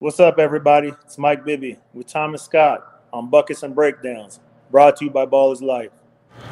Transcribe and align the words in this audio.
What's 0.00 0.20
up, 0.20 0.38
everybody? 0.38 0.92
It's 1.04 1.18
Mike 1.18 1.44
Bibby 1.44 1.76
with 1.92 2.06
Thomas 2.06 2.44
Scott 2.44 3.02
on 3.12 3.30
Buckets 3.30 3.64
and 3.64 3.74
Breakdowns, 3.74 4.38
brought 4.70 4.96
to 4.98 5.06
you 5.06 5.10
by 5.10 5.26
Ballers 5.26 5.60
Life. 5.60 5.90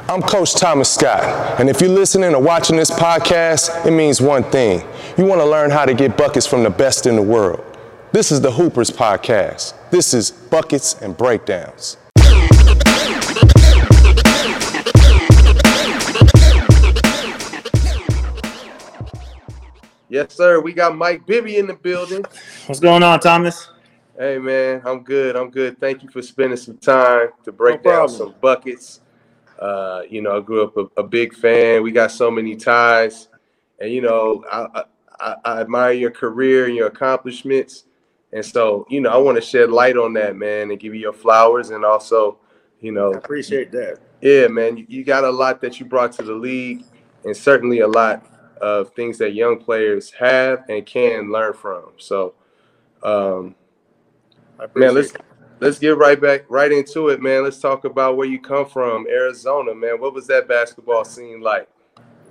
I'm 0.09 0.21
Coach 0.21 0.57
Thomas 0.57 0.93
Scott, 0.93 1.23
and 1.61 1.71
if 1.71 1.81
you're 1.81 1.89
listening 1.89 2.35
or 2.35 2.43
watching 2.43 2.77
this 2.77 2.91
podcast, 2.91 3.87
it 3.87 3.93
means 3.93 4.21
one 4.21 4.43
thing. 4.51 4.83
You 5.17 5.27
want 5.27 5.41
to 5.41 5.45
learn 5.45 5.71
how 5.71 5.85
to 5.85 5.95
get 5.95 6.17
buckets 6.17 6.45
from 6.45 6.65
the 6.65 6.71
best 6.71 7.07
in 7.07 7.15
the 7.15 7.23
world. 7.23 7.65
This 8.11 8.33
is 8.33 8.41
the 8.41 8.51
Hoopers 8.51 8.91
Podcast. 8.91 9.75
This 9.93 10.13
is 10.13 10.33
Buckets 10.33 11.01
and 11.01 11.17
Breakdowns. 11.17 11.99
Yes, 20.17 20.33
sir. 20.35 20.61
We 20.61 20.73
got 20.73 20.97
Mike 20.97 21.27
Bibby 21.27 21.59
in 21.59 21.67
the 21.67 21.75
building. 21.75 22.25
What's 22.65 22.81
going 22.81 23.03
on, 23.03 23.21
Thomas? 23.21 23.69
Hey, 24.19 24.39
man. 24.39 24.81
I'm 24.87 25.03
good. 25.03 25.37
I'm 25.37 25.51
good. 25.51 25.79
Thank 25.79 26.03
you 26.03 26.09
for 26.09 26.23
spending 26.23 26.57
some 26.57 26.79
time 26.79 27.29
to 27.45 27.53
break 27.53 27.85
No 27.85 27.91
down 27.91 28.09
some 28.09 28.35
buckets. 28.41 29.03
Uh, 29.59 30.05
you 30.09 30.23
know, 30.23 30.39
I 30.39 30.41
grew 30.41 30.65
up 30.65 30.75
a, 30.79 31.03
a 31.03 31.03
big 31.03 31.35
fan. 31.35 31.83
We 31.83 31.93
got 31.93 32.13
so 32.13 32.31
many 32.31 32.57
ties, 32.57 33.29
and 33.79 33.93
you 33.93 34.01
know, 34.01 34.43
I, 34.51 34.85
I, 35.21 35.35
I 35.45 35.61
admire 35.61 35.93
your 35.93 36.13
career 36.13 36.65
and 36.65 36.75
your 36.75 36.87
accomplishments. 36.87 37.85
And 38.33 38.43
so, 38.43 38.87
you 38.89 39.03
know, 39.03 39.11
I 39.11 39.19
want 39.19 39.37
to 39.37 39.43
shed 39.43 39.69
light 39.69 39.99
on 39.99 40.15
that, 40.15 40.35
man, 40.35 40.71
and 40.71 40.81
give 40.81 40.95
you 40.95 41.01
your 41.01 41.13
flowers, 41.13 41.69
and 41.69 41.85
also, 41.85 42.39
you 42.81 42.91
know, 42.91 43.13
I 43.13 43.19
appreciate 43.19 43.71
that. 43.73 43.99
Yeah, 44.23 44.47
man, 44.47 44.79
you, 44.79 44.87
you 44.89 45.05
got 45.05 45.25
a 45.25 45.31
lot 45.31 45.61
that 45.61 45.79
you 45.79 45.85
brought 45.85 46.13
to 46.13 46.23
the 46.23 46.33
league, 46.33 46.85
and 47.27 47.37
certainly 47.37 47.81
a 47.81 47.87
lot 47.87 48.25
of 48.61 48.91
things 48.95 49.19
that 49.19 49.35
young 49.35 49.59
players 49.59 50.11
have 50.13 50.65
and 50.69 50.85
can 50.87 51.31
learn 51.31 51.53
from. 51.53 51.93
So, 51.99 52.35
um, 53.03 53.55
man, 54.75 54.95
let's 54.95 55.13
it. 55.13 55.21
let's 55.61 55.79
get 55.79 55.97
right 55.97 56.21
back 56.21 56.45
right 56.49 56.73
into 56.73 57.09
it, 57.09 57.21
man. 57.21 57.45
Let's 57.45 57.61
talk 57.61 57.85
about 57.85 58.17
where 58.17 58.27
you 58.27 58.41
come 58.41 58.67
from, 58.67 59.07
Arizona, 59.07 59.75
man. 59.75 60.01
What 60.01 60.15
was 60.15 60.27
that 60.29 60.49
basketball 60.49 61.05
scene 61.05 61.41
like? 61.41 61.69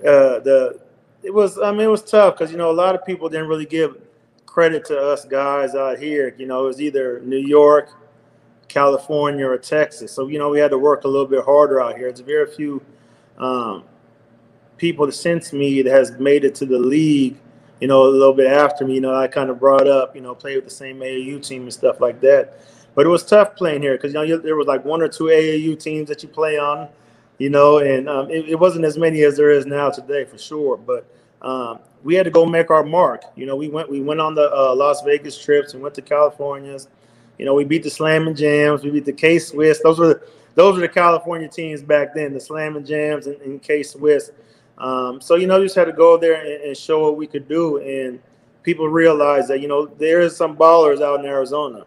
uh, 0.00 0.40
the 0.40 0.80
it 1.22 1.32
was 1.32 1.58
I 1.58 1.70
mean 1.72 1.82
it 1.82 1.90
was 1.90 2.02
tough 2.02 2.34
because 2.34 2.50
you 2.50 2.58
know 2.58 2.70
a 2.70 2.72
lot 2.72 2.94
of 2.94 3.04
people 3.04 3.28
didn't 3.28 3.48
really 3.48 3.66
give 3.66 3.96
credit 4.44 4.84
to 4.86 4.98
us 4.98 5.24
guys 5.24 5.74
out 5.74 5.98
here. 5.98 6.34
You 6.38 6.46
know, 6.46 6.64
it 6.64 6.66
was 6.68 6.80
either 6.80 7.20
New 7.20 7.38
York, 7.38 7.90
California, 8.68 9.46
or 9.46 9.58
Texas. 9.58 10.12
So 10.12 10.28
you 10.28 10.38
know 10.38 10.50
we 10.50 10.58
had 10.58 10.70
to 10.70 10.78
work 10.78 11.04
a 11.04 11.08
little 11.08 11.26
bit 11.26 11.44
harder 11.44 11.80
out 11.80 11.96
here. 11.96 12.08
It's 12.08 12.20
very 12.20 12.46
few 12.46 12.82
um, 13.38 13.84
people 14.76 15.10
since 15.12 15.52
me 15.52 15.82
that 15.82 15.92
has 15.92 16.12
made 16.18 16.44
it 16.44 16.54
to 16.56 16.66
the 16.66 16.78
league. 16.78 17.36
You 17.80 17.88
know, 17.88 18.04
a 18.04 18.08
little 18.08 18.32
bit 18.32 18.50
after 18.50 18.86
me. 18.86 18.94
You 18.94 19.02
know, 19.02 19.14
I 19.14 19.28
kind 19.28 19.50
of 19.50 19.60
brought 19.60 19.86
up. 19.86 20.14
You 20.14 20.22
know, 20.22 20.34
played 20.34 20.56
with 20.56 20.64
the 20.64 20.70
same 20.70 20.98
AAU 21.00 21.46
team 21.46 21.62
and 21.62 21.72
stuff 21.72 22.00
like 22.00 22.20
that. 22.22 22.60
But 22.94 23.04
it 23.04 23.10
was 23.10 23.22
tough 23.22 23.54
playing 23.56 23.82
here 23.82 23.96
because 23.96 24.14
you 24.14 24.18
know 24.18 24.38
there 24.38 24.56
was 24.56 24.66
like 24.66 24.84
one 24.84 25.02
or 25.02 25.08
two 25.08 25.24
AAU 25.24 25.78
teams 25.78 26.08
that 26.08 26.22
you 26.22 26.28
play 26.28 26.58
on 26.58 26.88
you 27.38 27.50
know, 27.50 27.78
and 27.78 28.08
um, 28.08 28.30
it, 28.30 28.48
it 28.48 28.54
wasn't 28.54 28.84
as 28.84 28.96
many 28.96 29.22
as 29.22 29.36
there 29.36 29.50
is 29.50 29.66
now 29.66 29.90
today 29.90 30.24
for 30.24 30.38
sure. 30.38 30.76
But 30.76 31.06
um, 31.42 31.80
we 32.02 32.14
had 32.14 32.24
to 32.24 32.30
go 32.30 32.46
make 32.46 32.70
our 32.70 32.84
mark. 32.84 33.24
You 33.34 33.46
know, 33.46 33.56
we 33.56 33.68
went 33.68 33.90
we 33.90 34.00
went 34.00 34.20
on 34.20 34.34
the 34.34 34.50
uh, 34.52 34.74
Las 34.74 35.02
Vegas 35.02 35.38
trips 35.38 35.74
and 35.74 35.82
went 35.82 35.94
to 35.96 36.02
California's. 36.02 36.88
You 37.38 37.44
know, 37.44 37.54
we 37.54 37.64
beat 37.64 37.82
the 37.82 37.90
Slam 37.90 38.26
and 38.26 38.36
Jams, 38.36 38.82
we 38.82 38.90
beat 38.90 39.04
the 39.04 39.12
K 39.12 39.38
Swiss. 39.38 39.80
Those 39.82 39.98
were 39.98 40.08
the, 40.08 40.22
those 40.54 40.76
were 40.76 40.80
the 40.80 40.88
California 40.88 41.48
teams 41.48 41.82
back 41.82 42.14
then, 42.14 42.32
the 42.32 42.40
Slam 42.40 42.76
and 42.76 42.86
Jams 42.86 43.26
and, 43.26 43.38
and 43.42 43.62
K 43.62 43.82
Swiss. 43.82 44.30
Um, 44.78 45.20
so 45.20 45.36
you 45.36 45.46
know, 45.46 45.62
just 45.62 45.74
had 45.74 45.86
to 45.86 45.92
go 45.92 46.18
there 46.18 46.34
and, 46.34 46.64
and 46.64 46.76
show 46.76 47.02
what 47.02 47.16
we 47.16 47.26
could 47.26 47.48
do, 47.48 47.78
and 47.78 48.20
people 48.62 48.88
realized 48.88 49.48
that 49.48 49.60
you 49.60 49.68
know 49.68 49.86
there 49.86 50.20
is 50.20 50.36
some 50.36 50.56
ballers 50.56 51.00
out 51.00 51.20
in 51.20 51.26
Arizona. 51.26 51.86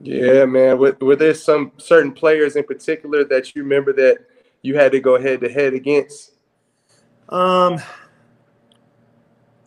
Yeah, 0.00 0.44
man. 0.46 0.78
Were, 0.78 0.96
were 1.00 1.16
there 1.16 1.34
some 1.34 1.70
certain 1.76 2.12
players 2.12 2.56
in 2.56 2.64
particular 2.64 3.24
that 3.24 3.54
you 3.54 3.62
remember 3.62 3.92
that 3.92 4.18
you 4.62 4.76
had 4.76 4.90
to 4.92 5.00
go 5.00 5.20
head 5.20 5.40
to 5.42 5.48
head 5.48 5.74
against? 5.74 6.32
Um, 7.28 7.80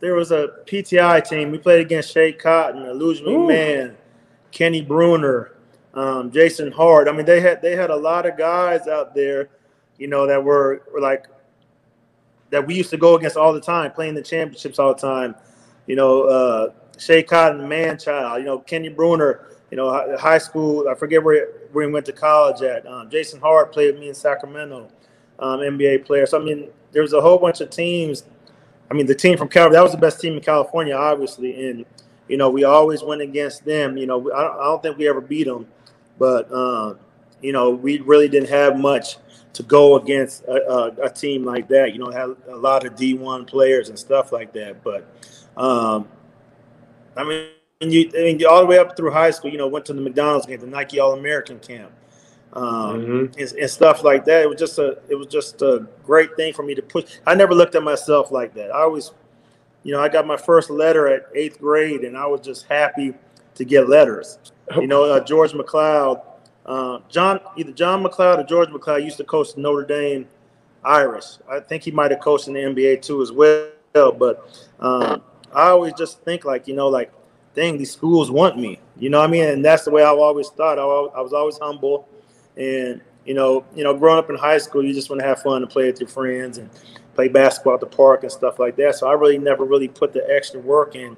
there 0.02 0.14
was 0.14 0.32
a 0.32 0.50
PTI 0.66 1.28
team. 1.28 1.52
We 1.52 1.58
played 1.58 1.82
against 1.82 2.14
Schea 2.14 2.38
Cotton, 2.38 2.84
Illusion. 2.84 3.26
McMahon, 3.26 3.96
Kenny 4.52 4.82
Brunner, 4.82 5.54
um, 5.94 6.32
Jason 6.32 6.72
Hart. 6.72 7.08
I 7.08 7.14
mean, 7.14 7.26
they 7.26 7.40
had 7.40 7.62
they 7.62 7.76
had 7.76 7.90
a 7.90 7.96
lot 7.96 8.26
of 8.26 8.38
guys 8.38 8.88
out 8.88 9.16
there, 9.16 9.50
you 9.98 10.08
know, 10.08 10.28
that 10.28 10.44
were, 10.44 10.84
were 10.94 11.00
like 11.00 11.28
that 12.50 12.66
we 12.66 12.76
used 12.76 12.90
to 12.92 12.98
go 12.98 13.16
against 13.16 13.38
all 13.38 13.54
the 13.54 13.62
time, 13.62 13.92
playing 13.92 14.16
the 14.16 14.22
championships 14.22 14.80
all 14.80 14.94
the 14.94 15.02
time. 15.02 15.36
You 15.88 15.96
know, 15.96 16.24
uh, 16.24 16.70
Schea 16.98 17.28
Cotton, 17.28 17.68
man 17.68 17.98
child. 17.98 18.40
You 18.40 18.46
know, 18.46 18.60
Kenny 18.60 18.90
Brunner. 18.90 19.48
You 19.72 19.78
know, 19.78 20.18
high 20.18 20.38
school. 20.38 20.88
I 20.88 20.96
forget 20.96 21.24
where 21.24 21.48
where 21.72 21.88
he 21.88 21.92
went 21.92 22.06
to 22.06 22.14
college 22.14 22.62
at. 22.62 22.86
Um, 22.86 23.10
Jason 23.10 23.42
Hart 23.42 23.74
played 23.74 23.94
with 23.94 24.00
me 24.00 24.10
in 24.10 24.16
Sacramento, 24.16 24.90
um, 25.40 25.60
NBA 25.60 26.06
player. 26.06 26.26
So 26.26 26.40
I 26.40 26.44
mean, 26.44 26.70
there 26.96 27.02
was 27.02 27.14
a 27.14 27.22
whole 27.22 27.38
bunch 27.38 27.62
of 27.62 27.70
teams. 27.70 28.24
I 28.90 28.94
mean, 28.94 29.06
the 29.06 29.16
team 29.16 29.38
from 29.38 29.50
California, 29.50 29.78
that 29.78 29.84
was 29.84 29.92
the 29.92 29.98
best 29.98 30.22
team 30.22 30.34
in 30.34 30.42
California, 30.42 30.96
obviously. 30.96 31.70
And, 31.70 31.86
you 32.28 32.38
know, 32.38 32.50
we 32.50 32.64
always 32.64 33.04
went 33.04 33.22
against 33.22 33.66
them. 33.66 33.98
You 33.98 34.08
know, 34.08 34.32
I 34.32 34.42
don't, 34.42 34.60
I 34.60 34.64
don't 34.64 34.82
think 34.82 34.98
we 34.98 35.08
ever 35.10 35.22
beat 35.22 35.46
them, 35.46 35.68
but, 36.20 36.50
uh, 36.52 36.96
you 37.42 37.52
know, 37.52 37.72
we 37.72 38.00
really 38.00 38.30
didn't 38.30 38.50
have 38.50 38.78
much 38.78 39.18
to 39.56 39.64
go 39.64 39.96
against 39.98 40.44
a, 40.44 40.70
a, 40.70 40.88
a 41.06 41.10
team 41.10 41.44
like 41.44 41.68
that. 41.70 41.94
You 41.94 42.00
know, 42.00 42.12
had 42.12 42.36
a 42.50 42.56
lot 42.56 42.86
of 42.86 42.96
D1 42.96 43.48
players 43.48 43.90
and 43.90 43.98
stuff 43.98 44.32
like 44.32 44.54
that. 44.54 44.84
But, 44.84 45.06
um, 45.58 46.08
I 47.18 47.24
mean, 47.24 47.48
you, 47.82 48.10
I 48.16 48.20
mean, 48.24 48.46
all 48.46 48.60
the 48.62 48.66
way 48.68 48.78
up 48.78 48.96
through 48.96 49.12
high 49.12 49.32
school, 49.32 49.52
you 49.52 49.58
know, 49.58 49.68
went 49.68 49.86
to 49.86 49.94
the 49.94 50.02
McDonald's 50.02 50.46
game, 50.46 50.60
the 50.60 50.68
Nike 50.68 51.00
All 51.00 51.14
American 51.14 51.60
camp 51.60 51.92
um, 52.54 53.02
Mhm. 53.34 53.38
and, 53.38 53.60
and 53.60 53.70
stuff 53.70 54.04
like 54.04 54.26
that. 54.26 54.44
It 54.44 54.50
was 54.50 54.60
just 54.60 54.78
a 54.80 54.98
it 55.10 55.16
was 55.16 55.28
just 55.28 55.62
a 55.62 55.88
great 56.06 56.36
thing 56.36 56.54
for 56.54 56.64
me 56.64 56.76
to 56.76 56.82
push. 56.82 57.18
I 57.28 57.36
never 57.36 57.54
looked 57.54 57.76
at 57.76 57.84
myself 57.84 58.32
like 58.32 58.54
that. 58.56 58.72
I 58.72 58.82
always, 58.82 59.12
you 59.84 59.92
know, 59.94 60.02
I 60.02 60.10
got 60.10 60.26
my 60.26 60.38
first 60.38 60.70
letter 60.70 61.08
at 61.08 61.28
eighth 61.36 61.60
grade, 61.60 62.02
and 62.02 62.18
I 62.18 62.26
was 62.28 62.42
just 62.42 62.66
happy 62.66 63.14
to 63.56 63.66
get 63.66 63.88
letters. 63.90 64.40
You 64.76 64.88
know, 64.88 65.04
uh, 65.04 65.20
George 65.20 65.52
McLeod, 65.52 66.22
uh, 66.66 67.00
John 67.10 67.40
either 67.58 67.72
John 67.72 68.02
MacLeod 68.02 68.40
or 68.40 68.44
George 68.44 68.70
McLeod 68.70 69.04
used 69.04 69.18
to 69.18 69.24
coach 69.24 69.56
Notre 69.56 69.86
Dame 69.86 70.28
Irish. 70.84 71.38
I 71.50 71.60
think 71.60 71.84
he 71.84 71.92
might 71.92 72.12
have 72.12 72.20
coached 72.20 72.48
in 72.48 72.54
the 72.54 72.62
NBA 72.62 73.02
too 73.02 73.22
as 73.22 73.32
well. 73.32 73.72
But 73.94 74.68
um, 74.80 75.22
I 75.54 75.70
always 75.70 75.94
just 75.94 76.22
think 76.22 76.46
like 76.46 76.68
you 76.68 76.76
know 76.76 76.88
like, 76.88 77.12
dang, 77.56 77.78
these 77.78 77.92
schools 77.92 78.32
want 78.32 78.58
me. 78.58 78.80
You 78.98 79.10
know 79.10 79.20
what 79.20 79.30
I 79.30 79.32
mean? 79.32 79.46
And 79.46 79.64
that's 79.64 79.86
the 79.86 79.92
way 79.92 80.04
I've 80.04 80.18
always 80.18 80.50
thought. 80.50 80.80
I, 80.80 80.84
I 81.18 81.22
was 81.22 81.34
always 81.34 81.58
humble. 81.58 82.08
And 82.58 83.02
you 83.26 83.34
know, 83.34 83.66
you 83.76 83.84
know, 83.84 83.96
growing 83.96 84.20
up 84.20 84.30
in 84.30 84.36
high 84.36 84.58
school, 84.58 84.84
you 84.84 84.94
just 84.94 85.10
want 85.10 85.22
to 85.22 85.28
have 85.28 85.42
fun 85.42 85.62
and 85.62 85.70
play 85.70 85.86
with 85.88 86.00
your 86.00 86.10
friends 86.10 86.58
and 86.58 86.70
play 87.16 87.28
basketball 87.28 87.76
at 87.76 87.80
the 87.80 87.86
park 87.86 88.24
and 88.24 88.32
stuff 88.32 88.60
like 88.60 88.76
that. 88.76 88.96
So 88.96 89.08
I 89.08 89.14
really 89.14 89.38
never 89.38 89.66
really 89.66 89.88
put 89.88 90.14
the 90.14 90.26
extra 90.30 90.60
work 90.60 90.96
in 90.96 91.18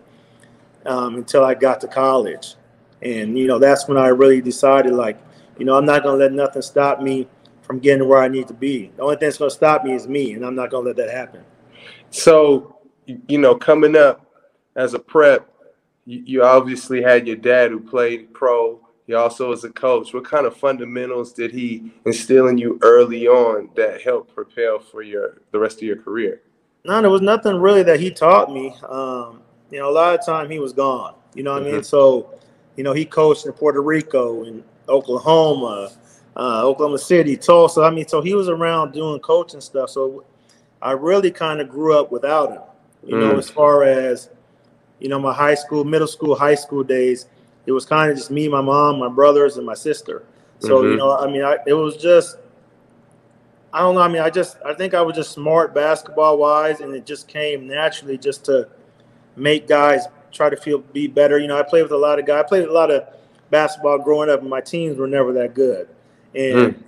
um, 0.85 1.15
until 1.15 1.43
I 1.43 1.53
got 1.53 1.81
to 1.81 1.87
college, 1.87 2.55
and 3.01 3.37
you 3.37 3.47
know, 3.47 3.59
that's 3.59 3.87
when 3.87 3.97
I 3.97 4.07
really 4.07 4.41
decided, 4.41 4.93
like, 4.93 5.17
you 5.59 5.65
know, 5.65 5.77
I'm 5.77 5.85
not 5.85 6.03
gonna 6.03 6.17
let 6.17 6.31
nothing 6.31 6.61
stop 6.61 7.01
me 7.01 7.27
from 7.61 7.79
getting 7.79 7.99
to 7.99 8.05
where 8.05 8.19
I 8.19 8.27
need 8.27 8.47
to 8.47 8.53
be. 8.53 8.91
The 8.95 9.03
only 9.03 9.15
thing 9.15 9.27
that's 9.27 9.37
gonna 9.37 9.51
stop 9.51 9.83
me 9.83 9.93
is 9.93 10.07
me, 10.07 10.33
and 10.33 10.45
I'm 10.45 10.55
not 10.55 10.71
gonna 10.71 10.87
let 10.87 10.95
that 10.97 11.09
happen. 11.09 11.43
So, 12.09 12.77
you 13.05 13.37
know, 13.37 13.55
coming 13.55 13.95
up 13.95 14.25
as 14.75 14.93
a 14.93 14.99
prep, 14.99 15.49
you, 16.05 16.43
obviously 16.43 17.01
had 17.01 17.27
your 17.27 17.35
dad 17.35 17.71
who 17.71 17.81
played 17.81 18.33
pro. 18.33 18.79
He 19.07 19.13
also 19.13 19.49
was 19.49 19.63
a 19.65 19.69
coach. 19.69 20.13
What 20.13 20.23
kind 20.23 20.45
of 20.45 20.55
fundamentals 20.55 21.33
did 21.33 21.51
he 21.51 21.91
instill 22.05 22.47
in 22.47 22.57
you 22.57 22.79
early 22.81 23.27
on 23.27 23.69
that 23.75 24.01
helped 24.01 24.33
propel 24.33 24.79
for 24.79 25.01
your 25.01 25.41
the 25.51 25.59
rest 25.59 25.77
of 25.77 25.83
your 25.83 25.97
career? 25.97 26.41
No, 26.85 27.01
there 27.01 27.09
was 27.09 27.21
nothing 27.21 27.57
really 27.57 27.83
that 27.83 27.99
he 27.99 28.11
taught 28.11 28.53
me. 28.53 28.73
Um, 28.87 29.41
you 29.69 29.79
know, 29.79 29.89
a 29.89 29.91
lot 29.91 30.17
of 30.17 30.25
time 30.25 30.49
he 30.49 30.59
was 30.59 30.71
gone. 30.71 31.15
You 31.33 31.43
know 31.43 31.53
what 31.53 31.63
I 31.63 31.65
mean? 31.65 31.81
Mhm. 31.81 31.85
So, 31.85 32.29
you 32.77 32.83
know, 32.83 32.93
he 32.93 33.05
coached 33.05 33.45
in 33.45 33.51
Puerto 33.51 33.81
Rico 33.81 34.43
and 34.43 34.63
Oklahoma, 34.89 35.91
uh, 36.35 36.65
Oklahoma 36.65 36.97
City, 36.97 37.35
Tulsa. 37.37 37.81
I 37.81 37.89
mean, 37.89 38.07
so 38.07 38.21
he 38.21 38.33
was 38.33 38.49
around 38.49 38.91
doing 38.93 39.19
coaching 39.19 39.61
stuff. 39.61 39.89
So 39.89 40.23
I 40.81 40.91
really 40.91 41.31
kind 41.31 41.61
of 41.61 41.69
grew 41.69 41.97
up 41.99 42.11
without 42.11 42.51
him. 42.51 42.61
You 43.03 43.17
know, 43.17 43.35
Mm. 43.35 43.39
as 43.39 43.49
far 43.49 43.83
as 43.83 44.29
you 44.99 45.09
know, 45.09 45.19
my 45.19 45.33
high 45.33 45.55
school, 45.55 45.83
middle 45.83 46.07
school, 46.07 46.35
high 46.35 46.55
school 46.55 46.83
days, 46.83 47.27
it 47.65 47.71
was 47.71 47.85
kind 47.85 48.09
of 48.11 48.17
just 48.17 48.31
me, 48.31 48.47
my 48.47 48.61
mom, 48.61 48.99
my 48.99 49.09
brothers, 49.09 49.57
and 49.57 49.65
my 49.65 49.73
sister. 49.75 50.23
So 50.59 50.81
you 50.83 50.93
Mhm. 50.93 50.97
know, 50.97 51.17
I 51.17 51.27
mean, 51.27 51.43
I, 51.43 51.57
it 51.67 51.73
was 51.73 51.97
just 51.97 52.37
I 53.73 53.79
don't 53.81 53.95
know. 53.95 54.01
I 54.01 54.07
mean, 54.07 54.21
I 54.21 54.29
just 54.29 54.57
I 54.65 54.73
think 54.73 54.93
I 54.93 55.01
was 55.01 55.15
just 55.15 55.31
smart 55.31 55.73
basketball 55.75 56.37
wise, 56.37 56.79
and 56.81 56.93
it 56.95 57.05
just 57.05 57.27
came 57.27 57.67
naturally 57.67 58.17
just 58.17 58.45
to 58.45 58.67
make 59.35 59.67
guys 59.67 60.07
try 60.31 60.49
to 60.49 60.57
feel 60.57 60.79
be 60.79 61.07
better. 61.07 61.37
You 61.37 61.47
know, 61.47 61.57
I 61.57 61.63
played 61.63 61.83
with 61.83 61.91
a 61.91 61.97
lot 61.97 62.19
of 62.19 62.25
guys. 62.25 62.43
I 62.43 62.47
played 62.47 62.67
a 62.67 62.71
lot 62.73 62.89
of 62.91 63.07
basketball 63.49 63.99
growing 63.99 64.29
up, 64.29 64.41
and 64.41 64.49
my 64.49 64.61
teams 64.61 64.97
were 64.97 65.07
never 65.07 65.33
that 65.33 65.53
good. 65.53 65.87
And 66.35 66.83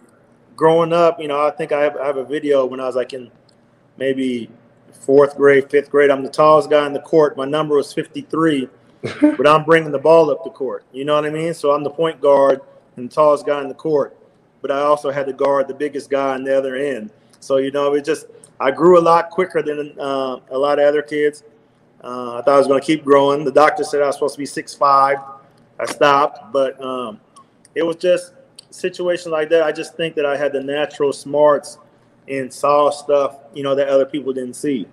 growing 0.56 0.94
up, 0.94 1.20
you 1.20 1.28
know, 1.28 1.46
I 1.46 1.52
think 1.52 1.72
I 1.72 1.82
have, 1.82 1.98
I 1.98 2.06
have 2.06 2.18
a 2.18 2.26
video 2.26 2.66
when 2.66 2.80
I 2.80 2.86
was 2.86 2.96
like 2.96 3.14
in 3.14 3.32
maybe 3.98 4.50
fourth 4.92 5.38
grade, 5.38 5.70
fifth 5.70 5.90
grade. 5.90 6.12
I'm 6.12 6.24
the 6.24 6.30
tallest 6.30 6.70
guy 6.70 6.86
in 6.86 6.94
the 6.94 7.00
court. 7.00 7.38
My 7.38 7.46
number 7.46 7.76
was 7.76 7.94
53, 7.94 8.70
but 9.22 9.48
I'm 9.48 9.64
bringing 9.64 9.92
the 9.92 10.00
ball 10.00 10.30
up 10.30 10.44
the 10.44 10.50
court. 10.50 10.84
You 10.92 11.06
know 11.06 11.16
what 11.16 11.26
I 11.26 11.30
mean? 11.30 11.54
So 11.54 11.72
I'm 11.72 11.84
the 11.84 11.90
point 11.90 12.22
guard 12.22 12.62
and 12.96 13.10
the 13.10 13.14
tallest 13.16 13.46
guy 13.46 13.62
in 13.62 13.68
the 13.68 13.74
court, 13.74 14.18
but 14.62 14.72
I 14.72 14.82
also 14.82 15.12
had 15.12 15.26
to 15.28 15.34
guard 15.34 15.68
the 15.68 15.74
biggest 15.74 16.10
guy 16.10 16.34
on 16.34 16.44
the 16.44 16.58
other 16.58 16.76
end. 16.76 17.12
So 17.40 17.58
you 17.58 17.72
know, 17.72 17.94
it 17.94 18.04
just 18.04 18.28
I 18.60 18.72
grew 18.72 19.00
a 19.00 19.02
lot 19.02 19.30
quicker 19.30 19.62
than 19.62 19.98
uh, 20.00 20.40
a 20.52 20.58
lot 20.58 20.80
of 20.80 20.86
other 20.86 21.02
kids. 21.02 21.44
Uh, 22.04 22.38
I 22.38 22.42
thought 22.42 22.56
I 22.56 22.58
was 22.58 22.68
going 22.68 22.80
to 22.80 22.86
keep 22.86 23.04
growing. 23.04 23.44
The 23.44 23.52
doctor 23.52 23.84
said 23.84 24.02
I 24.02 24.08
was 24.08 24.16
supposed 24.16 24.36
to 24.36 24.40
be 24.40 24.46
six 24.46 24.74
five. 24.74 25.18
I 25.80 25.86
stopped, 25.86 26.52
but 26.52 26.82
um, 26.84 27.20
it 27.76 27.84
was 27.84 27.96
just 27.96 28.34
a 28.70 28.74
situation 28.74 29.32
like 29.32 29.50
that. 29.50 29.64
I 29.64 29.72
just 29.72 29.96
think 29.96 30.16
that 30.16 30.26
I 30.26 30.36
had 30.36 30.52
the 30.52 30.62
natural 30.62 31.14
smarts 31.14 31.78
and 32.28 32.52
saw 32.52 32.90
stuff, 32.90 33.38
you 33.54 33.64
know, 33.64 33.76
that 33.76 33.88
other 33.88 34.06
people 34.06 34.34
didn't 34.34 34.56
see. 34.56 34.88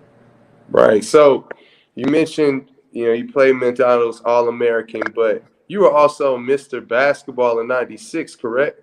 Right. 0.70 1.04
So 1.04 1.48
you 1.94 2.06
mentioned, 2.06 2.70
you 2.92 3.06
know, 3.06 3.12
you 3.12 3.30
played 3.30 3.56
McDonald's 3.56 4.20
All 4.24 4.48
American, 4.48 5.02
but 5.14 5.42
you 5.68 5.80
were 5.80 5.92
also 5.92 6.38
Mr. 6.38 6.86
Basketball 6.86 7.60
in 7.60 7.66
'96, 7.66 8.36
correct? 8.36 8.80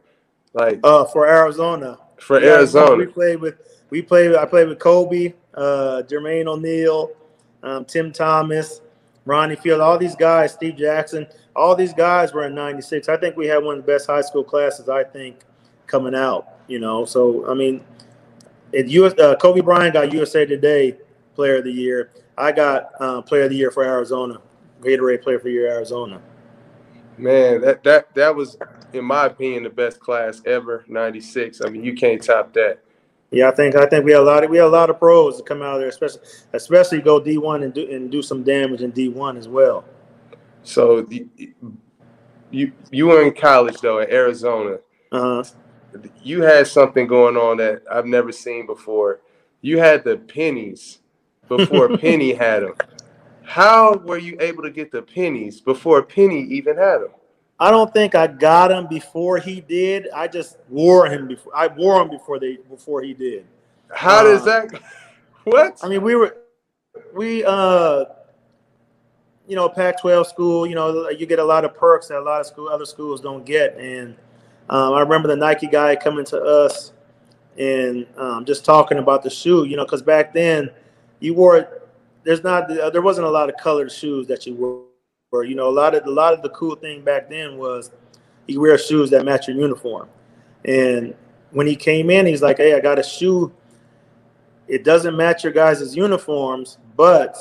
Like 0.54 0.80
uh, 0.84 1.06
for 1.06 1.28
Arizona. 1.28 1.98
For 2.18 2.40
yeah, 2.40 2.56
Arizona, 2.56 2.96
we 2.96 3.08
played 3.08 3.40
with 3.40 3.56
we 3.90 4.02
played. 4.02 4.36
I 4.36 4.46
played 4.46 4.68
with 4.68 4.80
Kobe, 4.80 5.34
uh, 5.56 6.04
Jermaine 6.06 6.48
O'Neal, 6.48 7.12
um, 7.64 7.86
Tim 7.86 8.12
Thomas, 8.12 8.82
Ronnie 9.26 9.56
Field, 9.56 9.82
all 9.82 9.98
these 9.98 10.16
guys, 10.16 10.54
Steve 10.54 10.76
Jackson, 10.76 11.28
all 11.56 11.76
these 11.76 11.94
guys 11.94 12.34
were 12.34 12.46
in 12.46 12.56
'96. 12.56 13.08
I 13.10 13.18
think 13.18 13.38
we 13.38 13.48
had 13.48 13.64
one 13.64 13.80
of 13.80 13.86
the 13.86 13.92
best 13.92 14.08
high 14.08 14.22
school 14.22 14.44
classes. 14.44 14.90
I 14.90 15.04
think 15.04 15.42
coming 15.88 16.16
out, 16.16 16.48
you 16.68 16.80
know. 16.80 17.06
So 17.06 17.50
I 17.50 17.54
mean, 17.54 17.84
it 18.72 18.88
US, 18.88 19.14
uh, 19.20 19.36
Kobe 19.36 19.62
Bryant 19.62 19.94
got 19.94 20.12
USA 20.12 20.46
Today 20.46 20.98
Player 21.36 21.58
of 21.58 21.64
the 21.64 21.72
Year. 21.72 22.12
I 22.38 22.52
got 22.52 22.90
uh, 23.00 23.22
Player 23.22 23.44
of 23.44 23.52
the 23.52 23.56
Year 23.56 23.72
for 23.72 23.84
Arizona, 23.84 24.42
Gatorade 24.82 25.22
Player 25.22 25.40
for 25.40 25.46
the 25.46 25.52
Year 25.52 25.72
Arizona. 25.72 26.22
Man, 27.18 27.62
that 27.62 27.84
that 27.84 28.14
that 28.16 28.36
was, 28.36 28.58
in 28.92 29.06
my 29.06 29.28
opinion, 29.28 29.64
the 29.64 29.70
best 29.70 30.00
class 30.00 30.42
ever. 30.46 30.84
'96. 30.88 31.62
I 31.64 31.70
mean, 31.70 31.84
you 31.84 31.94
can't 31.94 32.22
top 32.22 32.54
that. 32.54 32.83
Yeah, 33.34 33.50
I 33.50 33.52
think 33.52 33.76
I 33.76 33.88
think 33.88 34.06
we 34.06 34.12
had 34.12 34.22
a 34.22 34.24
lot 34.24 34.44
of 34.44 34.52
we 34.52 34.58
had 34.58 34.68
a 34.68 34.70
lot 34.70 34.92
of 34.92 35.00
pros 35.00 35.38
to 35.38 35.44
come 35.44 35.64
out 35.64 35.76
of 35.76 35.80
there, 35.80 35.90
especially 35.90 36.22
especially 36.54 37.02
go 37.02 37.20
D 37.20 37.40
one 37.40 37.64
and 37.64 37.74
do 37.74 37.90
and 37.90 38.12
do 38.12 38.22
some 38.22 38.44
damage 38.44 38.82
in 38.82 38.92
D 38.92 39.10
one 39.10 39.38
as 39.38 39.48
well. 39.48 39.84
So 40.62 41.02
the, 41.02 41.28
you 42.52 42.72
you 42.92 43.08
were 43.08 43.24
in 43.24 43.34
college 43.34 43.82
though 43.82 44.00
in 44.00 44.12
Arizona. 44.12 44.78
Uh-huh. 45.12 45.44
You 46.22 46.44
had 46.44 46.68
something 46.68 47.08
going 47.08 47.36
on 47.36 47.58
that 47.58 47.84
I've 47.92 48.06
never 48.06 48.32
seen 48.32 48.68
before. 48.68 49.20
You 49.62 49.80
had 49.80 50.04
the 50.04 50.18
pennies 50.18 51.00
before 51.48 51.98
Penny 51.98 52.34
had 52.34 52.64
them. 52.64 52.74
How 53.44 53.96
were 53.98 54.18
you 54.18 54.38
able 54.40 54.64
to 54.64 54.72
get 54.72 54.92
the 54.92 55.02
pennies 55.02 55.60
before 55.60 56.04
Penny 56.04 56.42
even 56.42 56.78
had 56.78 57.00
them? 57.00 57.12
I 57.64 57.72
don't 57.72 57.94
think 57.94 58.14
I 58.14 58.28
got 58.28 58.74
him 58.74 58.88
before 58.88 59.38
he 59.38 59.62
did. 59.62 60.10
I 60.14 60.28
just 60.28 60.58
wore 60.68 61.08
him 61.08 61.30
before. 61.30 61.56
I 61.56 61.68
wore 61.68 62.02
him 62.02 62.10
before 62.10 62.38
they 62.38 62.58
before 62.70 63.02
he 63.02 63.14
did. 63.14 63.46
How 63.90 64.22
does 64.22 64.42
um, 64.42 64.48
that? 64.48 64.82
What? 65.46 65.80
I 65.82 65.88
mean, 65.88 66.02
we 66.02 66.16
were 66.16 66.36
we 67.14 67.44
uh 67.46 68.06
you 69.48 69.56
know 69.56 69.70
Pac-12 69.70 70.26
school. 70.26 70.68
You 70.68 70.76
know, 70.76 71.10
you 71.10 71.26
get 71.26 71.40
a 71.40 71.44
lot 71.44 71.64
of 71.64 71.74
perks 71.74 72.10
that 72.10 72.18
a 72.18 72.22
lot 72.22 72.42
of 72.42 72.48
school 72.48 72.68
other 72.68 72.86
schools 72.86 73.22
don't 73.22 73.46
get. 73.46 73.78
And 73.78 74.18
um, 74.70 74.94
I 74.94 75.00
remember 75.00 75.30
the 75.30 75.38
Nike 75.38 75.68
guy 75.68 75.96
coming 75.96 76.26
to 76.26 76.42
us 76.42 76.92
and 77.58 78.06
um, 78.18 78.44
just 78.44 78.66
talking 78.66 78.98
about 78.98 79.24
the 79.24 79.30
shoe. 79.30 79.64
You 79.64 79.78
know, 79.78 79.86
because 79.86 80.02
back 80.02 80.34
then 80.34 80.70
you 81.22 81.34
wore 81.34 81.82
there's 82.26 82.44
not 82.44 82.68
there 82.68 83.02
wasn't 83.02 83.26
a 83.26 83.32
lot 83.32 83.48
of 83.48 83.56
colored 83.56 83.92
shoes 83.92 84.28
that 84.28 84.46
you 84.46 84.54
wore 84.54 84.84
or 85.34 85.44
you 85.44 85.56
know, 85.56 85.68
a 85.68 85.72
lot 85.72 85.96
of 85.96 86.06
a 86.06 86.12
lot 86.12 86.34
of 86.34 86.42
the 86.42 86.50
cool 86.50 86.76
thing 86.76 87.02
back 87.02 87.28
then 87.30 87.58
was 87.58 87.92
you 88.48 88.62
wear 88.62 88.78
shoes 88.78 89.10
that 89.10 89.26
match 89.26 89.48
your 89.48 89.58
uniform. 89.58 90.08
And 90.64 91.16
when 91.52 91.66
he 91.68 91.76
came 91.76 92.10
in, 92.10 92.26
he's 92.26 92.42
like, 92.42 92.58
"Hey, 92.58 92.76
I 92.76 92.80
got 92.80 93.00
a 93.00 93.04
shoe. 93.04 93.52
It 94.68 94.84
doesn't 94.84 95.18
match 95.18 95.44
your 95.44 95.52
guys' 95.52 95.96
uniforms, 95.96 96.78
but 96.96 97.38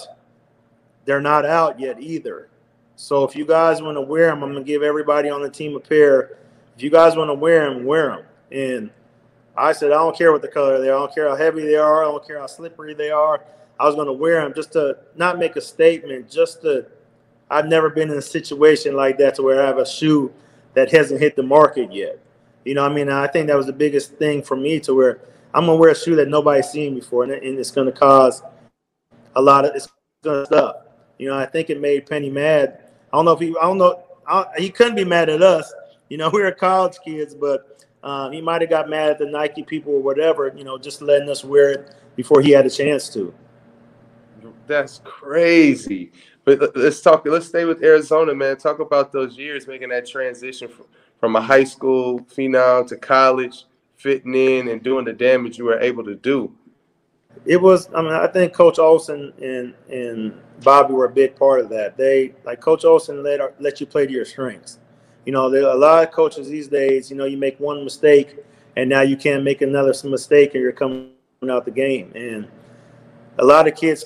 they're 1.04 1.20
not 1.20 1.44
out 1.44 1.78
yet 1.78 2.00
either. 2.00 2.48
So 2.96 3.24
if 3.24 3.36
you 3.36 3.44
guys 3.44 3.82
want 3.82 3.96
to 3.96 4.00
wear 4.00 4.26
them, 4.26 4.42
I'm 4.42 4.52
gonna 4.52 4.64
give 4.64 4.82
everybody 4.82 5.28
on 5.28 5.42
the 5.42 5.50
team 5.50 5.76
a 5.76 5.80
pair. 5.80 6.38
If 6.76 6.82
you 6.82 6.90
guys 6.90 7.14
want 7.14 7.28
to 7.28 7.34
wear 7.34 7.68
them, 7.68 7.84
wear 7.84 8.08
them." 8.08 8.24
And 8.50 8.90
I 9.54 9.72
said, 9.72 9.92
"I 9.92 9.96
don't 9.96 10.16
care 10.16 10.32
what 10.32 10.40
the 10.40 10.48
color 10.48 10.80
they 10.80 10.88
are. 10.88 10.96
I 10.96 11.00
don't 11.00 11.14
care 11.14 11.28
how 11.28 11.36
heavy 11.36 11.62
they 11.62 11.76
are. 11.76 12.02
I 12.02 12.06
don't 12.06 12.26
care 12.26 12.38
how 12.38 12.46
slippery 12.46 12.94
they 12.94 13.10
are. 13.10 13.44
I 13.78 13.86
was 13.86 13.94
gonna 13.96 14.12
wear 14.12 14.40
them 14.40 14.54
just 14.54 14.72
to 14.72 14.96
not 15.14 15.38
make 15.38 15.56
a 15.56 15.60
statement, 15.60 16.30
just 16.30 16.62
to." 16.62 16.86
I've 17.52 17.66
never 17.66 17.90
been 17.90 18.10
in 18.10 18.16
a 18.16 18.22
situation 18.22 18.96
like 18.96 19.18
that 19.18 19.34
to 19.36 19.42
where 19.42 19.62
I 19.62 19.66
have 19.66 19.78
a 19.78 19.86
shoe 19.86 20.32
that 20.74 20.90
hasn't 20.90 21.20
hit 21.20 21.36
the 21.36 21.42
market 21.42 21.92
yet. 21.92 22.18
You 22.64 22.74
know, 22.74 22.84
I 22.84 22.88
mean, 22.88 23.10
I 23.10 23.26
think 23.26 23.48
that 23.48 23.56
was 23.56 23.66
the 23.66 23.72
biggest 23.72 24.14
thing 24.14 24.42
for 24.42 24.56
me 24.56 24.80
to 24.80 24.94
where 24.94 25.20
I'm 25.52 25.66
gonna 25.66 25.76
wear 25.76 25.90
a 25.90 25.94
shoe 25.94 26.16
that 26.16 26.28
nobody's 26.28 26.68
seen 26.68 26.94
before, 26.94 27.24
and, 27.24 27.32
it's 27.32 27.70
gonna 27.70 27.92
cause 27.92 28.42
a 29.36 29.42
lot 29.42 29.64
of 29.64 29.74
it's 29.74 29.88
gonna 30.22 30.46
stuff. 30.46 30.76
You 31.18 31.28
know, 31.28 31.36
I 31.36 31.46
think 31.46 31.70
it 31.70 31.80
made 31.80 32.06
Penny 32.06 32.30
mad. 32.30 32.84
I 33.12 33.16
don't 33.16 33.26
know 33.26 33.32
if 33.32 33.40
he, 33.40 33.54
I 33.60 33.62
don't 33.62 33.78
know, 33.78 34.02
I, 34.26 34.46
he 34.56 34.70
couldn't 34.70 34.94
be 34.94 35.04
mad 35.04 35.28
at 35.28 35.42
us. 35.42 35.72
You 36.08 36.16
know, 36.16 36.30
we 36.30 36.40
were 36.42 36.52
college 36.52 36.96
kids, 37.04 37.34
but 37.34 37.84
um, 38.02 38.32
he 38.32 38.40
might 38.40 38.62
have 38.62 38.70
got 38.70 38.88
mad 38.88 39.10
at 39.10 39.18
the 39.18 39.26
Nike 39.26 39.62
people 39.62 39.92
or 39.92 40.02
whatever. 40.02 40.52
You 40.56 40.64
know, 40.64 40.78
just 40.78 41.02
letting 41.02 41.28
us 41.28 41.44
wear 41.44 41.70
it 41.72 41.94
before 42.16 42.40
he 42.40 42.50
had 42.50 42.64
a 42.64 42.70
chance 42.70 43.08
to. 43.10 43.34
That's 44.66 45.00
crazy. 45.04 46.12
But 46.44 46.76
let's 46.76 47.00
talk. 47.00 47.24
Let's 47.24 47.46
stay 47.46 47.64
with 47.64 47.82
Arizona, 47.82 48.34
man. 48.34 48.56
Talk 48.56 48.80
about 48.80 49.12
those 49.12 49.38
years 49.38 49.66
making 49.68 49.90
that 49.90 50.06
transition 50.06 50.68
from, 50.68 50.86
from 51.20 51.36
a 51.36 51.40
high 51.40 51.64
school 51.64 52.20
phenom 52.20 52.86
to 52.88 52.96
college, 52.96 53.64
fitting 53.96 54.34
in 54.34 54.68
and 54.68 54.82
doing 54.82 55.04
the 55.04 55.12
damage 55.12 55.56
you 55.56 55.64
were 55.64 55.78
able 55.78 56.02
to 56.04 56.16
do. 56.16 56.52
It 57.46 57.60
was. 57.60 57.88
I 57.94 58.02
mean, 58.02 58.12
I 58.12 58.26
think 58.26 58.52
Coach 58.52 58.78
Olson 58.80 59.32
and 59.40 59.74
and 59.88 60.40
Bobby 60.64 60.92
were 60.94 61.04
a 61.04 61.10
big 61.10 61.36
part 61.36 61.60
of 61.60 61.68
that. 61.70 61.96
They 61.96 62.34
like 62.44 62.60
Coach 62.60 62.84
Olson 62.84 63.22
let 63.22 63.60
let 63.60 63.80
you 63.80 63.86
play 63.86 64.06
to 64.06 64.12
your 64.12 64.24
strengths. 64.24 64.80
You 65.24 65.32
know, 65.32 65.48
there 65.48 65.62
a 65.62 65.74
lot 65.74 66.02
of 66.02 66.10
coaches 66.10 66.48
these 66.48 66.66
days. 66.66 67.08
You 67.08 67.16
know, 67.16 67.24
you 67.24 67.36
make 67.36 67.58
one 67.60 67.84
mistake, 67.84 68.36
and 68.76 68.90
now 68.90 69.02
you 69.02 69.16
can't 69.16 69.44
make 69.44 69.62
another 69.62 69.94
mistake, 70.04 70.54
and 70.54 70.62
you're 70.62 70.72
coming 70.72 71.12
out 71.48 71.64
the 71.64 71.70
game. 71.70 72.10
And 72.16 72.48
a 73.38 73.44
lot 73.44 73.68
of 73.68 73.76
kids. 73.76 74.04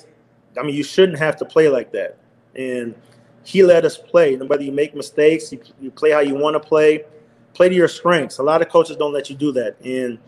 I 0.57 0.63
mean, 0.63 0.75
you 0.75 0.83
shouldn't 0.83 1.19
have 1.19 1.35
to 1.37 1.45
play 1.45 1.67
like 1.67 1.91
that 1.91 2.17
and 2.57 2.95
he 3.43 3.63
let 3.63 3.85
us 3.85 3.97
play. 3.97 4.35
Whether 4.35 4.63
you 4.63 4.71
make 4.71 4.95
mistakes, 4.95 5.51
you, 5.51 5.61
you 5.79 5.91
play 5.91 6.11
how 6.11 6.19
you 6.19 6.35
want 6.35 6.55
to 6.55 6.59
play, 6.59 7.05
play 7.53 7.69
to 7.69 7.75
your 7.75 7.87
strengths. 7.87 8.39
A 8.39 8.43
lot 8.43 8.61
of 8.61 8.69
coaches 8.69 8.97
don't 8.97 9.13
let 9.13 9.29
you 9.29 9.35
do 9.35 9.51
that, 9.53 9.77
and 9.83 10.19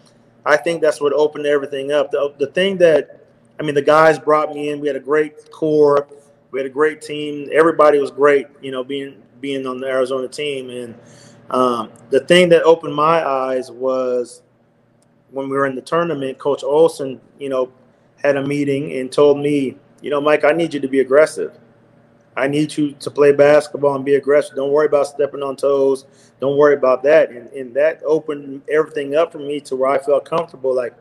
I 0.45 0.57
think 0.57 0.81
that's 0.81 1.01
what 1.01 1.13
opened 1.13 1.45
everything 1.45 1.91
up. 1.91 2.11
The, 2.11 2.33
the 2.39 2.47
thing 2.47 2.77
that, 2.77 3.25
I 3.59 3.63
mean, 3.63 3.75
the 3.75 3.81
guys 3.81 4.17
brought 4.17 4.53
me 4.53 4.69
in. 4.69 4.79
We 4.79 4.87
had 4.87 4.95
a 4.95 5.01
great 5.01 5.51
core. 5.51 6.07
We 6.51 6.59
had 6.59 6.65
a 6.65 6.71
great 6.71 7.01
team. 7.01 7.49
Everybody 7.51 7.99
was 7.99 8.09
great, 8.09 8.47
you 8.61 8.71
know, 8.71 8.83
being 8.83 9.21
being 9.41 9.67
on 9.67 9.79
the 9.79 9.87
Arizona 9.87 10.27
team. 10.27 10.69
And 10.69 10.95
um, 11.51 11.91
the 12.09 12.21
thing 12.21 12.49
that 12.49 12.63
opened 12.63 12.95
my 12.95 13.25
eyes 13.25 13.69
was 13.69 14.41
when 15.31 15.49
we 15.49 15.55
were 15.55 15.67
in 15.67 15.75
the 15.75 15.81
tournament. 15.81 16.37
Coach 16.37 16.63
Olson, 16.63 17.21
you 17.37 17.49
know, 17.49 17.71
had 18.15 18.37
a 18.37 18.45
meeting 18.45 18.93
and 18.93 19.11
told 19.11 19.39
me, 19.39 19.77
you 20.01 20.09
know, 20.09 20.19
Mike, 20.19 20.43
I 20.43 20.51
need 20.51 20.73
you 20.73 20.79
to 20.79 20.87
be 20.87 21.01
aggressive. 21.01 21.58
I 22.39 22.47
need 22.47 22.75
you 22.77 22.93
to 22.93 23.11
play 23.11 23.31
basketball 23.31 23.95
and 23.95 24.05
be 24.05 24.15
aggressive. 24.15 24.55
Don't 24.55 24.71
worry 24.71 24.85
about 24.85 25.07
stepping 25.07 25.43
on 25.43 25.55
toes. 25.55 26.05
Don't 26.39 26.57
worry 26.57 26.73
about 26.73 27.03
that. 27.03 27.31
And, 27.31 27.49
and 27.49 27.75
that 27.75 28.01
opened 28.05 28.61
everything 28.71 29.15
up 29.15 29.31
for 29.31 29.39
me 29.39 29.59
to 29.61 29.75
where 29.75 29.89
I 29.89 29.97
felt 29.97 30.25
comfortable. 30.25 30.73
Like, 30.73 30.95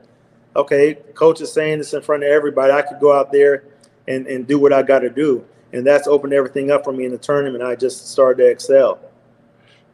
okay, 0.57 0.95
coach 1.15 1.41
is 1.41 1.53
saying 1.53 1.79
this 1.79 1.95
in 1.95 2.03
front 2.03 2.25
of 2.25 2.31
everybody. 2.31 2.73
I 2.73 2.83
could 2.83 3.01
go 3.01 3.17
out 3.17 3.31
there 3.31 3.65
and, 4.09 4.27
and 4.27 4.47
do 4.47 4.59
what 4.59 4.73
I 4.73 4.83
got 4.83 5.01
to 5.01 5.11
do. 5.11 5.45
And 5.73 5.87
that's 5.87 6.09
opened 6.09 6.33
everything 6.33 6.71
up 6.71 6.85
for 6.85 6.93
me 6.93 7.05
in 7.05 7.13
the 7.13 7.19
tournament. 7.19 7.63
I 7.63 7.77
just 7.77 8.11
started 8.11 8.43
to 8.43 8.51
excel. 8.51 8.99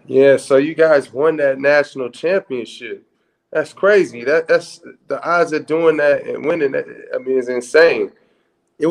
Yeah, 0.07 0.37
so 0.37 0.57
you 0.57 0.75
guys 0.75 1.13
won 1.13 1.37
that 1.39 1.59
national 1.59 2.11
championship. 2.11 3.07
That's 3.51 3.73
crazy. 3.73 4.25
That 4.25 4.49
that's 4.49 4.81
the 5.07 5.23
odds 5.23 5.53
of 5.53 5.67
doing 5.67 5.97
that 5.99 6.25
and 6.25 6.45
winning 6.45 6.73
that. 6.73 6.87
I 7.15 7.19
mean, 7.19 7.39
it's 7.39 7.49
insane. 7.49 8.11
It 8.79 8.89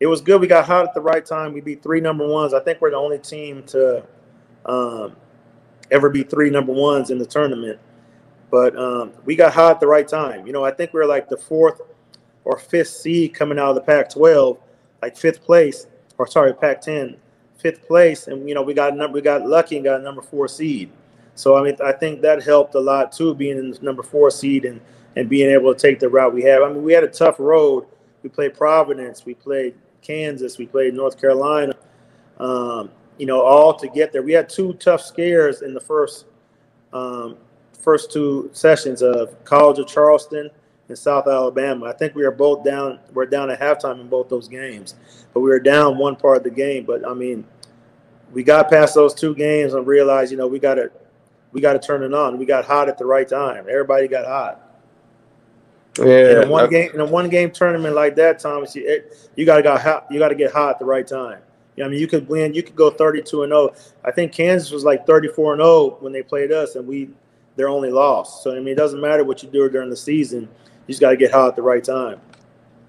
it 0.00 0.06
was 0.06 0.20
good. 0.20 0.40
We 0.40 0.46
got 0.46 0.64
hot 0.64 0.86
at 0.86 0.94
the 0.94 1.00
right 1.00 1.24
time. 1.24 1.52
We 1.52 1.60
beat 1.60 1.82
three 1.82 2.00
number 2.00 2.26
ones. 2.26 2.54
I 2.54 2.60
think 2.60 2.80
we're 2.80 2.90
the 2.90 2.96
only 2.96 3.18
team 3.18 3.62
to 3.64 4.04
um, 4.66 5.16
ever 5.90 6.08
beat 6.08 6.30
three 6.30 6.50
number 6.50 6.72
ones 6.72 7.10
in 7.10 7.18
the 7.18 7.26
tournament. 7.26 7.78
But 8.50 8.76
um, 8.78 9.12
we 9.24 9.36
got 9.36 9.52
hot 9.52 9.72
at 9.72 9.80
the 9.80 9.86
right 9.86 10.06
time. 10.06 10.46
You 10.46 10.52
know, 10.52 10.64
I 10.64 10.70
think 10.70 10.92
we 10.92 11.00
are 11.00 11.06
like 11.06 11.28
the 11.28 11.36
fourth 11.36 11.80
or 12.44 12.58
fifth 12.58 12.88
seed 12.88 13.34
coming 13.34 13.58
out 13.58 13.70
of 13.70 13.74
the 13.74 13.80
Pac-12, 13.82 14.58
like 15.02 15.16
fifth 15.16 15.42
place, 15.42 15.86
or 16.16 16.26
sorry, 16.26 16.54
Pac-10, 16.54 17.16
fifth 17.58 17.86
place, 17.86 18.28
and 18.28 18.48
you 18.48 18.54
know 18.54 18.62
we 18.62 18.72
got 18.72 18.96
number 18.96 19.16
we 19.16 19.20
got 19.20 19.46
lucky 19.46 19.76
and 19.76 19.84
got 19.84 20.00
a 20.00 20.02
number 20.02 20.22
four 20.22 20.48
seed. 20.48 20.90
So 21.34 21.56
I 21.56 21.62
mean, 21.62 21.76
I 21.84 21.92
think 21.92 22.22
that 22.22 22.42
helped 22.42 22.74
a 22.74 22.80
lot 22.80 23.12
too, 23.12 23.34
being 23.34 23.58
in 23.58 23.70
the 23.70 23.78
number 23.82 24.02
four 24.02 24.30
seed 24.30 24.64
and 24.64 24.80
and 25.16 25.28
being 25.28 25.50
able 25.50 25.74
to 25.74 25.78
take 25.78 25.98
the 25.98 26.08
route 26.08 26.32
we 26.32 26.42
have. 26.44 26.62
I 26.62 26.68
mean, 26.68 26.82
we 26.82 26.92
had 26.92 27.04
a 27.04 27.08
tough 27.08 27.38
road. 27.38 27.86
We 28.22 28.30
played 28.30 28.54
Providence. 28.54 29.26
We 29.26 29.34
played 29.34 29.74
Kansas. 30.08 30.58
We 30.58 30.66
played 30.66 30.94
North 30.94 31.20
Carolina. 31.20 31.74
um, 32.40 32.90
you 33.18 33.26
know, 33.26 33.42
all 33.42 33.74
to 33.74 33.88
get 33.88 34.12
there. 34.12 34.22
We 34.22 34.32
had 34.32 34.48
two 34.48 34.72
tough 34.74 35.02
scares 35.02 35.62
in 35.62 35.74
the 35.74 35.80
first 35.80 36.26
um, 36.92 37.36
first 37.78 38.10
two 38.12 38.48
sessions 38.52 39.02
of 39.02 39.42
College 39.44 39.78
of 39.78 39.86
Charleston 39.86 40.50
and 40.88 40.96
South 40.98 41.26
Alabama. 41.26 41.86
I 41.86 41.92
think 41.92 42.14
we 42.14 42.22
were 42.24 42.30
both 42.30 42.64
down. 42.64 43.00
We're 43.12 43.26
down 43.26 43.50
at 43.50 43.60
halftime 43.60 44.00
in 44.00 44.08
both 44.08 44.28
those 44.28 44.48
games, 44.48 44.94
but 45.34 45.40
we 45.40 45.50
were 45.50 45.60
down 45.60 45.98
one 45.98 46.16
part 46.16 46.38
of 46.38 46.44
the 46.44 46.50
game. 46.50 46.84
But 46.84 47.06
I 47.06 47.12
mean, 47.12 47.44
we 48.32 48.42
got 48.42 48.70
past 48.70 48.94
those 48.94 49.14
two 49.14 49.34
games 49.34 49.74
and 49.74 49.86
realized, 49.86 50.30
you 50.30 50.38
know, 50.38 50.46
we 50.46 50.58
got 50.58 50.74
to 50.74 50.90
we 51.52 51.60
got 51.60 51.74
to 51.74 51.78
turn 51.80 52.02
it 52.02 52.14
on. 52.14 52.38
We 52.38 52.46
got 52.46 52.64
hot 52.64 52.88
at 52.88 52.98
the 52.98 53.04
right 53.04 53.28
time. 53.28 53.66
Everybody 53.68 54.08
got 54.08 54.26
hot. 54.26 54.67
Yeah, 55.98 56.42
in 56.42 56.44
a 56.44 56.48
one 56.48 56.70
game 56.70 56.90
in 56.94 57.00
a 57.00 57.04
one 57.04 57.28
game 57.28 57.50
tournament 57.50 57.94
like 57.94 58.14
that, 58.16 58.38
Thomas, 58.38 58.74
you, 58.74 59.02
you 59.36 59.44
got 59.44 59.56
to 59.56 59.62
get 59.62 59.80
hot. 59.80 60.06
You 60.10 60.18
got 60.18 60.28
to 60.28 60.34
get 60.34 60.52
hot 60.52 60.70
at 60.70 60.78
the 60.78 60.84
right 60.84 61.06
time. 61.06 61.40
You 61.76 61.84
know, 61.84 61.88
I 61.88 61.90
mean, 61.90 62.00
you 62.00 62.06
could 62.06 62.28
win. 62.28 62.54
You 62.54 62.62
could 62.62 62.76
go 62.76 62.90
thirty 62.90 63.22
two 63.22 63.42
and 63.42 63.50
zero. 63.50 63.70
Oh. 63.72 63.76
I 64.04 64.10
think 64.10 64.32
Kansas 64.32 64.70
was 64.70 64.84
like 64.84 65.06
thirty 65.06 65.28
four 65.28 65.52
and 65.52 65.60
zero 65.60 65.68
oh 65.68 65.96
when 66.00 66.12
they 66.12 66.22
played 66.22 66.52
us, 66.52 66.76
and 66.76 66.86
we 66.86 67.10
their 67.56 67.68
only 67.68 67.90
loss. 67.90 68.42
So 68.42 68.52
I 68.52 68.58
mean, 68.58 68.68
it 68.68 68.76
doesn't 68.76 69.00
matter 69.00 69.24
what 69.24 69.42
you 69.42 69.48
do 69.48 69.68
during 69.68 69.90
the 69.90 69.96
season. 69.96 70.42
You 70.42 70.92
just 70.92 71.00
got 71.00 71.10
to 71.10 71.16
get 71.16 71.30
hot 71.30 71.48
at 71.48 71.56
the 71.56 71.62
right 71.62 71.84
time. 71.84 72.20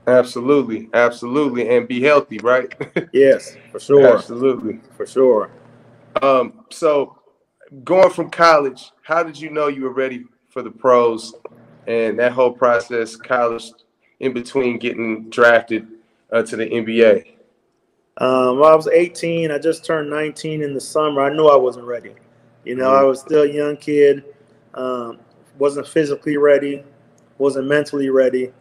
Absolutely, 0.08 0.90
absolutely, 0.94 1.70
and 1.70 1.88
be 1.88 2.02
healthy, 2.02 2.40
right? 2.40 2.74
yes, 3.14 3.56
for 3.72 3.80
sure. 3.80 4.16
Absolutely, 4.16 4.80
for 4.96 5.06
sure. 5.06 5.52
Um, 6.24 6.66
so 6.72 7.20
going 7.84 8.10
from 8.10 8.30
college, 8.30 8.92
how 9.04 9.22
did 9.22 9.40
you 9.40 9.50
know 9.50 9.68
you 9.68 9.84
were 9.84 9.94
ready 9.94 10.26
for 10.50 10.64
the 10.64 10.72
pros 10.72 11.36
and 11.90 12.20
that 12.20 12.32
whole 12.32 12.52
process, 12.52 13.16
college 13.16 13.72
in 14.20 14.32
between 14.32 14.78
getting 14.78 15.28
drafted 15.32 15.88
uh, 16.32 16.44
to 16.44 16.56
the 16.56 16.66
NBA? 16.66 17.26
Um, 18.18 18.62
I 18.64 18.76
was 18.76 18.88
18. 18.88 19.50
I 19.50 19.58
just 19.58 19.84
turned 19.84 20.08
19 20.10 20.62
in 20.62 20.76
the 20.76 20.80
summer. 20.80 21.22
I 21.22 21.34
knew 21.34 21.48
I 21.48 21.56
wasn't 21.56 21.86
ready. 21.86 22.14
You 22.64 22.76
know, 22.76 22.90
mm-hmm. 22.90 23.04
I 23.06 23.08
was 23.08 23.22
still 23.22 23.42
a 23.42 23.52
young 23.52 23.76
kid, 23.76 24.24
um, 24.76 25.18
wasn't 25.58 25.88
physically 25.88 26.38
ready, 26.38 26.84
wasn't 27.40 27.68
mentally 27.68 28.10
ready 28.10 28.52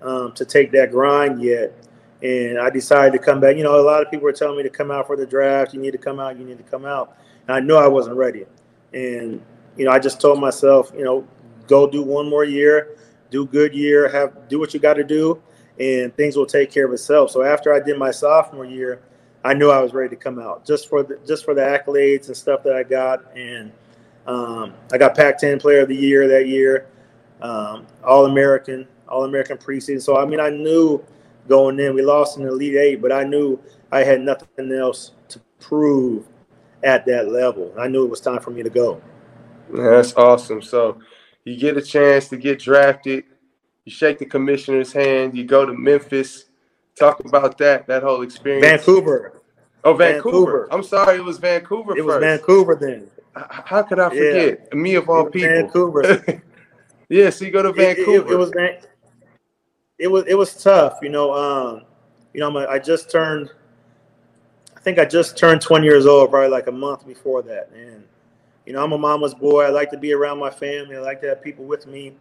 um, 0.00 0.32
to 0.34 0.44
take 0.44 0.70
that 0.72 0.92
grind 0.92 1.42
yet. 1.42 1.74
And 2.22 2.60
I 2.60 2.70
decided 2.70 3.12
to 3.12 3.18
come 3.18 3.40
back. 3.40 3.56
You 3.56 3.64
know, 3.64 3.80
a 3.80 3.82
lot 3.82 4.02
of 4.02 4.10
people 4.10 4.24
were 4.24 4.32
telling 4.32 4.56
me 4.56 4.62
to 4.62 4.70
come 4.70 4.92
out 4.92 5.08
for 5.08 5.16
the 5.16 5.26
draft. 5.26 5.74
You 5.74 5.80
need 5.80 5.92
to 5.92 5.98
come 5.98 6.20
out. 6.20 6.38
You 6.38 6.44
need 6.44 6.58
to 6.58 6.64
come 6.64 6.84
out. 6.84 7.16
And 7.48 7.56
I 7.56 7.60
knew 7.60 7.74
I 7.74 7.88
wasn't 7.88 8.16
ready. 8.16 8.44
And, 8.92 9.42
you 9.76 9.84
know, 9.84 9.90
I 9.90 9.98
just 9.98 10.20
told 10.20 10.40
myself, 10.40 10.92
you 10.96 11.04
know, 11.04 11.26
go 11.68 11.88
do 11.88 12.02
one 12.02 12.28
more 12.28 12.44
year, 12.44 12.96
do 13.30 13.46
good 13.46 13.74
year, 13.74 14.08
have 14.08 14.48
do 14.48 14.58
what 14.58 14.74
you 14.74 14.80
got 14.80 14.94
to 14.94 15.04
do, 15.04 15.40
and 15.78 16.14
things 16.16 16.36
will 16.36 16.46
take 16.46 16.72
care 16.72 16.86
of 16.86 16.92
itself. 16.92 17.30
So 17.30 17.42
after 17.42 17.72
I 17.72 17.80
did 17.80 17.98
my 17.98 18.10
sophomore 18.10 18.64
year, 18.64 19.02
I 19.44 19.54
knew 19.54 19.70
I 19.70 19.80
was 19.80 19.92
ready 19.92 20.10
to 20.10 20.16
come 20.16 20.38
out 20.38 20.64
just 20.64 20.88
for 20.88 21.02
the 21.02 21.18
just 21.26 21.44
for 21.44 21.54
the 21.54 21.60
accolades 21.60 22.26
and 22.26 22.36
stuff 22.36 22.62
that 22.64 22.74
I 22.74 22.82
got. 22.82 23.36
And 23.36 23.70
um, 24.26 24.74
I 24.92 24.98
got 24.98 25.14
Pac-10 25.14 25.60
Player 25.60 25.80
of 25.80 25.88
the 25.88 25.96
Year 25.96 26.26
that 26.28 26.48
year, 26.48 26.86
um, 27.40 27.86
All 28.04 28.26
American, 28.26 28.86
All 29.08 29.24
American 29.24 29.56
preseason. 29.56 30.02
So 30.02 30.18
I 30.18 30.24
mean, 30.24 30.40
I 30.40 30.50
knew 30.50 31.04
going 31.48 31.78
in, 31.78 31.94
we 31.94 32.02
lost 32.02 32.36
in 32.36 32.44
the 32.44 32.50
Elite 32.50 32.76
Eight, 32.76 33.02
but 33.02 33.12
I 33.12 33.24
knew 33.24 33.58
I 33.92 34.02
had 34.02 34.20
nothing 34.20 34.72
else 34.72 35.12
to 35.28 35.40
prove 35.60 36.26
at 36.82 37.06
that 37.06 37.28
level. 37.30 37.72
I 37.78 37.88
knew 37.88 38.04
it 38.04 38.10
was 38.10 38.20
time 38.20 38.40
for 38.40 38.50
me 38.50 38.62
to 38.62 38.70
go. 38.70 39.00
That's 39.70 40.14
awesome. 40.14 40.62
So 40.62 40.98
you 41.48 41.56
get 41.56 41.76
a 41.76 41.82
chance 41.82 42.28
to 42.28 42.36
get 42.36 42.58
drafted, 42.58 43.24
you 43.84 43.92
shake 43.92 44.18
the 44.18 44.26
commissioner's 44.26 44.92
hand, 44.92 45.36
you 45.36 45.44
go 45.44 45.64
to 45.64 45.72
Memphis. 45.72 46.46
Talk 46.94 47.20
about 47.24 47.56
that, 47.58 47.86
that 47.86 48.02
whole 48.02 48.22
experience. 48.22 48.66
Vancouver. 48.66 49.40
Oh, 49.84 49.94
Vancouver. 49.94 50.30
Vancouver. 50.30 50.68
I'm 50.72 50.82
sorry, 50.82 51.18
it 51.18 51.24
was 51.24 51.38
Vancouver 51.38 51.92
it 51.92 52.04
first. 52.04 52.06
was 52.06 52.20
Vancouver 52.20 52.74
then. 52.74 53.08
How 53.34 53.82
could 53.82 54.00
I 54.00 54.08
forget? 54.08 54.68
Yeah. 54.72 54.78
Me 54.78 54.96
of 54.96 55.08
all 55.08 55.26
people. 55.26 55.48
Vancouver. 55.48 56.42
yeah, 57.08 57.30
so 57.30 57.44
you 57.44 57.52
go 57.52 57.62
to 57.62 57.72
Vancouver. 57.72 58.10
It, 58.10 58.26
it, 58.26 58.32
it 58.32 58.36
was 58.36 58.52
it 59.98 60.08
was 60.08 60.24
it 60.26 60.34
was 60.34 60.62
tough, 60.62 60.98
you 61.02 61.08
know. 61.08 61.32
Um, 61.32 61.82
you 62.34 62.40
know, 62.40 62.66
I 62.68 62.78
just 62.78 63.10
turned 63.10 63.50
I 64.78 64.80
think 64.80 65.00
I 65.00 65.04
just 65.04 65.36
turned 65.36 65.60
20 65.60 65.84
years 65.84 66.06
old, 66.06 66.30
probably 66.30 66.50
like 66.50 66.68
a 66.68 66.72
month 66.72 67.04
before 67.04 67.42
that. 67.42 67.70
And, 67.74 68.04
you 68.68 68.74
know, 68.74 68.84
I'm 68.84 68.92
a 68.92 68.98
mama's 68.98 69.32
boy. 69.32 69.62
I 69.62 69.70
like 69.70 69.90
to 69.92 69.96
be 69.96 70.12
around 70.12 70.38
my 70.38 70.50
family. 70.50 70.94
I 70.94 71.00
like 71.00 71.22
to 71.22 71.28
have 71.30 71.42
people 71.42 71.64
with 71.64 71.86
me. 71.86 72.12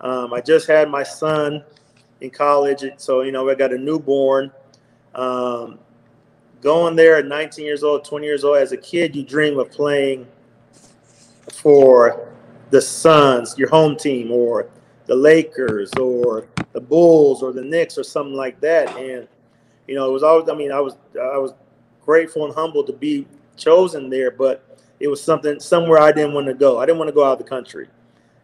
Um, 0.00 0.32
I 0.32 0.40
just 0.40 0.66
had 0.66 0.88
my 0.88 1.02
son 1.02 1.62
in 2.22 2.30
college. 2.30 2.82
So, 2.96 3.20
you 3.20 3.32
know, 3.32 3.46
I 3.50 3.54
got 3.54 3.70
a 3.70 3.76
newborn. 3.76 4.50
Um, 5.14 5.78
going 6.62 6.96
there 6.96 7.16
at 7.16 7.26
19 7.26 7.66
years 7.66 7.84
old, 7.84 8.06
20 8.06 8.24
years 8.24 8.44
old, 8.44 8.56
as 8.56 8.72
a 8.72 8.78
kid, 8.78 9.14
you 9.14 9.22
dream 9.22 9.58
of 9.58 9.70
playing 9.70 10.26
for 11.52 12.32
the 12.70 12.80
Suns, 12.80 13.58
your 13.58 13.68
home 13.68 13.94
team, 13.94 14.32
or 14.32 14.70
the 15.04 15.14
Lakers, 15.14 15.92
or 16.00 16.46
the 16.72 16.80
Bulls, 16.80 17.42
or 17.42 17.52
the 17.52 17.62
Knicks, 17.62 17.98
or 17.98 18.04
something 18.04 18.32
like 18.32 18.58
that. 18.62 18.88
And, 18.96 19.28
you 19.86 19.96
know, 19.96 20.08
it 20.08 20.12
was 20.12 20.22
always, 20.22 20.48
I 20.48 20.54
mean, 20.54 20.72
I 20.72 20.80
was, 20.80 20.94
I 21.20 21.36
was 21.36 21.52
grateful 22.00 22.46
and 22.46 22.54
humbled 22.54 22.86
to 22.86 22.94
be 22.94 23.26
chosen 23.58 24.08
there, 24.08 24.30
but 24.30 24.64
it 25.00 25.08
was 25.08 25.22
something 25.22 25.58
somewhere 25.58 25.98
I 25.98 26.12
didn't 26.12 26.34
want 26.34 26.46
to 26.46 26.54
go. 26.54 26.78
I 26.78 26.86
didn't 26.86 26.98
want 26.98 27.08
to 27.08 27.14
go 27.14 27.24
out 27.24 27.32
of 27.32 27.38
the 27.38 27.44
country. 27.44 27.88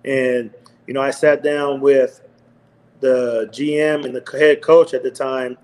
And, 0.04 0.50
you 0.86 0.94
know, 0.94 1.02
I 1.02 1.10
sat 1.10 1.42
down 1.42 1.80
with 1.80 2.22
the 3.00 3.48
GM 3.52 4.04
and 4.04 4.16
the 4.16 4.38
head 4.38 4.62
coach 4.62 4.94
at 4.94 5.02
the 5.02 5.10
time, 5.10 5.58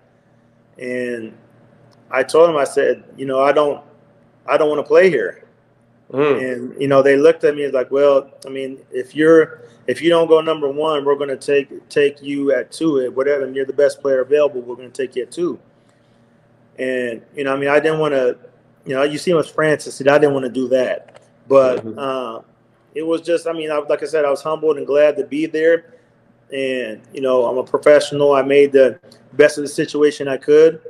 and 0.79 1.37
I 2.11 2.23
told 2.23 2.51
him, 2.51 2.57
I 2.57 2.65
said, 2.65 3.05
you 3.17 3.25
know, 3.25 3.41
I 3.41 3.53
don't, 3.53 3.83
I 4.47 4.57
don't 4.57 4.69
want 4.69 4.81
to 4.81 4.87
play 4.87 5.09
here. 5.09 5.45
Mm. 6.13 6.53
And 6.53 6.81
you 6.81 6.89
know, 6.89 7.01
they 7.03 7.17
looked 7.17 7.45
at 7.45 7.55
me 7.55 7.67
like, 7.69 7.91
well, 7.91 8.31
I 8.47 8.51
mean, 8.51 8.79
if 8.91 9.15
you're, 9.15 9.63
if 9.87 10.03
you 10.03 10.11
don't 10.11 10.29
go 10.29 10.41
number 10.41 10.71
one, 10.71 11.05
we're 11.05 11.17
going 11.17 11.31
to 11.31 11.37
take 11.37 11.89
take 11.89 12.23
you 12.23 12.53
at 12.53 12.71
two, 12.71 13.11
whatever, 13.13 13.45
and 13.45 13.57
you're 13.57 13.65
the 13.65 13.73
best 13.73 14.01
player 14.03 14.21
available, 14.21 14.61
we're 14.61 14.77
going 14.77 14.91
to 14.91 15.03
take 15.07 15.17
you 15.17 15.23
at 15.23 15.33
two. 15.33 15.59
And 16.79 17.23
you 17.35 17.45
know, 17.45 17.55
I 17.55 17.59
mean, 17.59 17.71
I 17.71 17.81
didn't 17.81 17.99
want 17.99 18.13
to, 18.13 18.37
you 18.85 18.95
know, 18.95 19.03
you 19.03 19.19
see 19.19 19.33
with 19.35 19.51
Francis, 19.51 20.01
and 20.01 20.09
I 20.09 20.19
didn't 20.19 20.35
want 20.35 20.45
to 20.45 20.51
do 20.53 20.69
that, 20.69 21.23
but 21.49 21.85
mm-hmm. 21.85 21.99
uh, 21.99 22.41
it 22.95 23.03
was 23.03 23.23
just, 23.23 23.47
I 23.47 23.53
mean, 23.53 23.71
I, 23.71 23.79
like 23.79 24.03
I 24.03 24.07
said, 24.07 24.25
I 24.25 24.31
was 24.31 24.43
humbled 24.43 24.77
and 24.79 24.87
glad 24.87 25.17
to 25.17 25.25
be 25.25 25.47
there. 25.47 25.95
And 26.53 27.01
you 27.12 27.23
know, 27.23 27.47
I'm 27.47 27.57
a 27.57 27.65
professional. 27.65 28.35
I 28.35 28.43
made 28.43 28.73
the 28.73 29.01
best 29.33 29.57
of 29.57 29.62
the 29.62 29.69
situation 29.69 30.29
I 30.29 30.37
could, 30.37 30.83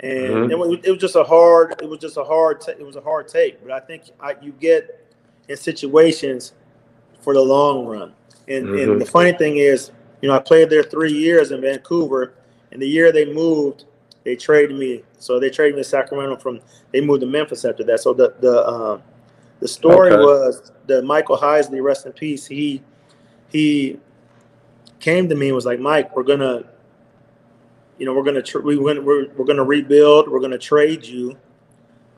and 0.00 0.28
mm-hmm. 0.28 0.50
it, 0.50 0.58
was, 0.58 0.78
it, 0.82 0.90
was, 0.90 1.00
just 1.00 1.14
a 1.14 1.22
hard. 1.22 1.80
It 1.80 1.88
was 1.88 2.00
just 2.00 2.16
a 2.16 2.24
hard. 2.24 2.60
T- 2.60 2.72
it 2.72 2.84
was 2.84 2.96
a 2.96 3.00
hard 3.00 3.28
take, 3.28 3.62
but 3.62 3.70
I 3.70 3.78
think 3.78 4.10
I, 4.20 4.34
you 4.42 4.52
get 4.52 5.06
in 5.48 5.56
situations 5.56 6.54
for 7.20 7.34
the 7.34 7.40
long 7.40 7.86
run. 7.86 8.12
And, 8.48 8.66
mm-hmm. 8.66 8.92
and 8.92 9.00
the 9.00 9.06
funny 9.06 9.32
thing 9.32 9.58
is, 9.58 9.90
you 10.20 10.28
know, 10.28 10.36
I 10.36 10.38
played 10.38 10.70
there 10.70 10.82
three 10.82 11.12
years 11.12 11.50
in 11.50 11.60
Vancouver, 11.60 12.34
and 12.72 12.80
the 12.80 12.86
year 12.86 13.12
they 13.12 13.32
moved, 13.32 13.84
they 14.26 14.34
traded 14.34 14.76
me. 14.76 15.04
So 15.20 15.38
they 15.38 15.50
traded 15.50 15.76
me 15.76 15.82
to 15.82 15.88
Sacramento 15.88 16.36
from. 16.38 16.60
They 16.92 17.00
moved 17.00 17.20
to 17.20 17.28
Memphis 17.28 17.64
after 17.64 17.84
that. 17.84 18.00
So 18.00 18.12
the 18.12 18.34
the 18.40 18.60
uh, 18.66 19.00
the 19.60 19.68
story 19.68 20.10
okay. 20.10 20.20
was 20.20 20.72
that 20.88 21.04
Michael 21.04 21.38
Heisley, 21.38 21.80
rest 21.80 22.06
in 22.06 22.12
peace. 22.12 22.44
He 22.44 22.82
he 23.52 24.00
came 24.98 25.28
to 25.28 25.36
me 25.36 25.46
and 25.46 25.54
was 25.54 25.64
like, 25.64 25.78
Mike, 25.78 26.16
we're 26.16 26.24
gonna, 26.24 26.64
you 27.98 28.04
know, 28.04 28.14
we're 28.14 28.24
gonna 28.24 28.42
tr- 28.42 28.58
we 28.58 28.76
we're, 28.76 29.00
we're 29.00 29.28
we're 29.34 29.44
gonna 29.44 29.62
rebuild. 29.62 30.28
We're 30.28 30.40
gonna 30.40 30.58
trade 30.58 31.06
you. 31.06 31.38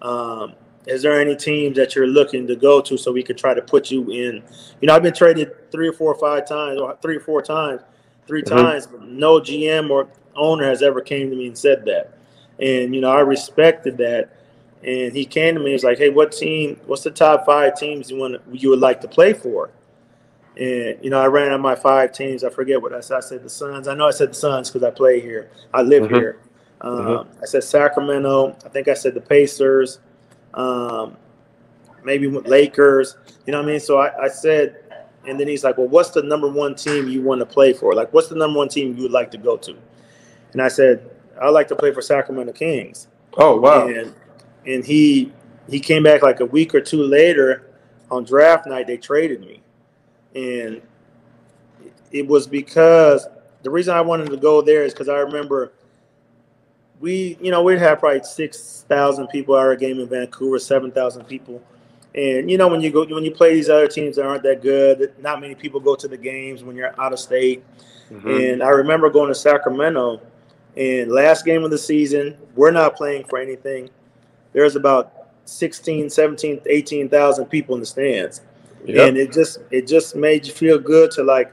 Um, 0.00 0.54
is 0.86 1.02
there 1.02 1.20
any 1.20 1.36
teams 1.36 1.76
that 1.76 1.94
you're 1.94 2.06
looking 2.06 2.46
to 2.46 2.56
go 2.56 2.80
to 2.80 2.96
so 2.96 3.12
we 3.12 3.22
could 3.22 3.36
try 3.36 3.52
to 3.52 3.60
put 3.60 3.90
you 3.90 4.10
in? 4.10 4.42
You 4.80 4.86
know, 4.86 4.94
I've 4.94 5.02
been 5.02 5.12
traded 5.12 5.70
three 5.70 5.88
or 5.88 5.92
four 5.92 6.14
or 6.14 6.18
five 6.18 6.48
times, 6.48 6.80
or 6.80 6.96
three 7.02 7.16
or 7.16 7.20
four 7.20 7.42
times, 7.42 7.82
3 8.26 8.42
mm-hmm. 8.42 8.56
times, 8.56 8.86
but 8.86 9.02
no 9.02 9.40
GM 9.40 9.90
or 9.90 10.08
owner 10.38 10.64
has 10.64 10.82
ever 10.82 11.00
came 11.00 11.30
to 11.30 11.36
me 11.36 11.48
and 11.48 11.58
said 11.58 11.84
that. 11.86 12.14
And, 12.58 12.94
you 12.94 13.00
know, 13.00 13.10
I 13.10 13.20
respected 13.20 13.98
that. 13.98 14.30
And 14.82 15.12
he 15.12 15.24
came 15.24 15.54
to 15.54 15.60
me, 15.60 15.72
he's 15.72 15.84
like, 15.84 15.98
hey, 15.98 16.08
what 16.08 16.32
team, 16.32 16.80
what's 16.86 17.02
the 17.02 17.10
top 17.10 17.44
five 17.44 17.76
teams 17.76 18.10
you 18.10 18.16
want 18.16 18.40
you 18.52 18.70
would 18.70 18.78
like 18.78 19.00
to 19.00 19.08
play 19.08 19.32
for? 19.32 19.70
And, 20.56 20.98
you 21.02 21.10
know, 21.10 21.20
I 21.20 21.26
ran 21.26 21.52
out 21.52 21.60
my 21.60 21.74
five 21.74 22.12
teams. 22.12 22.42
I 22.42 22.50
forget 22.50 22.80
what 22.80 22.92
I 22.92 23.00
said. 23.00 23.16
I 23.18 23.20
said 23.20 23.44
the 23.44 23.50
Suns. 23.50 23.86
I 23.86 23.94
know 23.94 24.06
I 24.06 24.10
said 24.10 24.30
the 24.30 24.34
Suns 24.34 24.70
because 24.70 24.84
I 24.84 24.90
play 24.90 25.20
here. 25.20 25.50
I 25.72 25.82
live 25.82 26.04
mm-hmm. 26.04 26.14
here. 26.14 26.40
Um, 26.80 26.98
mm-hmm. 26.98 27.42
I 27.42 27.46
said 27.46 27.64
Sacramento. 27.64 28.56
I 28.64 28.68
think 28.68 28.88
I 28.88 28.94
said 28.94 29.14
the 29.14 29.20
Pacers. 29.20 30.00
Um, 30.54 31.16
maybe 32.04 32.28
Lakers. 32.28 33.16
You 33.46 33.52
know 33.52 33.58
what 33.58 33.68
I 33.68 33.72
mean? 33.72 33.80
So 33.80 33.98
I, 33.98 34.24
I 34.24 34.28
said, 34.28 34.76
and 35.26 35.38
then 35.38 35.46
he's 35.46 35.62
like, 35.62 35.78
well, 35.78 35.88
what's 35.88 36.10
the 36.10 36.22
number 36.22 36.48
one 36.48 36.74
team 36.74 37.08
you 37.08 37.22
want 37.22 37.40
to 37.40 37.46
play 37.46 37.72
for? 37.72 37.94
Like, 37.94 38.12
what's 38.12 38.28
the 38.28 38.36
number 38.36 38.58
one 38.58 38.68
team 38.68 38.96
you 38.96 39.02
would 39.02 39.12
like 39.12 39.30
to 39.32 39.38
go 39.38 39.56
to? 39.58 39.76
And 40.52 40.62
I 40.62 40.68
said, 40.68 41.10
I 41.40 41.50
like 41.50 41.68
to 41.68 41.76
play 41.76 41.92
for 41.92 42.02
Sacramento 42.02 42.52
Kings. 42.52 43.08
Oh 43.36 43.60
wow! 43.60 43.86
And 43.86 44.14
and 44.66 44.84
he 44.84 45.32
he 45.68 45.78
came 45.78 46.02
back 46.02 46.22
like 46.22 46.40
a 46.40 46.46
week 46.46 46.74
or 46.74 46.80
two 46.80 47.02
later 47.02 47.70
on 48.10 48.24
draft 48.24 48.66
night. 48.66 48.86
They 48.86 48.96
traded 48.96 49.40
me, 49.40 49.62
and 50.34 50.82
it 52.10 52.26
was 52.26 52.46
because 52.46 53.26
the 53.62 53.70
reason 53.70 53.94
I 53.94 54.00
wanted 54.00 54.30
to 54.30 54.36
go 54.36 54.62
there 54.62 54.82
is 54.82 54.92
because 54.92 55.08
I 55.08 55.18
remember 55.18 55.72
we, 57.00 57.38
you 57.40 57.50
know, 57.50 57.62
we'd 57.62 57.78
have 57.78 58.00
probably 58.00 58.22
six 58.24 58.84
thousand 58.88 59.28
people 59.28 59.56
at 59.56 59.60
our 59.60 59.76
game 59.76 60.00
in 60.00 60.08
Vancouver, 60.08 60.58
seven 60.58 60.90
thousand 60.90 61.24
people. 61.26 61.62
And 62.14 62.50
you 62.50 62.58
know, 62.58 62.68
when 62.68 62.80
you 62.80 62.90
go 62.90 63.06
when 63.06 63.24
you 63.24 63.30
play 63.30 63.54
these 63.54 63.68
other 63.68 63.86
teams 63.86 64.16
that 64.16 64.26
aren't 64.26 64.42
that 64.42 64.62
good, 64.62 65.14
not 65.20 65.40
many 65.40 65.54
people 65.54 65.80
go 65.80 65.94
to 65.94 66.08
the 66.08 66.16
games 66.16 66.64
when 66.64 66.76
you're 66.76 66.98
out 67.00 67.12
of 67.12 67.18
state. 67.18 67.64
Mm-hmm. 68.10 68.28
And 68.28 68.62
I 68.62 68.70
remember 68.70 69.10
going 69.10 69.28
to 69.28 69.34
Sacramento, 69.34 70.22
and 70.76 71.10
last 71.10 71.44
game 71.44 71.64
of 71.64 71.70
the 71.70 71.78
season, 71.78 72.36
we're 72.54 72.70
not 72.70 72.96
playing 72.96 73.24
for 73.24 73.38
anything. 73.38 73.90
There's 74.52 74.76
about 74.76 75.28
16, 75.44 76.10
17, 76.10 76.60
18,000 76.66 77.46
people 77.46 77.74
in 77.74 77.80
the 77.80 77.86
stands. 77.86 78.42
Yep. 78.84 79.08
And 79.08 79.16
it 79.16 79.32
just 79.32 79.58
it 79.70 79.86
just 79.86 80.14
made 80.14 80.46
you 80.46 80.52
feel 80.52 80.78
good 80.78 81.10
to 81.12 81.24
like 81.24 81.52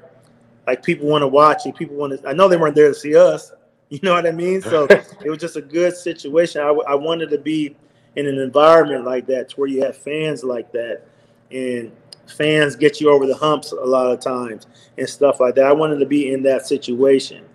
like 0.67 0.83
people 0.83 1.07
want 1.07 1.21
to 1.21 1.27
watch 1.27 1.65
it. 1.65 1.75
People 1.75 1.95
want 1.95 2.21
to. 2.21 2.27
I 2.27 2.33
know 2.33 2.47
they 2.47 2.57
weren't 2.57 2.75
there 2.75 2.89
to 2.89 2.95
see 2.95 3.15
us. 3.15 3.51
You 3.89 3.99
know 4.01 4.15
what 4.15 4.25
I 4.25 4.31
mean? 4.31 4.63
So 4.63 4.85
it 4.89 5.29
was 5.29 5.37
just 5.37 5.57
a 5.57 5.61
good 5.61 5.95
situation. 5.95 6.59
I, 6.59 6.69
I 6.69 6.95
wanted 6.95 7.29
to 7.29 7.37
be 7.37 7.75
in 8.15 8.25
an 8.25 8.39
environment 8.39 9.05
like 9.05 9.27
that, 9.27 9.49
to 9.49 9.55
where 9.57 9.69
you 9.69 9.83
have 9.83 9.95
fans 9.95 10.43
like 10.43 10.71
that, 10.71 11.03
and 11.51 11.91
fans 12.25 12.75
get 12.75 12.99
you 12.99 13.11
over 13.11 13.27
the 13.27 13.35
humps 13.35 13.73
a 13.73 13.75
lot 13.75 14.07
of 14.07 14.19
times 14.19 14.65
and 14.97 15.07
stuff 15.07 15.39
like 15.39 15.53
that. 15.55 15.67
I 15.67 15.71
wanted 15.71 15.99
to 15.99 16.07
be 16.07 16.33
in 16.33 16.41
that 16.43 16.65
situation, 16.65 17.45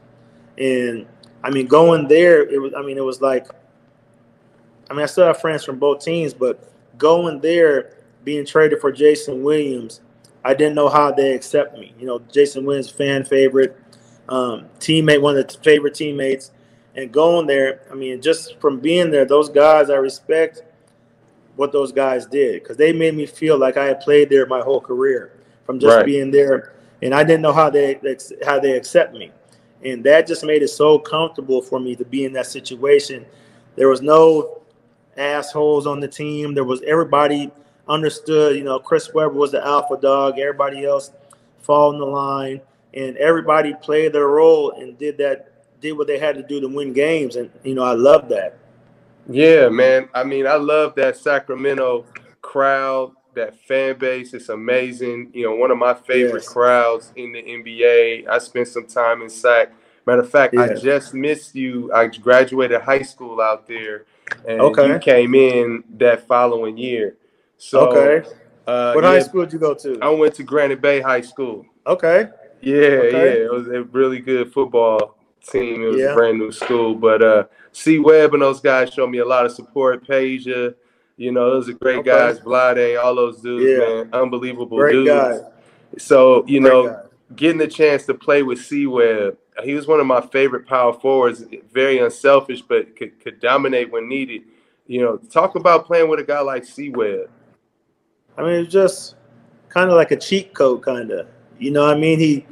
and 0.56 1.04
I 1.42 1.50
mean, 1.50 1.66
going 1.66 2.08
there, 2.08 2.42
it 2.48 2.60
was. 2.60 2.72
I 2.74 2.82
mean, 2.82 2.98
it 2.98 3.04
was 3.04 3.20
like. 3.20 3.46
I 4.88 4.92
mean, 4.92 5.02
I 5.02 5.06
still 5.06 5.26
have 5.26 5.40
friends 5.40 5.64
from 5.64 5.78
both 5.78 6.04
teams, 6.04 6.34
but 6.34 6.72
going 6.98 7.40
there, 7.40 7.96
being 8.24 8.44
traded 8.44 8.80
for 8.80 8.90
Jason 8.90 9.42
Williams, 9.42 10.00
I 10.44 10.52
didn't 10.52 10.74
know 10.74 10.88
how 10.88 11.12
they 11.12 11.32
accept 11.32 11.78
me. 11.78 11.94
You 11.98 12.06
know, 12.06 12.18
Jason 12.32 12.64
Williams, 12.64 12.90
fan 12.90 13.24
favorite, 13.24 13.76
um, 14.28 14.66
teammate, 14.80 15.22
one 15.22 15.36
of 15.36 15.46
the 15.46 15.58
favorite 15.58 15.94
teammates, 15.94 16.50
and 16.96 17.12
going 17.12 17.46
there. 17.46 17.82
I 17.90 17.94
mean, 17.94 18.20
just 18.20 18.58
from 18.60 18.80
being 18.80 19.10
there, 19.10 19.24
those 19.24 19.48
guys, 19.48 19.90
I 19.90 19.94
respect 19.94 20.62
what 21.56 21.72
those 21.72 21.92
guys 21.92 22.26
did 22.26 22.62
because 22.62 22.76
they 22.76 22.92
made 22.92 23.14
me 23.14 23.26
feel 23.26 23.58
like 23.58 23.76
I 23.76 23.84
had 23.84 24.00
played 24.00 24.30
there 24.30 24.46
my 24.46 24.60
whole 24.60 24.80
career 24.80 25.32
from 25.64 25.78
just 25.78 25.96
right. 25.96 26.06
being 26.06 26.30
there, 26.30 26.74
and 27.02 27.14
I 27.14 27.22
didn't 27.22 27.42
know 27.42 27.52
how 27.52 27.70
they 27.70 28.00
how 28.44 28.58
they 28.58 28.76
accept 28.76 29.14
me 29.14 29.30
and 29.84 30.04
that 30.04 30.26
just 30.26 30.44
made 30.44 30.62
it 30.62 30.68
so 30.68 30.98
comfortable 30.98 31.62
for 31.62 31.80
me 31.80 31.96
to 31.96 32.04
be 32.04 32.24
in 32.24 32.32
that 32.34 32.46
situation. 32.46 33.24
There 33.76 33.88
was 33.88 34.02
no 34.02 34.62
assholes 35.16 35.86
on 35.86 36.00
the 36.00 36.08
team. 36.08 36.54
There 36.54 36.64
was 36.64 36.82
everybody 36.82 37.50
understood. 37.88 38.56
You 38.56 38.64
know, 38.64 38.78
Chris 38.78 39.12
Webber 39.14 39.32
was 39.32 39.52
the 39.52 39.64
alpha 39.64 39.96
dog. 40.00 40.38
Everybody 40.38 40.84
else 40.84 41.12
fall 41.60 41.92
in 41.92 41.98
the 41.98 42.06
line, 42.06 42.60
and 42.94 43.16
everybody 43.16 43.74
played 43.74 44.12
their 44.12 44.28
role 44.28 44.72
and 44.72 44.98
did 44.98 45.18
that. 45.18 45.46
Did 45.80 45.92
what 45.92 46.06
they 46.06 46.18
had 46.18 46.34
to 46.34 46.42
do 46.42 46.60
to 46.60 46.68
win 46.68 46.92
games, 46.92 47.36
and 47.36 47.50
you 47.64 47.74
know 47.74 47.82
I 47.82 47.94
love 47.94 48.28
that. 48.28 48.58
Yeah, 49.30 49.70
man. 49.70 50.10
I 50.12 50.24
mean, 50.24 50.46
I 50.46 50.56
love 50.56 50.94
that 50.96 51.16
Sacramento 51.16 52.04
crowd 52.42 53.12
that 53.34 53.58
fan 53.66 53.98
base 53.98 54.34
is 54.34 54.48
amazing. 54.48 55.30
You 55.32 55.46
know, 55.46 55.54
one 55.54 55.70
of 55.70 55.78
my 55.78 55.94
favorite 55.94 56.42
yes. 56.42 56.48
crowds 56.48 57.12
in 57.16 57.32
the 57.32 57.42
NBA. 57.42 58.28
I 58.28 58.38
spent 58.38 58.68
some 58.68 58.86
time 58.86 59.22
in 59.22 59.30
SAC. 59.30 59.72
Matter 60.06 60.22
of 60.22 60.30
fact, 60.30 60.56
I 60.56 60.74
just 60.74 61.14
missed 61.14 61.54
you. 61.54 61.92
I 61.92 62.06
graduated 62.06 62.80
high 62.80 63.02
school 63.02 63.40
out 63.40 63.68
there, 63.68 64.06
and 64.48 64.60
okay. 64.60 64.88
you 64.88 64.98
came 64.98 65.34
in 65.34 65.84
that 65.98 66.26
following 66.26 66.76
year. 66.78 67.16
So, 67.58 67.90
okay. 67.90 68.28
Uh, 68.66 68.92
what 68.92 69.04
yeah, 69.04 69.10
high 69.10 69.20
school 69.20 69.44
did 69.44 69.52
you 69.52 69.58
go 69.58 69.74
to? 69.74 69.98
I 70.00 70.08
went 70.08 70.34
to 70.36 70.42
Granite 70.42 70.80
Bay 70.80 71.00
High 71.00 71.20
School. 71.20 71.66
Okay. 71.86 72.28
Yeah, 72.60 72.76
okay. 72.76 73.10
yeah. 73.12 73.44
It 73.44 73.52
was 73.52 73.68
a 73.68 73.82
really 73.84 74.20
good 74.20 74.52
football 74.52 75.16
team. 75.46 75.82
It 75.82 75.86
was 75.86 76.00
yeah. 76.00 76.12
a 76.12 76.14
brand 76.14 76.38
new 76.38 76.52
school, 76.52 76.94
but 76.94 77.22
uh, 77.22 77.44
C 77.72 77.98
Webb 77.98 78.34
and 78.34 78.42
those 78.42 78.60
guys 78.60 78.92
showed 78.92 79.10
me 79.10 79.18
a 79.18 79.24
lot 79.24 79.46
of 79.46 79.52
support. 79.52 80.06
Peja, 80.06 80.74
you 81.20 81.32
know, 81.32 81.50
those 81.50 81.68
are 81.68 81.74
great 81.74 81.98
okay. 81.98 82.08
guys. 82.08 82.40
Vlade, 82.40 82.98
all 82.98 83.14
those 83.14 83.42
dudes, 83.42 83.62
yeah. 83.62 84.04
man, 84.04 84.08
unbelievable 84.14 84.78
great 84.78 84.92
dudes. 84.92 85.10
Guys. 85.10 85.40
So 85.98 86.46
you 86.46 86.62
great 86.62 86.70
know, 86.70 86.88
guy. 86.88 87.02
getting 87.36 87.58
the 87.58 87.68
chance 87.68 88.06
to 88.06 88.14
play 88.14 88.42
with 88.42 88.64
C 88.64 88.86
Webb, 88.86 89.36
he 89.62 89.74
was 89.74 89.86
one 89.86 90.00
of 90.00 90.06
my 90.06 90.22
favorite 90.22 90.66
power 90.66 90.94
forwards. 90.94 91.44
Very 91.74 91.98
unselfish, 91.98 92.62
but 92.62 92.96
could, 92.96 93.20
could 93.20 93.38
dominate 93.38 93.92
when 93.92 94.08
needed. 94.08 94.44
You 94.86 95.02
know, 95.02 95.18
talk 95.18 95.56
about 95.56 95.84
playing 95.84 96.08
with 96.08 96.20
a 96.20 96.24
guy 96.24 96.40
like 96.40 96.64
C 96.64 96.88
Webb. 96.88 97.28
I 98.38 98.42
mean, 98.42 98.52
it's 98.54 98.72
just 98.72 99.16
kind 99.68 99.90
of 99.90 99.96
like 99.96 100.12
a 100.12 100.16
cheat 100.16 100.54
code, 100.54 100.82
kind 100.82 101.10
of. 101.10 101.26
You 101.58 101.70
know, 101.70 101.84
I 101.84 101.98
mean, 101.98 102.18
he 102.18 102.46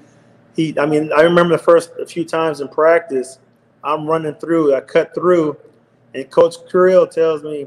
he. 0.54 0.78
I 0.78 0.84
mean, 0.84 1.10
I 1.16 1.22
remember 1.22 1.56
the 1.56 1.62
first 1.62 1.92
a 1.98 2.04
few 2.04 2.26
times 2.26 2.60
in 2.60 2.68
practice, 2.68 3.38
I'm 3.82 4.06
running 4.06 4.34
through, 4.34 4.74
I 4.74 4.82
cut 4.82 5.14
through, 5.14 5.56
and 6.14 6.30
Coach 6.30 6.56
Carril 6.70 7.10
tells 7.10 7.42
me 7.42 7.66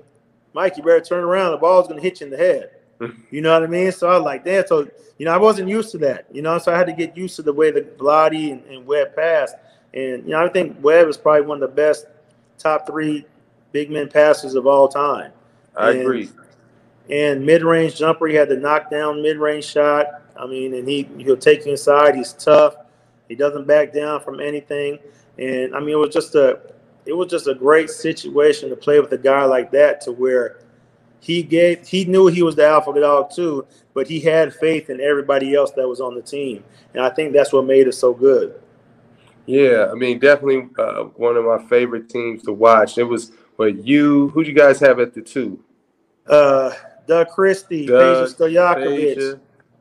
Mike, 0.54 0.78
you 0.78 0.84
better 0.84 1.02
turn 1.02 1.24
around. 1.24 1.52
The 1.52 1.58
ball's 1.58 1.88
going 1.88 2.00
to 2.00 2.04
hit 2.04 2.22
you 2.22 2.26
in 2.26 2.32
the 2.32 2.38
head. 2.38 2.72
You 3.32 3.42
know 3.42 3.52
what 3.54 3.64
I 3.64 3.68
mean? 3.68 3.92
So 3.92 4.08
I 4.08 4.16
was 4.16 4.24
like, 4.24 4.46
damn. 4.46 4.68
So, 4.68 4.88
you 5.18 5.26
know, 5.26 5.34
I 5.34 5.38
wasn't 5.38 5.70
used 5.70 5.92
to 5.94 5.98
that, 6.00 6.28
you 6.32 6.44
know, 6.44 6.60
so 6.60 6.72
I 6.72 6.78
had 6.78 6.86
to 6.86 6.94
get 6.94 7.18
used 7.18 7.36
to 7.38 7.42
the 7.42 7.52
way 7.52 7.72
the 7.72 7.82
Vlade 7.82 8.52
and, 8.52 8.64
and 8.66 8.86
Webb 8.86 9.16
passed. 9.16 9.56
And, 9.94 10.24
you 10.24 10.30
know, 10.32 10.46
I 10.46 10.50
think 10.50 10.78
Webb 10.84 11.08
is 11.08 11.18
probably 11.18 11.42
one 11.42 11.64
of 11.64 11.68
the 11.68 11.76
best 11.76 12.06
top 12.60 12.86
three 12.86 13.26
big 13.72 13.90
men 13.90 14.08
passers 14.08 14.54
of 14.54 14.68
all 14.68 14.88
time. 14.88 15.32
I 15.76 15.92
and, 15.92 16.02
agree. 16.02 16.30
And 17.10 17.46
mid-range 17.46 17.96
jumper, 17.96 18.28
he 18.28 18.36
had 18.36 18.50
the 18.50 18.58
knockdown 18.58 19.22
mid-range 19.22 19.66
shot. 19.66 20.22
I 20.38 20.46
mean, 20.46 20.74
and 20.76 20.88
he 20.88 21.10
he'll 21.18 21.38
take 21.38 21.66
you 21.66 21.72
inside. 21.72 22.16
He's 22.16 22.34
tough. 22.34 22.76
He 23.28 23.36
doesn't 23.36 23.66
back 23.68 23.94
down 23.94 24.22
from 24.22 24.40
anything. 24.40 25.00
And 25.38 25.76
I 25.76 25.80
mean, 25.80 25.90
it 25.90 25.98
was 25.98 26.14
just 26.14 26.36
a 26.36 26.60
it 27.06 27.14
was 27.14 27.30
just 27.30 27.48
a 27.48 27.56
great 27.56 27.90
situation 27.90 28.70
to 28.70 28.76
play 28.76 29.00
with 29.00 29.12
a 29.14 29.18
guy 29.18 29.44
like 29.46 29.72
that 29.72 30.02
to 30.02 30.12
where 30.12 30.60
he 31.20 31.44
gave 31.44 31.88
he 31.88 32.06
knew 32.06 32.28
he 32.28 32.44
was 32.44 32.56
the 32.56 32.66
alpha 32.66 32.94
dog 33.00 33.32
too, 33.32 33.66
but 33.94 34.08
he 34.08 34.20
had 34.20 34.54
faith 34.54 34.90
in 34.90 35.00
everybody 35.00 35.56
else 35.56 35.72
that 35.72 35.88
was 35.88 36.02
on 36.02 36.16
the 36.16 36.22
team, 36.22 36.64
and 36.94 37.04
I 37.04 37.10
think 37.10 37.34
that's 37.34 37.54
what 37.54 37.66
made 37.66 37.88
it 37.88 37.94
so 37.94 38.14
good. 38.14 38.60
Yeah, 39.46 39.90
I 39.92 39.96
mean, 39.96 40.20
definitely 40.20 40.70
uh, 40.78 41.04
one 41.16 41.36
of 41.38 41.46
my 41.46 41.64
favorite 41.68 42.10
teams 42.10 42.44
to 42.44 42.54
watch. 42.54 42.98
It 42.98 43.04
was 43.04 43.32
what 43.56 43.86
you 43.86 44.30
who 44.30 44.42
you 44.42 44.54
guys 44.54 44.80
have 44.80 45.00
at 45.00 45.14
the 45.14 45.22
two? 45.22 45.64
Uh, 46.28 46.72
Doug 47.08 47.30
Christie, 47.30 47.88
Peja 47.88 48.26
Stojakovic, 48.26 49.40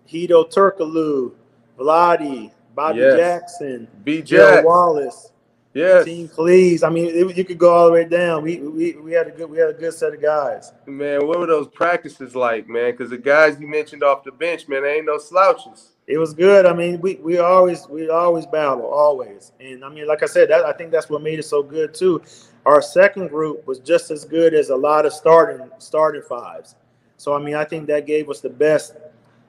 Hedo 0.09 0.51
Turkoglu, 0.53 1.33
Vlade, 1.79 2.51
Bobby 2.75 2.99
yes. 2.99 3.17
Jackson, 3.17 3.89
B. 4.05 4.23
Jack. 4.23 4.65
Wallace. 4.65 5.33
Yes. 5.73 6.05
Team 6.05 6.29
please. 6.29 6.83
I 6.83 6.91
mean, 6.91 7.07
it, 7.07 7.37
you 7.37 7.45
could 7.45 7.59
go 7.59 7.73
all 7.73 7.87
the 7.87 7.93
way 7.93 8.05
down. 8.05 8.43
We, 8.43 8.59
we 8.59 8.93
we 8.95 9.13
had 9.13 9.29
a 9.29 9.31
good 9.31 9.49
we 9.49 9.59
had 9.59 9.71
a 9.71 9.73
good 9.73 9.95
set 9.95 10.13
of 10.13 10.21
guys. 10.21 10.73
Man, 10.87 11.27
what 11.27 11.39
were 11.39 11.47
those 11.47 11.69
practices 11.69 12.35
like, 12.35 12.69
man? 12.69 12.91
Because 12.91 13.11
the 13.11 13.19
guys 13.19 13.61
you 13.61 13.69
mentioned 13.69 14.03
off 14.03 14.25
the 14.25 14.33
bench, 14.33 14.67
man, 14.67 14.83
they 14.83 14.95
ain't 14.95 15.07
no 15.07 15.19
slouches. 15.19 15.93
It 16.09 16.19
was 16.19 16.35
good. 16.35 16.67
I 16.67 16.73
mean, 16.73 17.01
we 17.01 17.17
we 17.17 17.39
always 17.39 17.87
we 17.89 18.09
always 18.11 18.47
battle, 18.47 18.87
always. 18.87 19.53
And 19.61 19.85
I 19.85 19.89
mean, 19.91 20.09
like 20.09 20.25
I 20.25 20.27
said, 20.27 20.51
that, 20.51 20.65
I 20.65 20.73
think 20.73 20.91
that's 20.91 21.09
what 21.09 21.23
made 21.23 21.39
it 21.39 21.45
so 21.45 21.63
good 21.63 21.95
too. 21.95 22.21
Our 22.67 22.83
second 22.83 23.29
group 23.29 23.65
was 23.65 23.79
just 23.79 24.11
as 24.11 24.25
good 24.25 24.55
as 24.55 24.71
a 24.71 24.77
lot 24.77 25.07
of 25.07 25.13
starting 25.13 25.71
starting 25.79 26.23
fives. 26.23 26.75
So 27.17 27.33
I 27.33 27.39
mean, 27.39 27.55
I 27.55 27.65
think 27.65 27.87
that 27.87 28.07
gave 28.07 28.29
us 28.29 28.41
the 28.41 28.51
best 28.51 28.97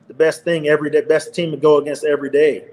the 0.07 0.13
best 0.13 0.43
thing 0.43 0.67
every 0.67 0.91
day, 0.91 1.01
best 1.01 1.33
team 1.33 1.49
to 1.49 1.57
go 1.57 1.77
against 1.77 2.03
every 2.03 2.29
day. 2.29 2.65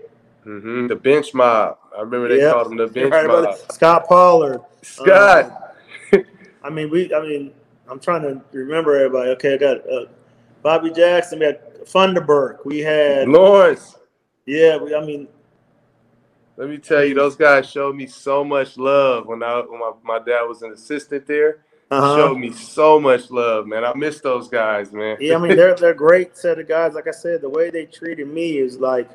Mm-hmm. 0.49 0.87
The 0.87 0.97
bench 0.97 1.35
mob. 1.35 1.77
I 1.95 2.01
remember 2.01 2.29
they 2.29 2.39
yep. 2.39 2.55
called 2.55 2.73
him 2.73 2.79
the 2.79 2.87
bench 2.87 3.13
right 3.13 3.27
mob. 3.27 3.55
Scott 3.71 4.09
Pollard. 4.09 4.63
Scott. 4.81 5.75
Um, 6.15 6.25
I 6.65 6.71
mean, 6.71 6.91
we. 6.91 7.13
I 7.15 7.21
mean, 7.21 7.53
I'm 7.87 8.01
trying 8.01 8.23
to 8.23 8.43
remember 8.53 8.97
everybody. 8.97 9.31
Okay, 9.33 9.55
I 9.55 9.57
got 9.59 9.89
uh, 9.91 10.07
Bobby 10.63 10.91
Jackson. 10.91 11.41
We 11.41 11.47
had 11.47 11.85
Funderburke. 11.85 12.65
We 12.65 12.79
had 12.79 13.29
Lawrence. 13.29 13.97
Yeah, 14.47 14.79
we, 14.79 14.95
I 14.95 15.05
mean. 15.05 15.29
Let 16.57 16.71
me 16.71 16.79
tell 16.79 17.05
you, 17.05 17.15
those 17.15 17.37
guys 17.37 17.71
showed 17.71 17.95
me 17.95 18.07
so 18.07 18.43
much 18.43 18.77
love 18.79 19.27
when 19.27 19.43
I 19.43 19.61
when 19.61 19.79
my, 19.79 19.93
my 20.03 20.19
dad 20.19 20.43
was 20.43 20.63
an 20.63 20.73
assistant 20.73 21.27
there. 21.27 21.59
Uh-huh. 21.91 22.17
Showed 22.17 22.39
me 22.39 22.53
so 22.53 22.99
much 22.99 23.31
love, 23.31 23.67
man. 23.67 23.85
I 23.85 23.95
miss 23.95 24.21
those 24.21 24.49
guys, 24.49 24.93
man. 24.93 25.19
yeah, 25.21 25.37
I 25.37 25.39
mean 25.39 25.57
they're 25.57 25.75
they're 25.75 25.95
great 25.95 26.37
set 26.37 26.59
of 26.59 26.67
guys. 26.67 26.95
Like 26.95 27.07
I 27.07 27.13
said, 27.13 27.43
the 27.43 27.49
way 27.49 27.71
they 27.71 27.85
treated 27.85 28.29
me 28.29 28.59
is 28.59 28.79
like 28.79 29.11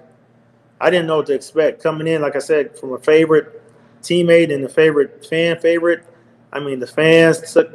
I 0.83 0.89
didn't 0.89 1.07
know 1.07 1.17
what 1.17 1.27
to 1.27 1.33
expect 1.33 1.81
coming 1.81 2.07
in. 2.07 2.21
Like 2.21 2.35
I 2.35 2.39
said, 2.39 2.77
from 2.77 2.91
a 2.91 2.99
favorite 2.99 3.61
teammate 4.01 4.53
and 4.53 4.65
a 4.65 4.69
favorite 4.69 5.25
fan 5.25 5.57
favorite. 5.57 6.05
I 6.51 6.59
mean, 6.59 6.81
the 6.81 6.87
fans 6.87 7.53
took, 7.53 7.71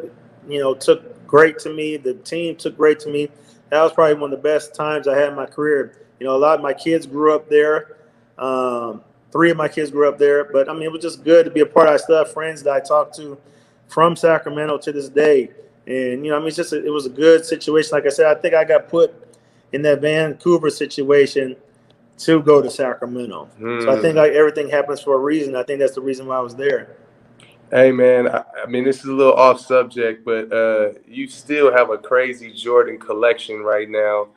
you 0.47 0.61
know, 0.61 0.75
took 0.75 1.27
great 1.27 1.59
to 1.61 1.73
me. 1.73 1.97
The 1.97 2.13
team 2.13 2.55
took 2.55 2.77
great 2.77 3.01
to 3.01 3.09
me. 3.09 3.31
That 3.71 3.83
was 3.83 3.95
probably 3.95 4.15
one 4.15 4.31
of 4.31 4.43
the 4.43 4.43
best 4.43 4.75
times 4.75 5.09
I 5.09 5.17
had 5.17 5.31
in 5.31 5.37
my 5.37 5.47
career. 5.47 6.07
You 6.21 6.27
know, 6.27 6.37
a 6.37 6.39
lot 6.39 6.57
of 6.57 6.63
my 6.63 6.75
kids 6.75 7.07
grew 7.07 7.35
up 7.35 7.49
there. 7.49 7.97
Um, 8.37 9.03
three 9.33 9.51
of 9.51 9.57
my 9.57 9.69
kids 9.69 9.91
grew 9.91 10.07
up 10.07 10.19
there, 10.19 10.45
but 10.45 10.69
I 10.69 10.75
mean, 10.75 10.83
it 10.83 10.93
was 10.93 11.01
just 11.01 11.25
good 11.25 11.47
to 11.47 11.51
be 11.51 11.61
a 11.61 11.67
part. 11.67 11.89
of 11.89 11.99
still 12.03 12.19
have 12.19 12.31
friends 12.31 12.63
that 12.65 12.75
I 12.75 12.81
talked 12.81 13.17
to 13.17 13.39
from 13.89 14.17
Sacramento 14.17 14.77
to 14.79 14.93
this 14.93 15.09
day, 15.09 15.51
and 15.87 16.27
you 16.27 16.31
know, 16.31 16.37
I 16.37 16.41
mean, 16.41 16.49
it's 16.49 16.57
just 16.57 16.75
a, 16.75 16.85
it 16.85 16.91
was 16.91 17.07
a 17.07 17.11
good 17.11 17.47
situation. 17.47 17.91
Like 17.93 18.05
I 18.05 18.11
said, 18.11 18.27
I 18.27 18.39
think 18.39 18.55
I 18.55 18.65
got 18.65 18.89
put 18.89 19.15
in 19.73 19.81
that 19.83 20.03
Vancouver 20.03 20.69
situation 20.69 21.57
to 22.19 22.43
go 22.43 22.61
to 22.61 22.71
Sacramento. 22.71 23.49
Mm. 23.61 23.83
So 23.83 23.91
I 23.91 24.01
think 24.01 24.13
hmm. 24.13 24.19
like 24.19 24.33
everything 24.33 24.69
happens 24.69 25.01
for 25.01 25.15
a 25.15 25.19
reason. 25.19 25.55
I 25.55 25.63
think 25.63 25.79
that's 25.79 25.95
the 25.95 26.01
reason 26.01 26.27
why 26.27 26.37
I 26.37 26.41
was 26.41 26.55
there. 26.55 26.97
Hey 27.71 27.93
man, 27.93 28.29
I, 28.29 28.45
I, 28.65 28.67
mean 28.67 28.85
this 28.85 29.01
is 29.01 29.05
a 29.05 29.13
little 29.13 29.35
off 29.35 29.61
subject, 29.61 30.25
but 30.25 30.51
uh, 30.51 30.93
you 31.07 31.29
still 31.29 31.71
have 31.71 31.91
a 31.91 31.99
crazy 31.99 32.51
Jordan 32.51 32.99
collection 32.99 33.61
right 33.61 33.89
now. 33.89 34.29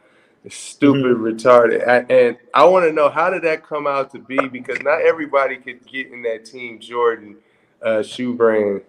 It's 0.43 0.57
stupid, 0.57 1.17
mm-hmm. 1.17 1.23
retarded, 1.23 1.87
I, 1.87 1.99
and 2.13 2.37
I 2.53 2.65
want 2.65 2.85
to 2.85 2.91
know 2.91 3.09
how 3.09 3.29
did 3.29 3.43
that 3.43 3.65
come 3.65 3.87
out 3.87 4.11
to 4.11 4.19
be? 4.19 4.47
Because 4.47 4.81
not 4.81 5.01
everybody 5.01 5.55
could 5.57 5.85
get 5.87 6.11
in 6.11 6.23
that 6.23 6.45
Team 6.45 6.79
Jordan 6.79 7.37
uh, 7.81 8.03
shoe 8.03 8.33
brand. 8.33 8.81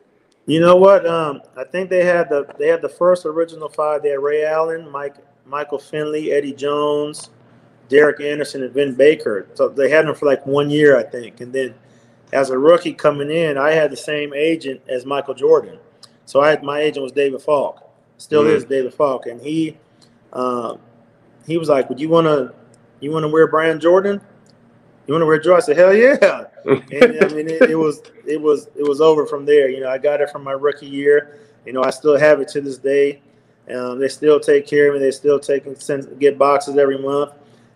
You 0.46 0.60
know 0.60 0.76
what? 0.76 1.06
Um, 1.06 1.42
I 1.56 1.64
think 1.64 1.88
they 1.88 2.04
had 2.04 2.28
the 2.28 2.46
they 2.58 2.66
had 2.66 2.82
the 2.82 2.88
first 2.88 3.26
original 3.26 3.68
five. 3.68 4.02
They 4.02 4.08
had 4.08 4.20
Ray 4.20 4.44
Allen, 4.44 4.90
Mike, 4.90 5.16
Michael 5.46 5.78
Finley, 5.78 6.32
Eddie 6.32 6.54
Jones, 6.54 7.30
Derek 7.88 8.20
Anderson, 8.20 8.62
and 8.62 8.72
Vin 8.72 8.94
Baker. 8.94 9.46
So 9.54 9.68
they 9.68 9.90
had 9.90 10.04
him 10.04 10.14
for 10.14 10.26
like 10.26 10.46
one 10.46 10.70
year, 10.70 10.98
I 10.98 11.02
think, 11.02 11.40
and 11.40 11.52
then 11.52 11.74
as 12.32 12.50
a 12.50 12.58
rookie 12.58 12.94
coming 12.94 13.30
in, 13.30 13.58
I 13.58 13.72
had 13.72 13.90
the 13.90 13.96
same 13.96 14.32
agent 14.34 14.80
as 14.88 15.04
Michael 15.04 15.34
Jordan. 15.34 15.78
So 16.24 16.40
I 16.40 16.50
had 16.50 16.62
my 16.62 16.80
agent 16.80 17.02
was 17.02 17.12
David 17.12 17.42
Falk, 17.42 17.88
still 18.16 18.44
mm-hmm. 18.44 18.56
is 18.56 18.64
David 18.64 18.94
Falk, 18.94 19.26
and 19.26 19.40
he 19.40 19.76
um, 20.32 20.78
he 21.46 21.58
was 21.58 21.68
like, 21.68 21.88
"Would 21.88 22.00
you 22.00 22.08
want 22.08 22.26
to 22.26 22.54
you 23.00 23.10
want 23.10 23.24
to 23.24 23.28
wear 23.28 23.46
Brian 23.46 23.78
Jordan? 23.80 24.20
You 25.06 25.14
want 25.14 25.22
to 25.22 25.26
wear 25.26 25.40
Jordan?" 25.40 25.62
I 25.62 25.66
said, 25.66 25.76
"Hell 25.76 25.94
yeah!" 25.94 26.44
and 26.64 27.24
I 27.24 27.34
mean, 27.34 27.48
it, 27.48 27.70
it, 27.70 27.76
was 27.76 28.02
it 28.26 28.40
was 28.40 28.68
it 28.76 28.86
was 28.88 29.00
over 29.00 29.26
from 29.26 29.44
there. 29.44 29.68
You 29.68 29.80
know, 29.80 29.90
I 29.90 29.98
got 29.98 30.20
it 30.20 30.30
from 30.30 30.44
my 30.44 30.52
rookie 30.52 30.86
year. 30.86 31.38
You 31.66 31.72
know, 31.72 31.82
I 31.82 31.90
still 31.90 32.18
have 32.18 32.40
it 32.40 32.48
to 32.48 32.60
this 32.60 32.78
day. 32.78 33.20
Um, 33.72 33.98
they 33.98 34.08
still 34.08 34.40
take 34.40 34.66
care 34.66 34.88
of 34.88 34.94
me. 34.94 35.00
They 35.00 35.10
still 35.12 35.38
take 35.38 35.64
send, 35.80 36.18
get 36.18 36.38
boxes 36.38 36.76
every 36.76 36.98
month, 36.98 37.32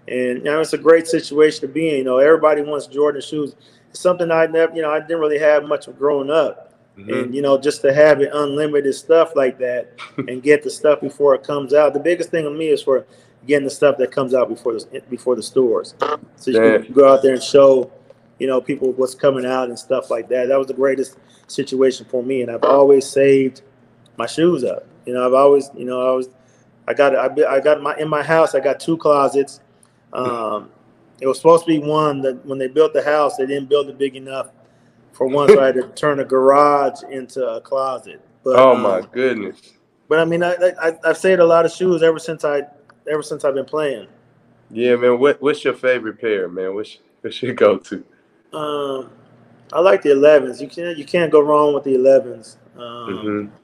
and 0.08 0.38
you 0.38 0.44
know, 0.44 0.60
it's 0.60 0.72
a 0.72 0.78
great 0.78 1.06
situation 1.06 1.60
to 1.62 1.68
be 1.68 1.90
in. 1.90 1.96
You 1.96 2.04
know, 2.04 2.18
everybody 2.18 2.62
wants 2.62 2.86
Jordan 2.86 3.20
shoes 3.20 3.56
It's 3.90 4.00
something 4.00 4.30
I 4.30 4.46
never, 4.46 4.74
you 4.74 4.82
know, 4.82 4.90
I 4.90 5.00
didn't 5.00 5.20
really 5.20 5.38
have 5.38 5.64
much 5.64 5.88
of 5.88 5.98
growing 5.98 6.30
up. 6.30 6.74
Mm-hmm. 6.96 7.12
And 7.12 7.34
you 7.34 7.42
know, 7.42 7.58
just 7.58 7.82
to 7.82 7.92
have 7.92 8.20
it 8.20 8.30
unlimited 8.32 8.94
stuff 8.94 9.36
like 9.36 9.58
that 9.58 9.92
and 10.16 10.42
get 10.42 10.62
the 10.62 10.70
stuff 10.70 11.00
before 11.00 11.34
it 11.34 11.42
comes 11.42 11.74
out. 11.74 11.92
The 11.92 12.00
biggest 12.00 12.30
thing 12.30 12.44
with 12.44 12.56
me 12.56 12.68
is 12.68 12.82
for 12.82 13.06
getting 13.46 13.64
the 13.64 13.70
stuff 13.70 13.96
that 13.98 14.10
comes 14.10 14.34
out 14.34 14.48
before 14.48 14.72
the 14.72 15.02
before 15.10 15.36
the 15.36 15.42
stores. 15.42 15.94
So 16.36 16.50
you 16.50 16.60
can 16.60 16.92
go 16.92 17.12
out 17.12 17.22
there 17.22 17.34
and 17.34 17.42
show, 17.42 17.92
you 18.38 18.46
know, 18.46 18.60
people 18.60 18.92
what's 18.92 19.14
coming 19.14 19.44
out 19.44 19.68
and 19.68 19.78
stuff 19.78 20.10
like 20.10 20.28
that. 20.28 20.48
That 20.48 20.58
was 20.58 20.68
the 20.68 20.74
greatest 20.74 21.18
situation 21.48 22.06
for 22.06 22.22
me. 22.22 22.42
And 22.42 22.50
I've 22.50 22.64
always 22.64 23.06
saved 23.06 23.62
my 24.16 24.26
shoes 24.26 24.64
up. 24.64 24.86
You 25.04 25.14
know, 25.14 25.26
I've 25.26 25.34
always, 25.34 25.70
you 25.76 25.84
know, 25.84 26.06
I 26.06 26.14
was, 26.14 26.28
I 26.88 26.94
got, 26.94 27.14
I, 27.14 27.56
I 27.56 27.60
got 27.60 27.82
my 27.82 27.96
in 27.96 28.08
my 28.08 28.22
house. 28.22 28.54
I 28.54 28.60
got 28.60 28.80
two 28.80 28.96
closets. 28.96 29.60
Um, 30.12 30.70
it 31.20 31.26
was 31.26 31.38
supposed 31.38 31.64
to 31.64 31.68
be 31.68 31.78
one 31.78 32.20
that 32.22 32.44
when 32.44 32.58
they 32.58 32.68
built 32.68 32.92
the 32.92 33.02
house, 33.02 33.36
they 33.36 33.46
didn't 33.46 33.68
build 33.68 33.88
it 33.88 33.98
big 33.98 34.16
enough 34.16 34.48
for 35.12 35.26
one, 35.26 35.48
so 35.48 35.60
I 35.60 35.66
had 35.66 35.74
to 35.76 35.88
turn 35.94 36.20
a 36.20 36.24
garage 36.24 37.02
into 37.10 37.46
a 37.46 37.60
closet. 37.60 38.20
But, 38.44 38.56
oh 38.56 38.76
my 38.76 39.00
um, 39.00 39.08
goodness! 39.12 39.72
But 40.08 40.20
I 40.20 40.24
mean, 40.24 40.42
I, 40.42 40.54
I 40.80 40.92
I've 41.04 41.18
saved 41.18 41.40
a 41.40 41.44
lot 41.46 41.64
of 41.64 41.72
shoes 41.72 42.02
ever 42.02 42.18
since 42.18 42.44
I 42.44 42.62
ever 43.10 43.22
since 43.22 43.44
I've 43.44 43.54
been 43.54 43.64
playing. 43.64 44.08
Yeah, 44.70 44.96
man. 44.96 45.18
What 45.18 45.40
what's 45.40 45.64
your 45.64 45.74
favorite 45.74 46.20
pair, 46.20 46.48
man? 46.48 46.74
What's 46.74 46.98
what's 47.22 47.42
your 47.42 47.54
go 47.54 47.78
to? 47.78 48.04
Um, 48.52 49.10
I 49.72 49.80
like 49.80 50.02
the 50.02 50.10
11s. 50.10 50.60
You 50.60 50.68
can't 50.68 50.96
you 50.96 51.04
can't 51.04 51.32
go 51.32 51.40
wrong 51.40 51.74
with 51.74 51.84
the 51.84 51.94
11s. 51.94 52.56
Um, 52.76 52.82
mm-hmm. 52.82 53.56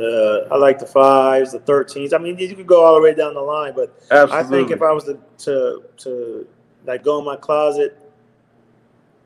The 0.00 0.48
I 0.50 0.56
like 0.56 0.78
the 0.78 0.86
fives, 0.86 1.52
the 1.52 1.58
thirteens. 1.58 2.14
I 2.14 2.18
mean, 2.18 2.38
you 2.38 2.56
could 2.56 2.66
go 2.66 2.82
all 2.82 2.94
the 2.94 3.02
way 3.02 3.14
down 3.14 3.34
the 3.34 3.40
line, 3.40 3.74
but 3.76 3.94
Absolutely. 4.10 4.38
I 4.38 4.42
think 4.44 4.70
if 4.70 4.80
I 4.80 4.92
was 4.92 5.04
to, 5.04 5.18
to 5.44 5.84
to 5.98 6.48
like 6.86 7.04
go 7.04 7.18
in 7.18 7.26
my 7.26 7.36
closet, 7.36 8.00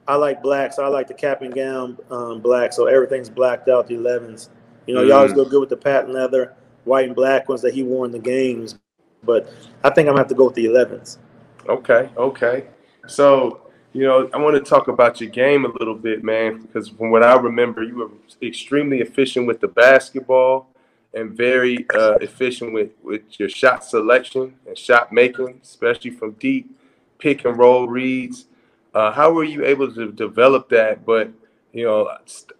I 0.08 0.16
like 0.16 0.42
black, 0.42 0.72
so 0.72 0.84
I 0.84 0.88
like 0.88 1.06
the 1.06 1.14
cap 1.14 1.42
and 1.42 1.54
gown 1.54 1.96
um, 2.10 2.40
black, 2.40 2.72
so 2.72 2.86
everything's 2.86 3.30
blacked 3.30 3.68
out. 3.68 3.86
The 3.86 3.94
elevens, 3.94 4.50
you 4.86 4.96
know, 4.96 5.02
mm. 5.02 5.06
you 5.06 5.12
always 5.14 5.32
go 5.32 5.44
good 5.44 5.60
with 5.60 5.68
the 5.68 5.76
patent 5.76 6.12
leather, 6.12 6.54
white 6.82 7.06
and 7.06 7.14
black 7.14 7.48
ones 7.48 7.62
that 7.62 7.72
he 7.72 7.84
wore 7.84 8.04
in 8.04 8.10
the 8.10 8.18
games. 8.18 8.76
But 9.22 9.48
I 9.84 9.90
think 9.90 10.08
I'm 10.08 10.14
gonna 10.14 10.22
have 10.22 10.28
to 10.28 10.34
go 10.34 10.46
with 10.46 10.56
the 10.56 10.66
elevens. 10.66 11.20
Okay, 11.68 12.10
okay. 12.16 12.66
So 13.06 13.63
you 13.94 14.02
know, 14.02 14.28
I 14.34 14.38
want 14.38 14.56
to 14.56 14.70
talk 14.70 14.88
about 14.88 15.20
your 15.20 15.30
game 15.30 15.64
a 15.64 15.68
little 15.68 15.94
bit, 15.94 16.24
man, 16.24 16.62
because 16.62 16.88
from 16.88 17.10
what 17.10 17.22
I 17.22 17.36
remember, 17.36 17.84
you 17.84 17.94
were 17.94 18.10
extremely 18.42 19.00
efficient 19.00 19.46
with 19.46 19.60
the 19.60 19.68
basketball 19.68 20.66
and 21.14 21.30
very 21.30 21.86
uh, 21.94 22.14
efficient 22.14 22.72
with, 22.74 22.90
with 23.04 23.22
your 23.38 23.48
shot 23.48 23.84
selection 23.84 24.56
and 24.66 24.76
shot 24.76 25.12
making, 25.12 25.60
especially 25.62 26.10
from 26.10 26.32
deep 26.32 26.76
pick 27.18 27.44
and 27.44 27.56
roll 27.56 27.86
reads. 27.86 28.46
Uh, 28.92 29.12
how 29.12 29.32
were 29.32 29.44
you 29.44 29.64
able 29.64 29.92
to 29.94 30.10
develop 30.10 30.68
that? 30.70 31.06
But, 31.06 31.30
you 31.72 31.84
know, 31.84 32.10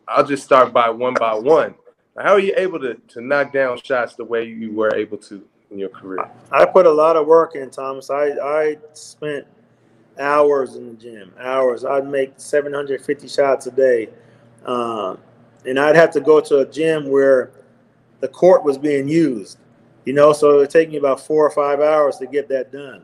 I'll 0.06 0.24
just 0.24 0.44
start 0.44 0.72
by 0.72 0.88
one 0.88 1.14
by 1.14 1.34
one. 1.34 1.74
How 2.16 2.34
are 2.34 2.40
you 2.40 2.54
able 2.56 2.78
to, 2.78 2.94
to 2.94 3.20
knock 3.20 3.52
down 3.52 3.80
shots 3.82 4.14
the 4.14 4.24
way 4.24 4.44
you 4.44 4.72
were 4.72 4.94
able 4.94 5.18
to 5.18 5.42
in 5.72 5.80
your 5.80 5.88
career? 5.88 6.30
I 6.52 6.64
put 6.64 6.86
a 6.86 6.92
lot 6.92 7.16
of 7.16 7.26
work 7.26 7.56
in, 7.56 7.70
Thomas. 7.70 8.08
I, 8.08 8.28
I 8.40 8.76
spent 8.92 9.48
hours 10.18 10.76
in 10.76 10.88
the 10.88 10.94
gym, 10.94 11.32
hours. 11.38 11.84
I'd 11.84 12.06
make 12.06 12.34
750 12.36 13.28
shots 13.28 13.66
a 13.66 13.70
day. 13.70 14.08
Uh, 14.64 15.16
and 15.66 15.78
I'd 15.78 15.96
have 15.96 16.12
to 16.12 16.20
go 16.20 16.40
to 16.40 16.58
a 16.58 16.66
gym 16.66 17.08
where 17.08 17.50
the 18.20 18.28
court 18.28 18.64
was 18.64 18.78
being 18.78 19.08
used, 19.08 19.58
you 20.04 20.12
know, 20.12 20.32
so 20.32 20.52
it 20.52 20.56
would 20.56 20.70
take 20.70 20.90
me 20.90 20.96
about 20.96 21.20
four 21.20 21.46
or 21.46 21.50
five 21.50 21.80
hours 21.80 22.16
to 22.18 22.26
get 22.26 22.48
that 22.48 22.72
done. 22.72 23.02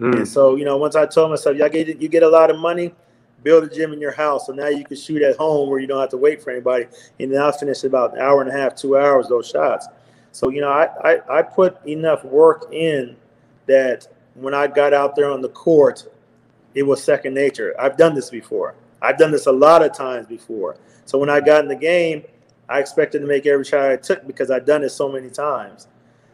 Mm. 0.00 0.18
And 0.18 0.28
so, 0.28 0.56
you 0.56 0.64
know, 0.64 0.76
once 0.76 0.96
I 0.96 1.06
told 1.06 1.30
myself, 1.30 1.56
you 1.56 1.68
get, 1.68 2.00
you 2.00 2.08
get 2.08 2.22
a 2.22 2.28
lot 2.28 2.50
of 2.50 2.58
money, 2.58 2.94
build 3.42 3.64
a 3.64 3.68
gym 3.68 3.92
in 3.92 4.00
your 4.00 4.12
house. 4.12 4.46
So 4.46 4.52
now 4.52 4.68
you 4.68 4.84
can 4.84 4.96
shoot 4.96 5.22
at 5.22 5.36
home 5.36 5.68
where 5.68 5.80
you 5.80 5.86
don't 5.86 6.00
have 6.00 6.10
to 6.10 6.16
wait 6.16 6.42
for 6.42 6.50
anybody. 6.50 6.86
And 7.20 7.32
then 7.32 7.40
I'll 7.42 7.52
finish 7.52 7.84
about 7.84 8.14
an 8.14 8.20
hour 8.20 8.40
and 8.40 8.50
a 8.50 8.52
half, 8.52 8.74
two 8.74 8.96
hours, 8.96 9.28
those 9.28 9.48
shots. 9.48 9.86
So, 10.32 10.48
you 10.48 10.60
know, 10.60 10.70
I, 10.70 10.88
I, 11.04 11.38
I 11.38 11.42
put 11.42 11.84
enough 11.86 12.24
work 12.24 12.72
in 12.72 13.16
that 13.66 14.08
when 14.34 14.54
I 14.54 14.66
got 14.66 14.94
out 14.94 15.14
there 15.14 15.30
on 15.30 15.42
the 15.42 15.50
court, 15.50 16.06
it 16.74 16.82
was 16.82 17.02
second 17.02 17.34
nature. 17.34 17.74
I've 17.78 17.96
done 17.96 18.14
this 18.14 18.30
before. 18.30 18.74
I've 19.00 19.18
done 19.18 19.32
this 19.32 19.46
a 19.46 19.52
lot 19.52 19.82
of 19.82 19.92
times 19.92 20.26
before. 20.26 20.76
So 21.04 21.18
when 21.18 21.28
I 21.28 21.40
got 21.40 21.62
in 21.62 21.68
the 21.68 21.76
game, 21.76 22.24
I 22.68 22.78
expected 22.78 23.20
to 23.20 23.26
make 23.26 23.44
every 23.46 23.64
shot 23.64 23.90
I 23.90 23.96
took 23.96 24.26
because 24.26 24.50
I'd 24.50 24.64
done 24.64 24.82
it 24.84 24.90
so 24.90 25.10
many 25.10 25.28
times. 25.28 25.88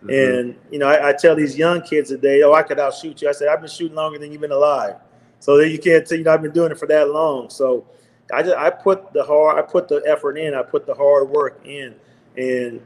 Mm-hmm. 0.04 0.10
And 0.10 0.56
you 0.70 0.78
know, 0.78 0.86
I, 0.86 1.08
I, 1.08 1.12
tell 1.12 1.34
these 1.34 1.58
young 1.58 1.82
kids 1.82 2.10
today, 2.10 2.42
"Oh, 2.42 2.52
I 2.52 2.62
could 2.62 2.78
outshoot 2.78 3.20
you." 3.20 3.28
I 3.28 3.32
said, 3.32 3.48
"I've 3.48 3.60
been 3.60 3.68
shooting 3.68 3.96
longer 3.96 4.18
than 4.18 4.30
you've 4.30 4.40
been 4.40 4.52
alive." 4.52 4.94
So 5.40 5.56
that 5.56 5.70
you 5.70 5.78
can't 5.78 6.08
you 6.10 6.22
know 6.22 6.32
I've 6.32 6.42
been 6.42 6.52
doing 6.52 6.70
it 6.70 6.78
for 6.78 6.86
that 6.86 7.10
long. 7.10 7.50
So 7.50 7.84
I 8.32 8.42
just 8.42 8.56
I 8.56 8.70
put 8.70 9.12
the 9.12 9.24
hard, 9.24 9.58
I 9.58 9.62
put 9.62 9.88
the 9.88 10.02
effort 10.06 10.36
in, 10.36 10.54
I 10.54 10.62
put 10.62 10.86
the 10.86 10.94
hard 10.94 11.28
work 11.28 11.60
in, 11.64 11.96
and 12.36 12.80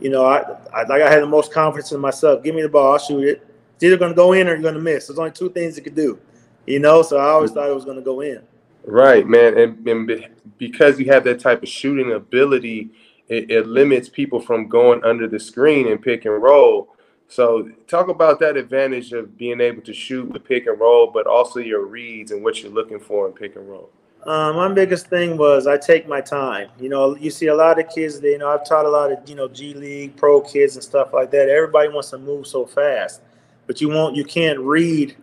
you 0.00 0.08
know, 0.08 0.24
I, 0.24 0.56
I 0.72 0.84
like 0.84 1.02
I 1.02 1.10
had 1.10 1.22
the 1.22 1.26
most 1.26 1.52
confidence 1.52 1.92
in 1.92 2.00
myself. 2.00 2.42
Give 2.42 2.54
me 2.54 2.62
the 2.62 2.70
ball, 2.70 2.92
I'll 2.92 2.98
shoot 2.98 3.24
it. 3.24 3.46
It's 3.74 3.84
either 3.84 3.98
going 3.98 4.12
to 4.12 4.16
go 4.16 4.32
in 4.32 4.48
or 4.48 4.52
you're 4.52 4.62
going 4.62 4.74
to 4.74 4.80
miss. 4.80 5.08
There's 5.08 5.18
only 5.18 5.32
two 5.32 5.50
things 5.50 5.76
you 5.76 5.82
can 5.82 5.94
do 5.94 6.18
you 6.66 6.78
know. 6.78 7.02
So 7.02 7.18
I 7.18 7.28
always 7.30 7.50
thought 7.50 7.68
it 7.68 7.74
was 7.74 7.84
going 7.84 7.98
to 7.98 8.02
go 8.02 8.20
in. 8.20 8.42
Right, 8.84 9.26
man, 9.26 9.58
and, 9.58 9.88
and 9.88 10.28
because 10.58 10.98
you 11.00 11.06
have 11.06 11.24
that 11.24 11.40
type 11.40 11.62
of 11.62 11.68
shooting 11.68 12.12
ability, 12.12 12.90
it, 13.28 13.50
it 13.50 13.66
limits 13.66 14.08
people 14.08 14.40
from 14.40 14.68
going 14.68 15.02
under 15.04 15.26
the 15.26 15.40
screen 15.40 15.88
and 15.88 16.00
pick 16.00 16.24
and 16.24 16.40
roll. 16.40 16.94
So 17.28 17.68
talk 17.88 18.08
about 18.08 18.38
that 18.40 18.56
advantage 18.56 19.12
of 19.12 19.36
being 19.36 19.60
able 19.60 19.82
to 19.82 19.92
shoot 19.92 20.32
the 20.32 20.38
pick 20.38 20.66
and 20.66 20.78
roll, 20.78 21.08
but 21.08 21.26
also 21.26 21.58
your 21.58 21.84
reads 21.84 22.30
and 22.30 22.44
what 22.44 22.62
you're 22.62 22.70
looking 22.70 23.00
for 23.00 23.26
in 23.26 23.32
pick 23.32 23.56
and 23.56 23.68
roll. 23.68 23.90
Um, 24.24 24.56
my 24.56 24.72
biggest 24.72 25.08
thing 25.08 25.36
was 25.36 25.66
I 25.66 25.76
take 25.76 26.08
my 26.08 26.20
time. 26.20 26.68
You 26.80 26.88
know, 26.88 27.16
you 27.16 27.30
see 27.30 27.46
a 27.46 27.54
lot 27.54 27.78
of 27.78 27.88
kids. 27.88 28.20
That, 28.20 28.28
you 28.28 28.38
know, 28.38 28.48
I've 28.48 28.66
taught 28.66 28.84
a 28.84 28.88
lot 28.88 29.12
of 29.12 29.28
you 29.28 29.36
know 29.36 29.48
G 29.48 29.74
League 29.74 30.16
pro 30.16 30.40
kids 30.40 30.74
and 30.74 30.82
stuff 30.82 31.12
like 31.12 31.30
that. 31.30 31.48
Everybody 31.48 31.88
wants 31.88 32.10
to 32.10 32.18
move 32.18 32.46
so 32.46 32.66
fast, 32.66 33.22
but 33.66 33.80
you 33.80 33.88
won't. 33.88 34.16
You 34.16 34.24
can't 34.24 34.58
read 34.58 35.16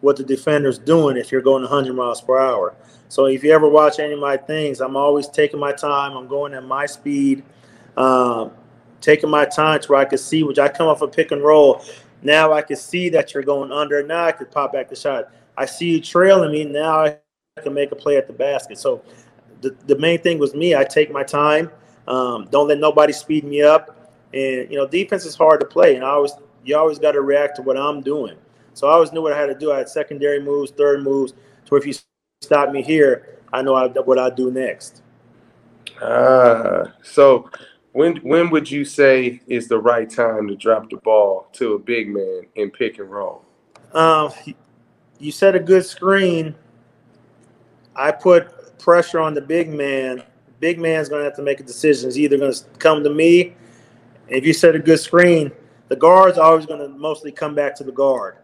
what 0.00 0.16
the 0.16 0.24
defender's 0.24 0.78
doing 0.78 1.16
if 1.16 1.30
you're 1.30 1.42
going 1.42 1.62
100 1.62 1.94
miles 1.94 2.20
per 2.20 2.38
hour. 2.38 2.74
So 3.08 3.26
if 3.26 3.42
you 3.42 3.52
ever 3.52 3.68
watch 3.68 3.98
any 3.98 4.12
of 4.12 4.20
my 4.20 4.36
things, 4.36 4.80
I'm 4.80 4.96
always 4.96 5.28
taking 5.28 5.58
my 5.58 5.72
time. 5.72 6.16
I'm 6.16 6.28
going 6.28 6.54
at 6.54 6.64
my 6.64 6.86
speed, 6.86 7.42
um, 7.96 8.52
taking 9.00 9.28
my 9.28 9.44
time 9.44 9.80
to 9.80 9.88
where 9.88 10.00
I 10.00 10.04
can 10.04 10.18
see, 10.18 10.42
which 10.42 10.58
I 10.58 10.68
come 10.68 10.86
off 10.86 11.02
a 11.02 11.08
pick 11.08 11.32
and 11.32 11.42
roll. 11.42 11.84
Now 12.22 12.52
I 12.52 12.62
can 12.62 12.76
see 12.76 13.08
that 13.10 13.34
you're 13.34 13.42
going 13.42 13.72
under. 13.72 14.02
Now 14.02 14.26
I 14.26 14.32
can 14.32 14.46
pop 14.46 14.72
back 14.72 14.88
the 14.88 14.96
shot. 14.96 15.32
I 15.56 15.66
see 15.66 15.90
you 15.90 16.00
trailing 16.00 16.52
me. 16.52 16.64
Now 16.64 17.00
I 17.00 17.18
can 17.62 17.74
make 17.74 17.92
a 17.92 17.96
play 17.96 18.16
at 18.16 18.26
the 18.26 18.32
basket. 18.32 18.78
So 18.78 19.02
the, 19.60 19.74
the 19.86 19.98
main 19.98 20.20
thing 20.20 20.38
was 20.38 20.54
me. 20.54 20.74
I 20.74 20.84
take 20.84 21.10
my 21.10 21.22
time. 21.22 21.70
Um, 22.06 22.48
don't 22.50 22.68
let 22.68 22.78
nobody 22.78 23.12
speed 23.12 23.44
me 23.44 23.62
up. 23.62 23.96
And 24.32 24.70
you 24.70 24.76
know, 24.76 24.86
defense 24.86 25.24
is 25.24 25.34
hard 25.34 25.60
to 25.60 25.66
play, 25.66 25.96
and 25.96 26.04
I 26.04 26.10
always 26.10 26.32
you 26.64 26.76
always 26.76 26.98
got 26.98 27.12
to 27.12 27.20
react 27.20 27.56
to 27.56 27.62
what 27.62 27.76
I'm 27.76 28.00
doing. 28.00 28.36
So 28.80 28.88
I 28.88 28.92
always 28.92 29.12
knew 29.12 29.20
what 29.20 29.34
I 29.34 29.38
had 29.38 29.48
to 29.48 29.54
do. 29.54 29.72
I 29.72 29.76
had 29.76 29.90
secondary 29.90 30.42
moves, 30.42 30.70
third 30.70 31.02
moves. 31.02 31.34
So 31.68 31.76
if 31.76 31.84
you 31.84 31.92
stop 32.40 32.72
me 32.72 32.80
here, 32.80 33.36
I 33.52 33.60
know 33.60 33.74
I, 33.74 33.88
what 33.88 34.18
I 34.18 34.30
do 34.30 34.50
next. 34.50 35.02
Ah, 36.00 36.84
so 37.02 37.50
when 37.92 38.16
when 38.22 38.48
would 38.48 38.70
you 38.70 38.86
say 38.86 39.42
is 39.46 39.68
the 39.68 39.78
right 39.78 40.08
time 40.08 40.48
to 40.48 40.56
drop 40.56 40.88
the 40.88 40.96
ball 40.96 41.48
to 41.52 41.74
a 41.74 41.78
big 41.78 42.08
man 42.08 42.46
in 42.54 42.70
pick 42.70 42.98
and 42.98 43.10
roll? 43.10 43.44
Um, 43.92 44.32
you 45.18 45.30
set 45.30 45.54
a 45.54 45.60
good 45.60 45.84
screen. 45.84 46.54
I 47.94 48.12
put 48.12 48.78
pressure 48.78 49.20
on 49.20 49.34
the 49.34 49.42
big 49.42 49.68
man, 49.68 50.22
big 50.58 50.78
man's 50.78 51.10
going 51.10 51.20
to 51.20 51.24
have 51.24 51.36
to 51.36 51.42
make 51.42 51.60
a 51.60 51.64
decision. 51.64 52.08
He's 52.08 52.18
either 52.18 52.38
going 52.38 52.54
to 52.54 52.64
come 52.78 53.04
to 53.04 53.10
me. 53.10 53.56
If 54.28 54.46
you 54.46 54.54
set 54.54 54.74
a 54.74 54.78
good 54.78 55.00
screen, 55.00 55.52
the 55.88 55.96
guard's 55.96 56.38
always 56.38 56.64
going 56.64 56.80
to 56.80 56.88
mostly 56.88 57.30
come 57.30 57.54
back 57.54 57.76
to 57.76 57.84
the 57.84 57.92
guard. 57.92 58.38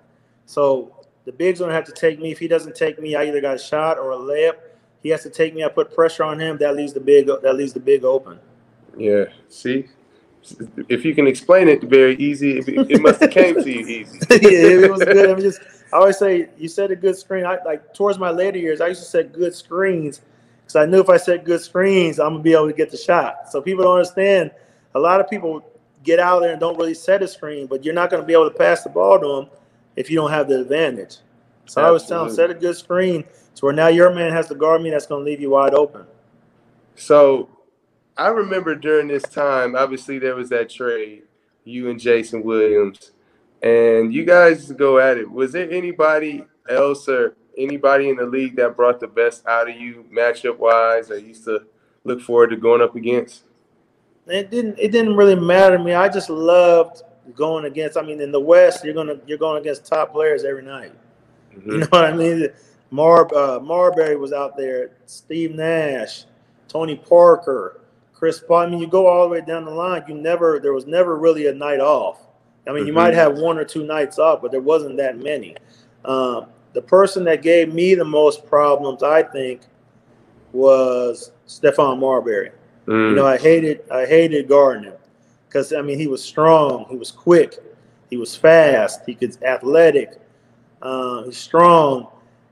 So 0.47 0.93
the 1.25 1.33
big's 1.33 1.59
to 1.59 1.67
have 1.67 1.85
to 1.85 1.93
take 1.93 2.21
me. 2.21 2.31
If 2.31 2.39
he 2.39 2.49
doesn't 2.49 2.75
take 2.75 3.01
me, 3.01 3.17
I 3.17 3.25
either 3.25 3.41
got 3.41 3.57
a 3.57 3.59
shot 3.59 3.99
or 3.99 4.13
a 4.13 4.17
layup. 4.17 4.55
He 5.03 5.11
has 5.11 5.23
to 5.25 5.31
take 5.31 5.55
me. 5.55 5.65
I 5.65 5.69
put 5.69 5.95
pressure 5.95 6.25
on 6.25 6.41
him. 6.41 6.57
That 6.59 6.75
leaves 6.77 6.93
the 6.93 7.01
big. 7.01 7.27
That 7.27 7.55
leaves 7.57 7.73
the 7.73 7.81
big 7.81 8.05
open. 8.05 8.39
Yeah. 8.97 9.27
See, 9.49 9.87
if 10.89 11.05
you 11.05 11.15
can 11.15 11.27
explain 11.27 11.69
it 11.69 11.83
very 11.83 12.17
easy, 12.17 12.59
it, 12.59 12.69
it 12.69 13.03
must 13.03 13.21
have 13.21 13.31
came 13.31 13.55
to 13.57 13.71
you 13.71 13.87
easy. 13.87 14.19
yeah, 14.31 14.87
it 14.87 14.91
was 14.91 15.05
good. 15.05 15.31
I 15.31 15.35
mean, 15.35 15.43
just 15.43 15.61
I 15.93 15.99
always 15.99 16.19
say 16.19 16.49
you 16.57 16.69
set 16.69 16.91
a 16.91 16.97
good 16.97 17.17
screen. 17.17 17.45
I 17.45 17.59
like 17.65 17.93
towards 17.93 18.19
my 18.19 18.31
later 18.31 18.59
years, 18.59 18.81
I 18.81 18.89
used 18.89 19.03
to 19.03 19.09
set 19.09 19.33
good 19.33 19.55
screens 19.55 20.21
because 20.63 20.77
I 20.77 20.87
knew 20.87 21.01
if 21.01 21.09
I 21.09 21.17
set 21.17 21.45
good 21.45 21.61
screens, 21.61 22.19
I'm 22.19 22.35
gonna 22.35 22.43
be 22.43 22.53
able 22.53 22.69
to 22.69 22.73
get 22.73 22.91
the 22.91 22.97
shot. 22.97 23.51
So 23.51 23.61
people 23.61 23.85
don't 23.85 23.99
understand. 23.99 24.53
A 24.95 24.99
lot 24.99 25.21
of 25.21 25.29
people 25.29 25.63
get 26.05 26.19
out 26.21 26.41
there 26.41 26.53
and 26.53 26.61
don't 26.61 26.79
really 26.79 26.95
set 26.95 27.23
a 27.23 27.29
screen, 27.29 27.67
but 27.67 27.85
you're 27.85 27.95
not 27.95 28.11
gonna 28.11 28.25
be 28.25 28.33
able 28.33 28.51
to 28.51 28.57
pass 28.57 28.83
the 28.83 28.91
ball 28.91 29.19
to 29.21 29.27
them 29.27 29.59
if 29.97 30.11
you 30.11 30.17
don't 30.17 30.31
have 30.31 30.49
the 30.49 30.61
advantage. 30.61 31.17
So 31.65 31.81
Absolutely. 31.81 31.83
I 31.83 31.87
always 31.89 32.03
tell 32.05 32.25
them 32.27 32.35
set 32.35 32.51
a 32.51 32.55
good 32.55 32.77
screen 32.77 33.25
to 33.57 33.65
where 33.65 33.75
now 33.75 33.89
your 33.89 34.15
man 34.15 34.33
has 34.33 34.49
to 34.49 34.55
guard 34.55 34.83
me. 34.83 34.91
That's 34.91 35.07
gonna 35.07 35.25
leave 35.25 35.41
you 35.41 35.51
wide 35.51 35.75
open. 35.75 36.05
So 36.95 37.49
I 38.17 38.29
remember 38.29 38.75
during 38.75 39.09
this 39.09 39.25
time, 39.25 39.75
obviously 39.75 40.19
there 40.19 40.35
was 40.35 40.49
that 40.51 40.71
trade, 40.71 41.23
you 41.65 41.91
and 41.91 41.99
Jason 41.99 42.43
Williams, 42.43 43.13
and 43.63 44.15
you 44.15 44.25
guys 44.25 44.71
go 44.73 44.99
at 44.99 45.19
it. 45.19 45.31
Was 45.31 45.53
there 45.53 45.71
anybody 45.71 46.45
else 46.69 47.09
or 47.09 47.37
anybody 47.59 48.09
in 48.09 48.17
the 48.17 48.27
league 48.27 48.57
that 48.57 48.77
brought 48.77 49.01
the 49.01 49.07
best 49.07 49.47
out 49.47 49.69
of 49.69 49.77
you, 49.77 50.05
matchup 50.13 50.59
wise, 50.59 51.09
that 51.09 51.25
used 51.25 51.45
to 51.45 51.65
look 52.05 52.21
forward 52.21 52.51
to 52.51 52.57
going 52.57 52.83
up 52.83 52.97
against? 52.97 53.45
It 54.27 54.51
didn't. 54.51 54.79
It 54.79 54.93
didn't 54.93 55.17
really 55.17 55.37
matter 55.37 55.77
to 55.77 55.83
me. 55.83 55.95
I 55.95 56.09
just 56.09 56.31
loved 56.31 57.03
going 57.35 57.65
against. 57.65 57.97
I 57.97 58.03
mean, 58.03 58.21
in 58.21 58.33
the 58.33 58.41
West, 58.41 58.85
you're 58.85 58.95
gonna 58.95 59.17
you're 59.27 59.39
going 59.39 59.61
against 59.61 59.87
top 59.87 60.13
players 60.13 60.45
every 60.45 60.63
night. 60.63 60.93
Mm-hmm. 61.55 61.71
You 61.71 61.79
know 61.79 61.87
what 61.91 62.05
I 62.05 62.13
mean? 62.13 62.49
Mar 62.91 63.35
uh, 63.35 63.59
Marbury 63.61 64.17
was 64.17 64.33
out 64.33 64.57
there. 64.57 64.91
Steve 65.07 65.55
Nash, 65.55 66.25
Tony 66.69 66.97
Parker, 66.97 67.81
Chris 68.13 68.41
Paul. 68.41 68.59
I 68.59 68.67
mean, 68.67 68.81
you 68.81 68.87
go 68.87 69.07
all 69.07 69.25
the 69.25 69.29
way 69.29 69.41
down 69.41 69.65
the 69.65 69.71
line. 69.71 70.03
You 70.09 70.15
never. 70.15 70.61
There 70.61 70.73
was 70.73 70.87
never 70.87 71.17
really 71.17 71.47
a 71.47 71.55
night 71.55 71.81
off. 71.81 72.21
I 72.67 72.71
mean, 72.71 72.81
mm-hmm. 72.81 72.89
you 72.89 72.93
might 72.93 73.15
have 73.15 73.39
one 73.39 73.59
or 73.59 73.65
two 73.65 73.85
nights 73.85 74.19
off, 74.19 74.43
but 74.43 74.51
there 74.51 74.61
wasn't 74.61 74.97
that 74.99 75.19
many. 75.19 75.57
Um, 76.05 76.47
the 76.73 76.83
person 76.83 77.25
that 77.25 77.43
gave 77.43 77.73
me 77.73 77.95
the 77.95 78.05
most 78.05 78.45
problems, 78.47 79.03
I 79.03 79.23
think, 79.23 79.63
was 80.53 81.33
Stephon 81.47 81.99
Marbury. 81.99 82.51
Mm. 82.87 83.11
You 83.11 83.17
know, 83.17 83.27
I 83.27 83.39
hated 83.39 83.83
I 83.91 84.07
hated 84.07 84.49
Gardner 84.49 84.97
because 85.57 85.73
I 85.73 85.81
mean 85.81 85.99
he 85.99 86.07
was 86.07 86.23
strong, 86.23 86.85
he 86.91 86.97
was 86.97 87.11
quick, 87.11 87.55
he 88.11 88.19
was 88.19 88.37
fast, 88.37 89.01
he 89.07 89.15
could 89.15 89.43
athletic, 89.43 90.21
uh, 90.83 91.25
he's 91.25 91.39
strong. 91.39 92.09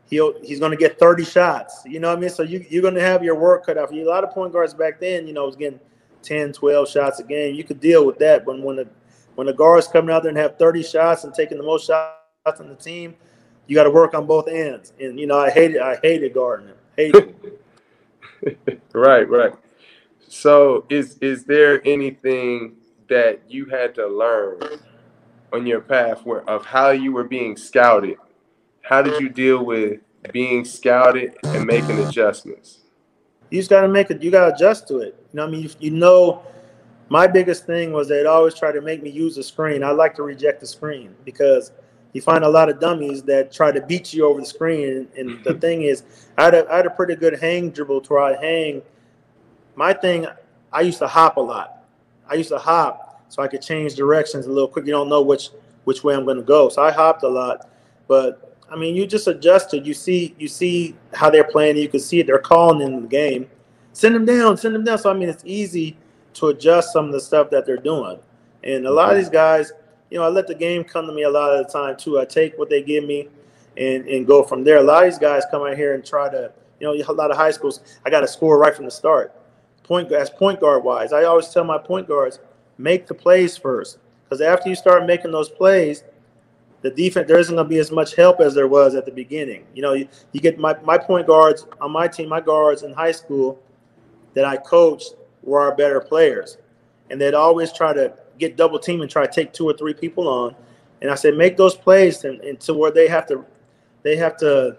He'll 0.06 0.40
he's 0.42 0.58
going 0.58 0.70
to 0.70 0.76
get 0.76 0.98
30 0.98 1.24
shots. 1.24 1.82
You 1.84 2.00
know 2.00 2.08
what 2.08 2.18
I 2.18 2.20
mean? 2.20 2.30
So 2.30 2.42
you 2.42 2.64
you're 2.68 2.82
going 2.82 2.94
to 2.94 3.02
have 3.02 3.22
your 3.22 3.34
work 3.34 3.66
cut 3.66 3.76
out 3.76 3.88
for 3.88 3.94
you. 3.94 4.08
A 4.08 4.10
lot 4.10 4.24
of 4.24 4.30
point 4.30 4.52
guards 4.52 4.74
back 4.74 5.00
then, 5.00 5.26
you 5.26 5.32
know, 5.32 5.46
was 5.46 5.56
getting 5.56 5.80
10, 6.22 6.52
12 6.52 6.88
shots 6.88 7.20
a 7.20 7.24
game. 7.24 7.54
You 7.54 7.64
could 7.64 7.80
deal 7.80 8.06
with 8.06 8.18
that, 8.18 8.46
but 8.46 8.60
when 8.60 8.76
the 8.76 8.88
when 9.34 9.46
the 9.46 9.52
guards 9.52 9.86
coming 9.88 10.14
out 10.14 10.22
there 10.22 10.30
and 10.30 10.38
have 10.38 10.58
30 10.58 10.82
shots 10.82 11.24
and 11.24 11.34
taking 11.34 11.58
the 11.58 11.64
most 11.64 11.86
shots 11.86 12.60
on 12.60 12.68
the 12.68 12.74
team, 12.74 13.16
you 13.66 13.74
got 13.74 13.84
to 13.84 13.90
work 13.90 14.14
on 14.14 14.26
both 14.26 14.48
ends. 14.48 14.92
And 14.98 15.18
you 15.18 15.26
know, 15.26 15.38
I 15.38 15.50
hated 15.50 15.80
I 15.80 15.96
hated 16.02 16.32
Gardner. 16.32 16.76
Hated. 16.96 17.34
right, 18.92 19.28
right. 19.28 19.52
So 20.28 20.84
is 20.90 21.18
is 21.18 21.44
there 21.44 21.80
anything 21.86 22.76
that 23.08 23.40
you 23.48 23.66
had 23.66 23.94
to 23.96 24.06
learn 24.06 24.60
on 25.52 25.66
your 25.66 25.80
path 25.80 26.24
where 26.24 26.48
of 26.48 26.64
how 26.64 26.90
you 26.90 27.12
were 27.12 27.24
being 27.24 27.56
scouted? 27.56 28.16
How 28.82 29.02
did 29.02 29.20
you 29.20 29.28
deal 29.28 29.64
with 29.64 30.00
being 30.32 30.64
scouted 30.64 31.36
and 31.44 31.64
making 31.64 31.98
adjustments? 32.00 32.80
You 33.50 33.60
just 33.60 33.70
got 33.70 33.82
to 33.82 33.88
make 33.88 34.10
it. 34.10 34.22
You 34.22 34.30
got 34.30 34.48
to 34.48 34.54
adjust 34.54 34.88
to 34.88 34.98
it. 34.98 35.16
You 35.32 35.36
know, 35.36 35.46
I 35.46 35.50
mean, 35.50 35.62
you, 35.62 35.70
you 35.78 35.90
know, 35.90 36.42
my 37.08 37.26
biggest 37.26 37.66
thing 37.66 37.92
was 37.92 38.08
they'd 38.08 38.26
always 38.26 38.54
try 38.54 38.72
to 38.72 38.80
make 38.80 39.02
me 39.02 39.10
use 39.10 39.38
a 39.38 39.42
screen. 39.42 39.84
I 39.84 39.90
like 39.90 40.14
to 40.16 40.22
reject 40.22 40.60
the 40.60 40.66
screen 40.66 41.14
because 41.24 41.72
you 42.12 42.22
find 42.22 42.44
a 42.44 42.48
lot 42.48 42.68
of 42.68 42.80
dummies 42.80 43.22
that 43.24 43.52
try 43.52 43.70
to 43.70 43.80
beat 43.80 44.12
you 44.14 44.26
over 44.26 44.40
the 44.40 44.46
screen. 44.46 45.08
And, 45.16 45.28
and 45.28 45.44
the 45.44 45.54
thing 45.60 45.82
is, 45.82 46.04
I 46.38 46.44
had, 46.44 46.54
a, 46.54 46.72
I 46.72 46.76
had 46.78 46.86
a 46.86 46.90
pretty 46.90 47.16
good 47.16 47.38
hang 47.38 47.70
dribble 47.70 48.00
to 48.02 48.12
where 48.12 48.22
I 48.22 48.40
hang. 48.40 48.82
My 49.76 49.92
thing, 49.92 50.26
I 50.72 50.80
used 50.80 50.98
to 50.98 51.08
hop 51.08 51.36
a 51.36 51.40
lot. 51.40 51.83
I 52.28 52.34
used 52.34 52.50
to 52.50 52.58
hop 52.58 53.22
so 53.28 53.42
I 53.42 53.48
could 53.48 53.62
change 53.62 53.94
directions 53.94 54.46
a 54.46 54.50
little 54.50 54.68
quick. 54.68 54.86
You 54.86 54.92
don't 54.92 55.08
know 55.08 55.22
which 55.22 55.50
which 55.84 56.02
way 56.02 56.14
I'm 56.14 56.24
going 56.24 56.38
to 56.38 56.42
go, 56.42 56.68
so 56.68 56.82
I 56.82 56.90
hopped 56.90 57.22
a 57.24 57.28
lot. 57.28 57.68
But 58.08 58.56
I 58.70 58.76
mean, 58.76 58.94
you 58.94 59.06
just 59.06 59.26
adjusted. 59.26 59.86
You 59.86 59.94
see, 59.94 60.34
you 60.38 60.48
see 60.48 60.94
how 61.12 61.30
they're 61.30 61.44
playing. 61.44 61.76
You 61.76 61.88
can 61.88 62.00
see 62.00 62.20
it. 62.20 62.26
They're 62.26 62.38
calling 62.38 62.80
in 62.80 63.02
the 63.02 63.08
game. 63.08 63.48
Send 63.92 64.14
them 64.14 64.24
down. 64.24 64.56
Send 64.56 64.74
them 64.74 64.84
down. 64.84 64.98
So 64.98 65.10
I 65.10 65.14
mean, 65.14 65.28
it's 65.28 65.44
easy 65.44 65.96
to 66.34 66.48
adjust 66.48 66.92
some 66.92 67.06
of 67.06 67.12
the 67.12 67.20
stuff 67.20 67.50
that 67.50 67.66
they're 67.66 67.76
doing. 67.76 68.18
And 68.62 68.86
a 68.86 68.90
lot 68.90 69.10
of 69.10 69.16
these 69.16 69.28
guys, 69.28 69.72
you 70.10 70.18
know, 70.18 70.24
I 70.24 70.28
let 70.28 70.46
the 70.46 70.54
game 70.54 70.84
come 70.84 71.06
to 71.06 71.12
me 71.12 71.22
a 71.22 71.30
lot 71.30 71.54
of 71.54 71.66
the 71.66 71.72
time 71.72 71.96
too. 71.96 72.18
I 72.18 72.24
take 72.24 72.58
what 72.58 72.70
they 72.70 72.82
give 72.82 73.04
me 73.04 73.28
and, 73.76 74.06
and 74.08 74.26
go 74.26 74.42
from 74.42 74.64
there. 74.64 74.78
A 74.78 74.82
lot 74.82 75.04
of 75.04 75.10
these 75.10 75.18
guys 75.18 75.42
come 75.50 75.62
out 75.62 75.76
here 75.76 75.94
and 75.94 76.04
try 76.04 76.28
to, 76.30 76.52
you 76.80 76.86
know, 76.86 76.94
a 76.94 77.12
lot 77.12 77.30
of 77.30 77.36
high 77.36 77.50
schools, 77.50 77.80
I 78.04 78.10
got 78.10 78.20
to 78.20 78.28
score 78.28 78.58
right 78.58 78.74
from 78.74 78.84
the 78.84 78.90
start. 78.90 79.34
Point 79.84 80.10
as 80.10 80.30
point 80.30 80.60
guard 80.60 80.82
wise, 80.82 81.12
I 81.12 81.24
always 81.24 81.48
tell 81.48 81.64
my 81.64 81.78
point 81.78 82.08
guards, 82.08 82.40
make 82.78 83.06
the 83.06 83.14
plays 83.14 83.56
first. 83.56 83.98
Because 84.24 84.40
after 84.40 84.68
you 84.68 84.74
start 84.74 85.06
making 85.06 85.30
those 85.30 85.48
plays, 85.48 86.02
the 86.82 86.90
defense 86.90 87.28
there 87.28 87.38
isn't 87.38 87.54
going 87.54 87.66
to 87.66 87.68
be 87.68 87.78
as 87.78 87.90
much 87.90 88.14
help 88.14 88.40
as 88.40 88.54
there 88.54 88.68
was 88.68 88.94
at 88.94 89.04
the 89.04 89.12
beginning. 89.12 89.64
You 89.74 89.82
know, 89.82 89.92
you, 89.92 90.08
you 90.32 90.40
get 90.40 90.58
my, 90.58 90.76
my 90.82 90.98
point 90.98 91.26
guards 91.26 91.66
on 91.80 91.92
my 91.92 92.08
team, 92.08 92.28
my 92.28 92.40
guards 92.40 92.82
in 92.82 92.92
high 92.92 93.12
school 93.12 93.62
that 94.34 94.44
I 94.44 94.56
coached 94.56 95.14
were 95.42 95.60
our 95.60 95.74
better 95.74 96.00
players. 96.00 96.58
And 97.10 97.20
they'd 97.20 97.34
always 97.34 97.72
try 97.72 97.92
to 97.92 98.14
get 98.38 98.56
double 98.56 98.78
team 98.78 99.02
and 99.02 99.10
try 99.10 99.26
to 99.26 99.32
take 99.32 99.52
two 99.52 99.66
or 99.66 99.74
three 99.74 99.94
people 99.94 100.28
on. 100.28 100.54
And 101.00 101.10
I 101.10 101.14
said, 101.14 101.36
make 101.36 101.56
those 101.56 101.74
plays 101.74 102.24
and, 102.24 102.40
and 102.40 102.58
to 102.60 102.74
where 102.74 102.90
they 102.90 103.08
have 103.08 103.26
to 103.28 103.44
they 104.02 104.16
have 104.16 104.36
to 104.38 104.76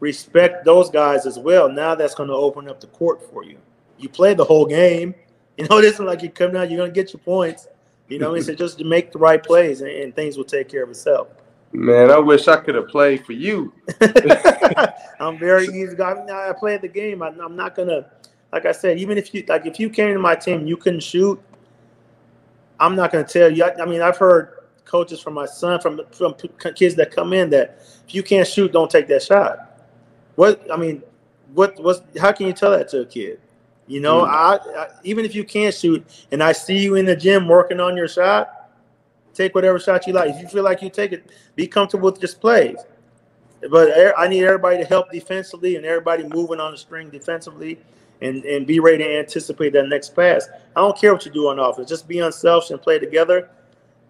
respect 0.00 0.64
those 0.64 0.90
guys 0.90 1.26
as 1.26 1.38
well. 1.38 1.68
Now 1.68 1.94
that's 1.94 2.14
going 2.14 2.28
to 2.28 2.34
open 2.34 2.68
up 2.68 2.80
the 2.80 2.86
court 2.88 3.22
for 3.30 3.44
you. 3.44 3.58
You 4.02 4.08
play 4.08 4.34
the 4.34 4.44
whole 4.44 4.66
game. 4.66 5.14
You 5.58 5.68
know, 5.68 5.76
it 5.76 5.84
isn't 5.84 6.06
like 6.06 6.22
you 6.22 6.30
come 6.30 6.54
down, 6.54 6.70
you're 6.70 6.78
going 6.78 6.90
to 6.90 6.94
get 6.94 7.12
your 7.12 7.20
points. 7.20 7.68
You 8.08 8.18
know, 8.18 8.32
it's 8.32 8.46
just 8.46 8.78
to 8.78 8.84
make 8.84 9.12
the 9.12 9.18
right 9.18 9.40
plays 9.40 9.82
and, 9.82 9.90
and, 9.90 10.16
things 10.16 10.38
will 10.38 10.46
take 10.46 10.70
care 10.70 10.82
of 10.82 10.88
itself. 10.88 11.28
Man, 11.72 12.10
I 12.10 12.18
wish 12.18 12.48
I 12.48 12.56
could 12.56 12.74
have 12.74 12.88
played 12.88 13.26
for 13.26 13.32
you. 13.34 13.70
I'm 15.20 15.38
very 15.38 15.66
easy. 15.66 16.00
I, 16.00 16.48
I 16.48 16.54
played 16.58 16.80
the 16.80 16.88
game. 16.88 17.22
I, 17.22 17.28
I'm 17.28 17.54
not 17.54 17.76
going 17.76 17.88
to 17.88 18.06
like 18.52 18.66
I 18.66 18.72
said, 18.72 18.98
even 18.98 19.16
if 19.16 19.34
you 19.34 19.44
like 19.48 19.66
if 19.66 19.80
you 19.80 19.88
came 19.88 20.12
to 20.12 20.20
my 20.20 20.34
team, 20.36 20.66
you 20.66 20.76
couldn't 20.76 21.02
shoot. 21.02 21.42
I'm 22.78 22.94
not 22.94 23.10
going 23.10 23.24
to 23.24 23.32
tell 23.32 23.50
you. 23.50 23.64
I, 23.64 23.82
I, 23.82 23.86
mean, 23.86 24.02
I've 24.02 24.18
heard 24.18 24.58
coaches 24.84 25.20
from 25.20 25.34
my 25.34 25.46
son, 25.46 25.80
from 25.80 26.02
from 26.12 26.34
kids 26.74 26.94
that 26.96 27.10
come 27.10 27.32
in 27.32 27.48
that 27.50 27.78
if 28.06 28.14
you 28.14 28.22
can't 28.22 28.46
shoot, 28.46 28.72
don't 28.72 28.90
take 28.90 29.08
that 29.08 29.22
shot. 29.22 29.88
What 30.34 30.70
I 30.70 30.76
mean, 30.76 31.02
what 31.54 31.82
was 31.82 32.02
how 32.20 32.32
can 32.32 32.46
you 32.46 32.52
tell 32.52 32.72
that 32.72 32.88
to 32.90 33.00
a 33.00 33.06
kid? 33.06 33.40
You 33.86 34.00
know, 34.00 34.22
mm. 34.22 34.28
I, 34.28 34.56
I, 34.56 34.88
even 35.04 35.24
if 35.24 35.34
you 35.34 35.44
can't 35.44 35.74
shoot, 35.74 36.04
and 36.30 36.42
I 36.42 36.52
see 36.52 36.78
you 36.78 36.94
in 36.94 37.04
the 37.04 37.16
gym 37.16 37.48
working 37.48 37.80
on 37.80 37.96
your 37.96 38.08
shot, 38.08 38.70
take 39.34 39.54
whatever 39.54 39.78
shot 39.78 40.06
you 40.06 40.12
like. 40.12 40.30
If 40.30 40.40
you 40.40 40.48
feel 40.48 40.62
like 40.62 40.82
you 40.82 40.90
take 40.90 41.12
it, 41.12 41.30
be 41.56 41.66
comfortable 41.66 42.10
with 42.10 42.20
just 42.20 42.40
plays. 42.40 42.76
But 43.70 44.14
I 44.18 44.26
need 44.28 44.44
everybody 44.44 44.78
to 44.78 44.84
help 44.84 45.10
defensively 45.10 45.76
and 45.76 45.84
everybody 45.84 46.24
moving 46.24 46.58
on 46.58 46.72
the 46.72 46.78
string 46.78 47.10
defensively 47.10 47.78
and, 48.20 48.44
and 48.44 48.66
be 48.66 48.80
ready 48.80 48.98
to 48.98 49.18
anticipate 49.18 49.72
that 49.74 49.88
next 49.88 50.14
pass. 50.14 50.48
I 50.76 50.80
don't 50.80 50.98
care 50.98 51.12
what 51.12 51.24
you 51.26 51.32
do 51.32 51.48
on 51.48 51.58
offense. 51.58 51.88
Just 51.88 52.08
be 52.08 52.20
unselfish 52.20 52.70
and 52.70 52.80
play 52.80 52.98
together. 52.98 53.50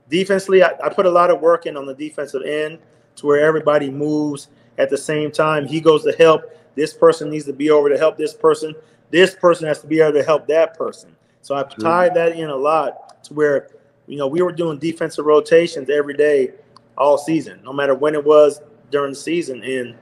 Defensively, 0.09 0.63
I, 0.63 0.73
I 0.83 0.89
put 0.89 1.07
a 1.07 1.11
lot 1.11 1.31
of 1.31 1.41
work 1.41 1.67
in 1.67 1.77
on 1.77 1.87
the 1.87 1.95
defensive 1.95 2.43
end 2.43 2.79
to 3.17 3.27
where 3.27 3.45
everybody 3.45 3.91
moves 3.91 4.49
at 4.79 4.91
the 4.91 4.99
same 4.99 5.31
time. 5.31 5.67
He 5.67 5.81
goes 5.81 6.03
to 6.05 6.13
help. 6.13 6.43
This 6.75 6.95
person 6.95 7.31
needs 7.31 7.45
to 7.47 7.53
be 7.53 7.71
over 7.71 7.89
to 7.89 7.99
help 7.99 8.17
this 8.17 8.33
person. 8.35 8.75
This 9.13 9.35
person 9.35 9.69
has 9.69 9.81
to 9.83 9.87
be 9.87 10.01
able 10.01 10.15
to 10.15 10.25
help 10.25 10.49
that 10.49 10.77
person. 10.77 11.15
So 11.43 11.55
I 11.55 11.65
tied 11.65 12.15
that 12.15 12.33
in 12.37 12.49
a 12.49 12.57
lot 12.57 13.23
to 13.25 13.35
where, 13.35 13.69
you 14.07 14.17
know, 14.17 14.27
we 14.27 14.41
were 14.43 14.53
doing 14.53 14.79
defensive 14.79 15.27
rotations 15.27 15.91
every 15.91 16.15
day 16.15 16.53
all 16.97 17.19
season, 17.19 17.61
no 17.63 17.73
matter 17.73 17.95
when 17.95 18.15
it 18.15 18.25
was 18.25 18.61
during 18.91 19.13
the 19.13 19.19
season. 19.19 19.63
And, 19.63 19.95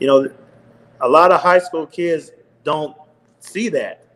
you 0.00 0.06
know, 0.06 0.32
a 1.02 1.08
lot 1.08 1.30
of 1.30 1.40
high 1.40 1.58
school 1.58 1.86
kids 1.86 2.30
don't 2.64 2.96
see 3.40 3.68
that, 3.68 4.06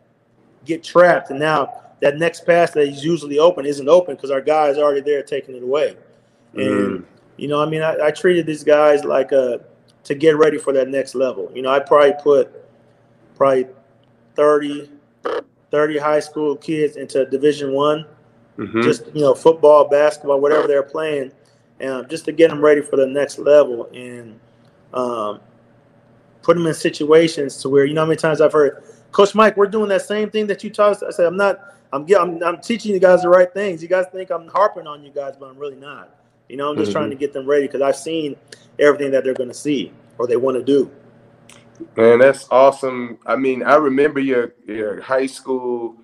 get 0.65 0.83
trapped, 0.83 1.29
and 1.29 1.39
now 1.39 1.83
that 1.99 2.17
next 2.17 2.45
pass 2.45 2.71
that 2.71 2.87
is 2.87 3.03
usually 3.03 3.39
open 3.39 3.65
isn't 3.65 3.89
open 3.89 4.15
because 4.15 4.31
our 4.31 4.41
guy 4.41 4.67
is 4.67 4.77
already 4.77 5.01
there 5.01 5.23
taking 5.23 5.55
it 5.55 5.63
away. 5.63 5.95
And 6.53 7.01
mm. 7.01 7.05
you 7.37 7.47
know, 7.47 7.61
I 7.61 7.65
mean, 7.65 7.81
I, 7.81 8.07
I, 8.07 8.11
treated 8.11 8.45
these 8.45 8.63
guys 8.63 9.03
like 9.03 9.31
a 9.31 9.55
uh, 9.55 9.57
to 10.05 10.15
get 10.15 10.37
ready 10.37 10.57
for 10.57 10.71
that 10.73 10.87
next 10.87 11.15
level. 11.15 11.51
You 11.53 11.61
know, 11.61 11.69
I 11.69 11.79
probably 11.79 12.13
put 12.23 12.65
probably 13.35 13.67
30, 14.37 14.89
30 15.71 15.97
high 15.99 16.21
school 16.21 16.55
kids 16.55 16.97
into 16.97 17.25
Division 17.25 17.73
One, 17.73 18.05
Mhm. 18.57 18.83
just 18.83 19.07
you 19.13 19.21
know 19.21 19.35
football, 19.35 19.89
basketball, 19.89 20.39
whatever 20.39 20.67
they're 20.67 20.83
playing, 20.83 21.31
and 21.81 22.09
just 22.09 22.25
to 22.25 22.31
get 22.31 22.49
them 22.49 22.61
ready 22.63 22.81
for 22.81 22.95
the 22.97 23.07
next 23.07 23.39
level 23.39 23.89
and 23.93 24.39
um, 24.93 25.41
put 26.43 26.55
them 26.55 26.67
in 26.67 26.73
situations 26.73 27.57
to 27.61 27.69
where 27.69 27.85
you 27.85 27.93
know 27.93 28.01
how 28.01 28.07
many 28.07 28.17
times 28.17 28.41
I've 28.41 28.53
heard, 28.53 28.83
Coach 29.11 29.35
Mike, 29.35 29.57
we're 29.57 29.67
doing 29.67 29.89
that 29.89 30.03
same 30.03 30.29
thing 30.29 30.47
that 30.47 30.63
you 30.63 30.69
taught 30.69 30.91
us. 30.93 31.03
I 31.03 31.11
said, 31.11 31.25
I'm 31.25 31.37
not. 31.37 31.59
I'm, 31.93 32.05
I'm 32.15 32.43
I'm 32.43 32.61
teaching 32.61 32.93
you 32.93 32.99
guys 32.99 33.23
the 33.23 33.29
right 33.29 33.51
things. 33.53 33.81
You 33.81 33.87
guys 33.89 34.05
think 34.11 34.29
I'm 34.29 34.47
harping 34.49 34.87
on 34.87 35.03
you 35.03 35.11
guys, 35.11 35.35
but 35.39 35.47
I'm 35.49 35.57
really 35.57 35.77
not. 35.77 36.15
You 36.49 36.57
know, 36.57 36.69
I'm 36.69 36.77
just 36.77 36.91
Mhm. 36.91 36.93
trying 36.93 37.09
to 37.11 37.15
get 37.15 37.33
them 37.33 37.45
ready 37.47 37.67
because 37.67 37.81
I've 37.81 37.95
seen 37.97 38.35
everything 38.79 39.11
that 39.11 39.23
they're 39.23 39.33
going 39.33 39.49
to 39.49 39.55
see 39.55 39.91
or 40.17 40.27
they 40.27 40.37
want 40.37 40.57
to 40.57 40.63
do. 40.63 40.91
Man, 41.95 42.19
that's 42.19 42.47
awesome. 42.51 43.17
I 43.25 43.35
mean, 43.35 43.63
I 43.63 43.75
remember 43.75 44.19
your 44.19 44.53
your 44.65 45.01
high 45.01 45.25
school 45.27 45.95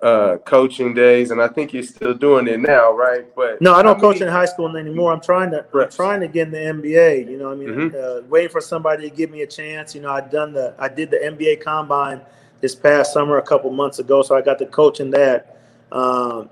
uh, 0.00 0.36
coaching 0.38 0.94
days, 0.94 1.30
and 1.30 1.40
I 1.42 1.48
think 1.48 1.72
you're 1.74 1.82
still 1.82 2.14
doing 2.14 2.46
it 2.46 2.60
now, 2.60 2.92
right? 2.92 3.26
But 3.34 3.60
No, 3.60 3.74
I 3.74 3.82
don't 3.82 3.96
how 3.96 4.00
coach 4.00 4.20
many- 4.20 4.26
in 4.28 4.32
high 4.32 4.44
school 4.46 4.76
anymore. 4.76 5.12
I'm 5.12 5.20
trying 5.20 5.50
to 5.50 5.64
I'm 5.74 5.90
trying 5.90 6.20
to 6.20 6.28
get 6.28 6.48
in 6.48 6.52
the 6.52 6.58
NBA. 6.88 7.28
You 7.28 7.36
know, 7.36 7.46
what 7.46 7.52
I 7.54 7.56
mean, 7.56 7.68
Mhm. 7.90 7.94
uh, 7.94 8.22
waiting 8.28 8.50
for 8.50 8.60
somebody 8.60 9.08
to 9.08 9.14
give 9.14 9.30
me 9.30 9.42
a 9.42 9.46
chance. 9.46 9.94
You 9.94 10.00
know, 10.02 10.10
I 10.10 10.20
done 10.20 10.52
the 10.52 10.74
I 10.78 10.88
did 10.88 11.10
the 11.10 11.22
NBA 11.24 11.56
combine 11.56 12.20
this 12.60 12.74
past 12.74 13.12
summer 13.12 13.38
a 13.38 13.42
couple 13.42 13.70
months 13.70 13.98
ago, 13.98 14.22
so 14.22 14.34
I 14.36 14.40
got 14.40 14.58
to 14.60 14.66
coach 14.66 15.00
in 15.00 15.10
that. 15.10 15.56
Um, 15.92 16.48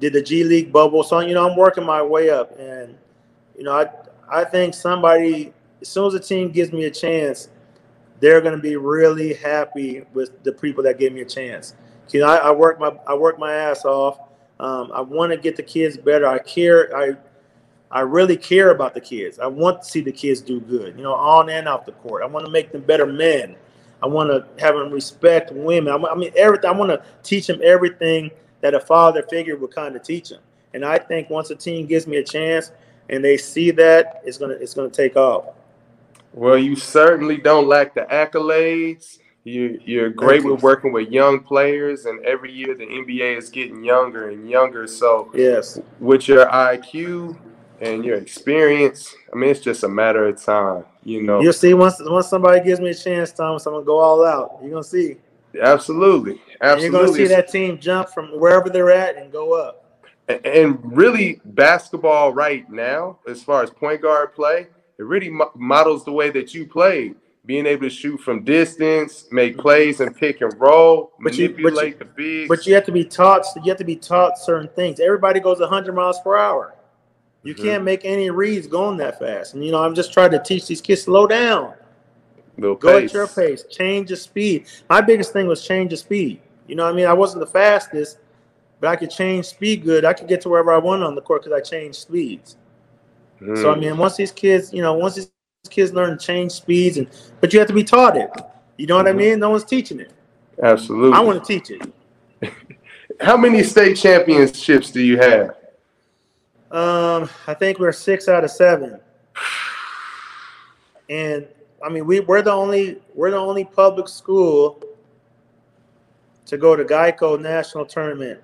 did 0.00 0.12
the 0.12 0.22
G 0.22 0.42
League 0.44 0.72
bubble, 0.72 1.02
so 1.04 1.20
you 1.20 1.32
know 1.34 1.48
I'm 1.48 1.56
working 1.56 1.84
my 1.84 2.02
way 2.02 2.28
up, 2.30 2.58
and 2.58 2.94
you 3.56 3.64
know 3.64 3.72
I 3.72 3.88
I 4.28 4.44
think 4.44 4.74
somebody 4.74 5.52
as 5.80 5.88
soon 5.88 6.06
as 6.06 6.14
a 6.14 6.20
team 6.20 6.50
gives 6.50 6.72
me 6.72 6.84
a 6.84 6.90
chance, 6.90 7.48
they're 8.22 8.40
going 8.40 8.54
to 8.54 8.62
be 8.62 8.76
really 8.76 9.34
happy 9.34 10.04
with 10.14 10.42
the 10.44 10.52
people 10.52 10.82
that 10.84 10.98
gave 10.98 11.12
me 11.12 11.22
a 11.22 11.26
chance. 11.26 11.74
You 12.10 12.20
know, 12.20 12.28
I, 12.28 12.36
I 12.36 12.50
work 12.52 12.78
my 12.78 12.92
I 13.06 13.14
work 13.14 13.38
my 13.38 13.52
ass 13.52 13.84
off. 13.84 14.18
Um, 14.60 14.92
I 14.94 15.00
want 15.00 15.32
to 15.32 15.36
get 15.36 15.56
the 15.56 15.62
kids 15.62 15.96
better. 15.96 16.26
I 16.26 16.38
care. 16.38 16.96
I 16.96 17.16
I 17.90 18.00
really 18.00 18.36
care 18.36 18.70
about 18.70 18.94
the 18.94 19.00
kids. 19.00 19.38
I 19.38 19.46
want 19.46 19.82
to 19.82 19.88
see 19.88 20.00
the 20.02 20.12
kids 20.12 20.40
do 20.40 20.60
good. 20.60 20.96
You 20.96 21.02
know, 21.02 21.14
on 21.14 21.50
and 21.50 21.66
off 21.66 21.84
the 21.84 21.92
court. 21.92 22.22
I 22.22 22.26
want 22.26 22.46
to 22.46 22.52
make 22.52 22.70
them 22.70 22.82
better 22.82 23.06
men. 23.06 23.56
I 24.02 24.06
want 24.06 24.30
to 24.30 24.46
have 24.62 24.76
them 24.76 24.90
respect 24.90 25.50
women. 25.52 25.92
I, 25.92 25.96
I 25.96 26.14
mean, 26.14 26.32
everything. 26.36 26.70
I 26.70 26.72
want 26.74 26.90
to 26.90 27.02
teach 27.22 27.48
them 27.48 27.60
everything 27.64 28.30
that 28.60 28.74
a 28.74 28.80
father 28.80 29.24
figure 29.24 29.56
would 29.56 29.74
kind 29.74 29.96
of 29.96 30.02
teach 30.02 30.28
them. 30.28 30.40
And 30.74 30.84
I 30.84 30.98
think 30.98 31.28
once 31.28 31.50
a 31.50 31.56
team 31.56 31.86
gives 31.86 32.06
me 32.06 32.18
a 32.18 32.24
chance 32.24 32.70
and 33.08 33.24
they 33.24 33.36
see 33.36 33.72
that, 33.72 34.22
it's 34.24 34.38
gonna 34.38 34.54
it's 34.54 34.74
gonna 34.74 34.90
take 34.90 35.16
off. 35.16 35.46
Well, 36.32 36.56
you 36.56 36.76
certainly 36.76 37.36
don't 37.36 37.68
lack 37.68 37.94
the 37.94 38.02
accolades. 38.02 39.18
You 39.44 39.80
you're 39.84 40.10
great 40.10 40.42
you. 40.42 40.52
with 40.54 40.62
working 40.62 40.92
with 40.92 41.10
young 41.10 41.40
players, 41.40 42.06
and 42.06 42.24
every 42.24 42.52
year 42.52 42.74
the 42.74 42.86
NBA 42.86 43.36
is 43.36 43.50
getting 43.50 43.82
younger 43.82 44.30
and 44.30 44.48
younger. 44.48 44.86
So 44.86 45.30
Yes. 45.34 45.80
with 45.98 46.28
your 46.28 46.46
IQ 46.46 47.36
and 47.80 48.04
your 48.04 48.16
experience, 48.16 49.14
I 49.32 49.36
mean, 49.36 49.50
it's 49.50 49.60
just 49.60 49.82
a 49.82 49.88
matter 49.88 50.26
of 50.26 50.40
time. 50.42 50.84
You 51.04 51.22
know, 51.22 51.40
You'll 51.40 51.52
see 51.52 51.74
once 51.74 52.00
once 52.00 52.28
somebody 52.28 52.60
gives 52.60 52.80
me 52.80 52.90
a 52.90 52.94
chance, 52.94 53.32
Thomas, 53.32 53.66
I'm 53.66 53.72
gonna 53.72 53.84
go 53.84 53.98
all 53.98 54.24
out. 54.24 54.58
You're 54.62 54.70
gonna 54.70 54.84
see. 54.84 55.16
absolutely, 55.60 56.40
And 56.60 56.80
you're 56.80 56.92
gonna 56.92 57.08
see 57.08 57.26
that 57.26 57.48
team 57.48 57.78
jump 57.78 58.10
from 58.10 58.28
wherever 58.38 58.70
they're 58.70 58.92
at 58.92 59.16
and 59.16 59.32
go 59.32 59.54
up. 59.54 59.84
And 60.28 60.78
really, 60.96 61.40
basketball 61.44 62.32
right 62.32 62.70
now, 62.70 63.18
as 63.28 63.42
far 63.42 63.62
as 63.64 63.70
point 63.70 64.00
guard 64.02 64.34
play, 64.34 64.68
it 64.98 65.02
really 65.04 65.30
mo- 65.30 65.50
models 65.54 66.04
the 66.04 66.12
way 66.12 66.30
that 66.30 66.54
you 66.54 66.66
play. 66.66 67.14
Being 67.44 67.66
able 67.66 67.82
to 67.82 67.90
shoot 67.90 68.18
from 68.18 68.44
distance, 68.44 69.26
make 69.32 69.58
plays 69.58 69.98
and 70.00 70.14
pick 70.16 70.42
and 70.42 70.52
roll, 70.60 71.12
But 71.20 71.36
you- 71.36 71.48
but 71.48 71.58
you- 71.58 71.64
manipulate 71.64 71.98
the 71.98 72.04
bigs. 72.04 72.48
But 72.48 72.66
you 72.66 72.74
have 72.74 72.84
to 72.84 72.92
be 72.92 73.04
taught. 73.04 73.44
You 73.56 73.68
have 73.70 73.78
to 73.78 73.84
be 73.84 73.96
taught 73.96 74.38
certain 74.38 74.68
things. 74.68 75.00
Everybody 75.00 75.40
goes 75.40 75.58
100 75.60 75.94
miles 75.94 76.20
per 76.20 76.36
hour. 76.36 76.74
You 77.42 77.54
Mhm. 77.56 77.62
can't 77.62 77.84
make 77.84 78.04
any 78.04 78.30
reads 78.30 78.68
going 78.68 78.96
that 78.98 79.18
fast. 79.18 79.54
And 79.54 79.64
you 79.64 79.72
know, 79.72 79.82
I'm 79.82 79.94
just 79.94 80.12
trying 80.12 80.30
to 80.30 80.38
teach 80.38 80.68
these 80.68 80.80
kids 80.80 81.02
slow 81.02 81.26
down. 81.26 81.72
Little 82.56 82.76
Go 82.76 83.00
pace. 83.00 83.10
at 83.10 83.14
your 83.14 83.26
pace. 83.26 83.64
Change 83.64 84.10
the 84.10 84.16
speed. 84.16 84.66
My 84.88 85.00
biggest 85.00 85.32
thing 85.32 85.48
was 85.48 85.66
change 85.66 85.90
the 85.90 85.96
speed. 85.96 86.40
You 86.68 86.76
know, 86.76 86.84
what 86.84 86.92
I 86.92 86.96
mean, 86.96 87.06
I 87.06 87.12
wasn't 87.12 87.40
the 87.40 87.50
fastest, 87.50 88.18
but 88.80 88.88
I 88.88 88.94
could 88.94 89.10
change 89.10 89.46
speed 89.46 89.84
good. 89.84 90.04
I 90.04 90.12
could 90.12 90.28
get 90.28 90.42
to 90.42 90.48
wherever 90.48 90.70
I 90.72 90.78
want 90.78 91.02
on 91.02 91.16
the 91.16 91.22
court 91.22 91.42
because 91.42 91.56
I 91.58 91.60
changed 91.60 91.96
speeds. 91.98 92.56
So 93.54 93.70
I 93.70 93.74
Mm. 93.74 93.80
mean, 93.80 93.96
once 93.98 94.16
these 94.16 94.32
kids, 94.32 94.72
you 94.72 94.82
know, 94.82 94.94
once 94.94 95.14
these 95.16 95.30
kids 95.68 95.92
learn 95.92 96.16
to 96.16 96.24
change 96.24 96.52
speeds, 96.52 96.96
and 96.96 97.08
but 97.40 97.52
you 97.52 97.58
have 97.58 97.68
to 97.68 97.74
be 97.74 97.84
taught 97.84 98.16
it. 98.16 98.30
You 98.76 98.86
know 98.86 98.96
what 98.96 99.06
I 99.08 99.12
Mhm. 99.12 99.16
mean? 99.16 99.38
No 99.40 99.50
one's 99.50 99.64
teaching 99.64 100.00
it. 100.00 100.12
absolutely. 100.62 101.12
I 101.12 101.20
want 101.20 101.42
to 101.44 101.46
teach 101.58 101.70
it. 101.70 101.82
How 103.20 103.36
many 103.36 103.62
state 103.62 103.96
championships 103.96 104.90
do 104.90 105.00
you 105.00 105.16
have? 105.18 105.56
Um, 106.70 107.28
I 107.46 107.54
think 107.54 107.78
we're 107.78 107.92
six 107.92 108.28
out 108.28 108.44
of 108.44 108.50
seven, 108.50 108.98
and 111.10 111.46
I 111.84 111.88
mean 111.88 112.06
we 112.06 112.20
we're 112.20 112.42
the 112.42 112.52
only 112.52 113.02
we're 113.14 113.30
the 113.30 113.36
only 113.36 113.64
public 113.64 114.08
school 114.08 114.80
to 116.46 116.56
go 116.56 116.74
to 116.76 116.84
Geico 116.84 117.38
National 117.40 117.84
Tournament. 117.84 118.40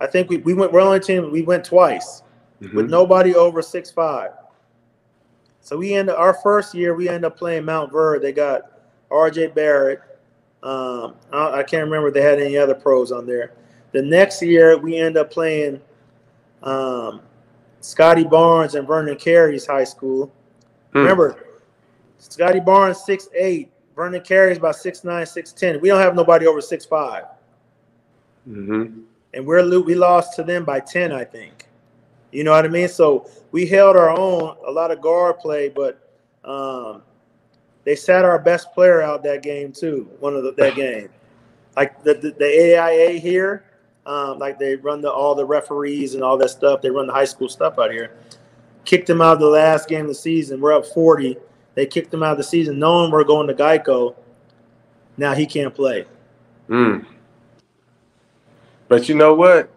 I 0.00 0.06
think 0.06 0.28
we, 0.28 0.38
we 0.38 0.54
went 0.54 0.72
we're 0.72 0.80
the 0.80 0.86
only 0.86 1.00
team 1.00 1.30
we 1.30 1.42
went 1.42 1.64
twice 1.64 2.22
with 2.60 2.72
Mhm. 2.72 2.88
nobody 2.88 3.34
over 3.34 3.62
six 3.62 3.90
five. 3.90 4.30
So 5.60 5.76
we 5.78 5.94
end 5.94 6.10
our 6.10 6.34
first 6.34 6.74
year 6.74 6.94
we 6.94 7.08
end 7.08 7.24
up 7.24 7.36
playing 7.36 7.64
Montverde. 7.64 8.20
They 8.20 8.32
got 8.32 8.70
R.J. 9.10 9.48
Barrett. 9.48 10.00
Um, 10.62 11.14
I, 11.32 11.60
I 11.60 11.62
can't 11.62 11.84
remember 11.84 12.08
if 12.08 12.14
they 12.14 12.22
had 12.22 12.40
any 12.40 12.56
other 12.56 12.74
pros 12.74 13.12
on 13.12 13.26
there. 13.26 13.52
The 13.92 14.02
next 14.02 14.42
year 14.42 14.76
we 14.78 14.96
end 14.96 15.16
up 15.16 15.30
playing 15.30 15.80
um, 16.62 17.20
Scottie 17.80 18.24
Barnes 18.24 18.74
and 18.74 18.86
Vernon 18.86 19.16
Carey's 19.16 19.66
high 19.66 19.84
school. 19.84 20.32
Hmm. 20.92 20.98
Remember, 21.00 21.44
Scottie 22.18 22.60
Barnes 22.60 23.04
six 23.04 23.28
eight, 23.34 23.70
Vernon 23.94 24.22
Carey's 24.22 24.58
about 24.58 24.76
six 24.76 25.04
nine, 25.04 25.26
six 25.26 25.52
ten. 25.52 25.80
We 25.80 25.88
don't 25.88 26.00
have 26.00 26.14
nobody 26.14 26.46
over 26.46 26.60
six 26.60 26.84
five, 26.84 27.24
Mhm. 28.48 29.02
and 29.34 29.46
we're 29.46 29.80
we 29.80 29.94
lost 29.94 30.34
to 30.36 30.42
them 30.42 30.64
by 30.64 30.80
ten, 30.80 31.12
I 31.12 31.24
think. 31.24 31.63
You 32.34 32.42
know 32.42 32.50
what 32.50 32.64
I 32.64 32.68
mean? 32.68 32.88
So 32.88 33.30
we 33.52 33.64
held 33.64 33.96
our 33.96 34.10
own, 34.10 34.56
a 34.66 34.70
lot 34.70 34.90
of 34.90 35.00
guard 35.00 35.38
play, 35.38 35.68
but 35.68 36.10
um, 36.44 37.02
they 37.84 37.94
sat 37.94 38.24
our 38.24 38.40
best 38.40 38.72
player 38.74 39.00
out 39.02 39.22
that 39.22 39.42
game 39.42 39.70
too. 39.70 40.10
One 40.18 40.34
of 40.34 40.42
the, 40.42 40.52
that 40.52 40.74
game, 40.74 41.10
like 41.76 42.02
the, 42.02 42.14
the 42.14 42.30
the 42.32 42.78
AIA 42.78 43.18
here, 43.20 43.64
um, 44.04 44.40
like 44.40 44.58
they 44.58 44.74
run 44.74 45.00
the 45.00 45.10
all 45.10 45.36
the 45.36 45.44
referees 45.44 46.14
and 46.14 46.24
all 46.24 46.36
that 46.38 46.50
stuff. 46.50 46.82
They 46.82 46.90
run 46.90 47.06
the 47.06 47.12
high 47.12 47.24
school 47.24 47.48
stuff 47.48 47.78
out 47.78 47.92
here. 47.92 48.16
Kicked 48.84 49.06
them 49.06 49.20
out 49.20 49.34
of 49.34 49.40
the 49.40 49.46
last 49.46 49.88
game 49.88 50.02
of 50.02 50.08
the 50.08 50.14
season. 50.14 50.60
We're 50.60 50.74
up 50.74 50.86
forty. 50.86 51.36
They 51.74 51.86
kicked 51.86 52.12
him 52.12 52.22
out 52.22 52.32
of 52.32 52.38
the 52.38 52.44
season, 52.44 52.78
knowing 52.78 53.10
we're 53.10 53.24
going 53.24 53.46
to 53.46 53.54
Geico. 53.54 54.14
Now 55.16 55.34
he 55.34 55.46
can't 55.46 55.74
play. 55.74 56.04
Mm. 56.68 57.06
But 58.88 59.08
you 59.08 59.14
know 59.14 59.34
what? 59.34 59.73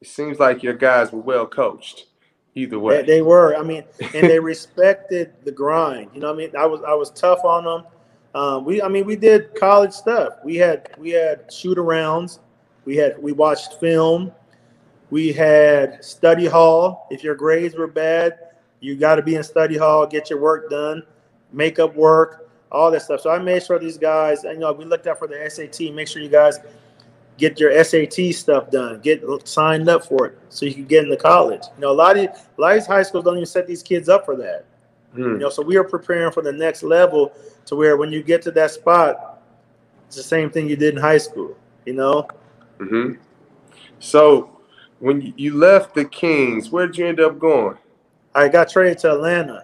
It 0.00 0.08
seems 0.08 0.38
like 0.38 0.62
your 0.62 0.74
guys 0.74 1.12
were 1.12 1.20
well 1.20 1.46
coached. 1.46 2.06
Either 2.54 2.78
way. 2.78 3.02
They, 3.02 3.06
they 3.06 3.22
were. 3.22 3.56
I 3.56 3.62
mean, 3.62 3.84
and 4.14 4.28
they 4.28 4.40
respected 4.40 5.32
the 5.44 5.52
grind. 5.52 6.10
You 6.12 6.20
know, 6.20 6.28
what 6.28 6.34
I 6.34 6.38
mean, 6.38 6.56
I 6.56 6.66
was 6.66 6.80
I 6.82 6.94
was 6.94 7.10
tough 7.10 7.44
on 7.44 7.64
them. 7.64 7.84
Um, 8.34 8.64
we, 8.64 8.82
I 8.82 8.88
mean, 8.88 9.06
we 9.06 9.16
did 9.16 9.54
college 9.54 9.92
stuff. 9.92 10.34
We 10.44 10.56
had 10.56 10.90
we 10.98 11.10
had 11.10 11.52
shoot 11.52 11.78
arounds. 11.78 12.40
We 12.84 12.96
had 12.96 13.22
we 13.22 13.32
watched 13.32 13.74
film. 13.74 14.32
We 15.10 15.32
had 15.32 16.04
study 16.04 16.46
hall. 16.46 17.06
If 17.10 17.22
your 17.22 17.34
grades 17.34 17.76
were 17.76 17.86
bad, 17.86 18.38
you 18.80 18.96
got 18.96 19.16
to 19.16 19.22
be 19.22 19.36
in 19.36 19.42
study 19.42 19.76
hall, 19.76 20.06
get 20.06 20.30
your 20.30 20.40
work 20.40 20.68
done, 20.68 21.02
makeup 21.52 21.94
work, 21.94 22.50
all 22.70 22.90
that 22.90 23.02
stuff. 23.02 23.20
So 23.20 23.30
I 23.30 23.38
made 23.38 23.62
sure 23.62 23.78
these 23.78 23.98
guys, 23.98 24.44
you 24.44 24.58
know, 24.58 24.72
we 24.72 24.84
looked 24.84 25.06
out 25.06 25.18
for 25.18 25.26
the 25.26 25.48
SAT. 25.48 25.94
Make 25.94 26.08
sure 26.08 26.20
you 26.20 26.28
guys 26.28 26.58
get 27.38 27.58
your 27.58 27.72
SAT 27.82 28.34
stuff 28.34 28.70
done, 28.70 29.00
get 29.00 29.22
signed 29.44 29.88
up 29.88 30.04
for 30.04 30.26
it, 30.26 30.38
so 30.50 30.66
you 30.66 30.74
can 30.74 30.84
get 30.84 31.04
into 31.04 31.16
college. 31.16 31.62
You 31.76 31.82
know, 31.82 31.90
a 31.90 31.94
lot 31.94 32.18
of 32.18 32.24
a 32.26 32.60
lot 32.60 32.72
of 32.72 32.80
these 32.82 32.86
high 32.86 33.02
schools 33.02 33.24
don't 33.24 33.36
even 33.36 33.46
set 33.46 33.66
these 33.66 33.82
kids 33.82 34.08
up 34.08 34.26
for 34.26 34.36
that. 34.36 34.64
You 35.16 35.24
Mm. 35.24 35.38
know, 35.40 35.48
so 35.48 35.62
we 35.62 35.76
are 35.78 35.84
preparing 35.84 36.30
for 36.32 36.42
the 36.42 36.52
next 36.52 36.82
level 36.82 37.32
to 37.66 37.76
where 37.76 37.96
when 37.96 38.12
you 38.12 38.22
get 38.22 38.42
to 38.42 38.50
that 38.52 38.70
spot, 38.72 39.40
it's 40.06 40.16
the 40.16 40.22
same 40.22 40.50
thing 40.50 40.68
you 40.68 40.76
did 40.76 40.94
in 40.94 41.00
high 41.00 41.18
school. 41.18 41.56
You 41.86 41.94
know, 41.94 42.26
hmm 42.78 43.12
So 44.00 44.50
when 45.00 45.20
you- 45.20 45.32
you 45.36 45.56
left 45.56 45.94
the 45.94 46.04
Kings, 46.04 46.70
where 46.70 46.86
did 46.86 46.98
you 46.98 47.06
end 47.06 47.20
up 47.20 47.38
going? 47.38 47.76
I 48.34 48.48
got 48.48 48.68
traded 48.68 48.98
to 48.98 49.12
Atlanta. 49.12 49.62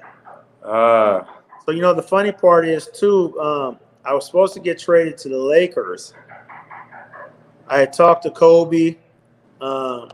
Ah, 0.64 1.26
So 1.66 1.72
you 1.72 1.80
know, 1.82 1.94
the 1.94 2.02
funny 2.02 2.32
part 2.32 2.66
is 2.66 2.88
too. 2.88 3.38
Um, 3.40 3.78
I 4.04 4.12
was 4.12 4.26
supposed 4.26 4.52
to 4.54 4.60
get 4.60 4.78
traded 4.78 5.16
to 5.18 5.28
the 5.28 5.38
Lakers. 5.38 6.12
I 7.68 7.78
had 7.78 7.92
talked 7.92 8.22
to 8.24 8.30
Kobe, 8.30 8.96
um, 9.60 10.10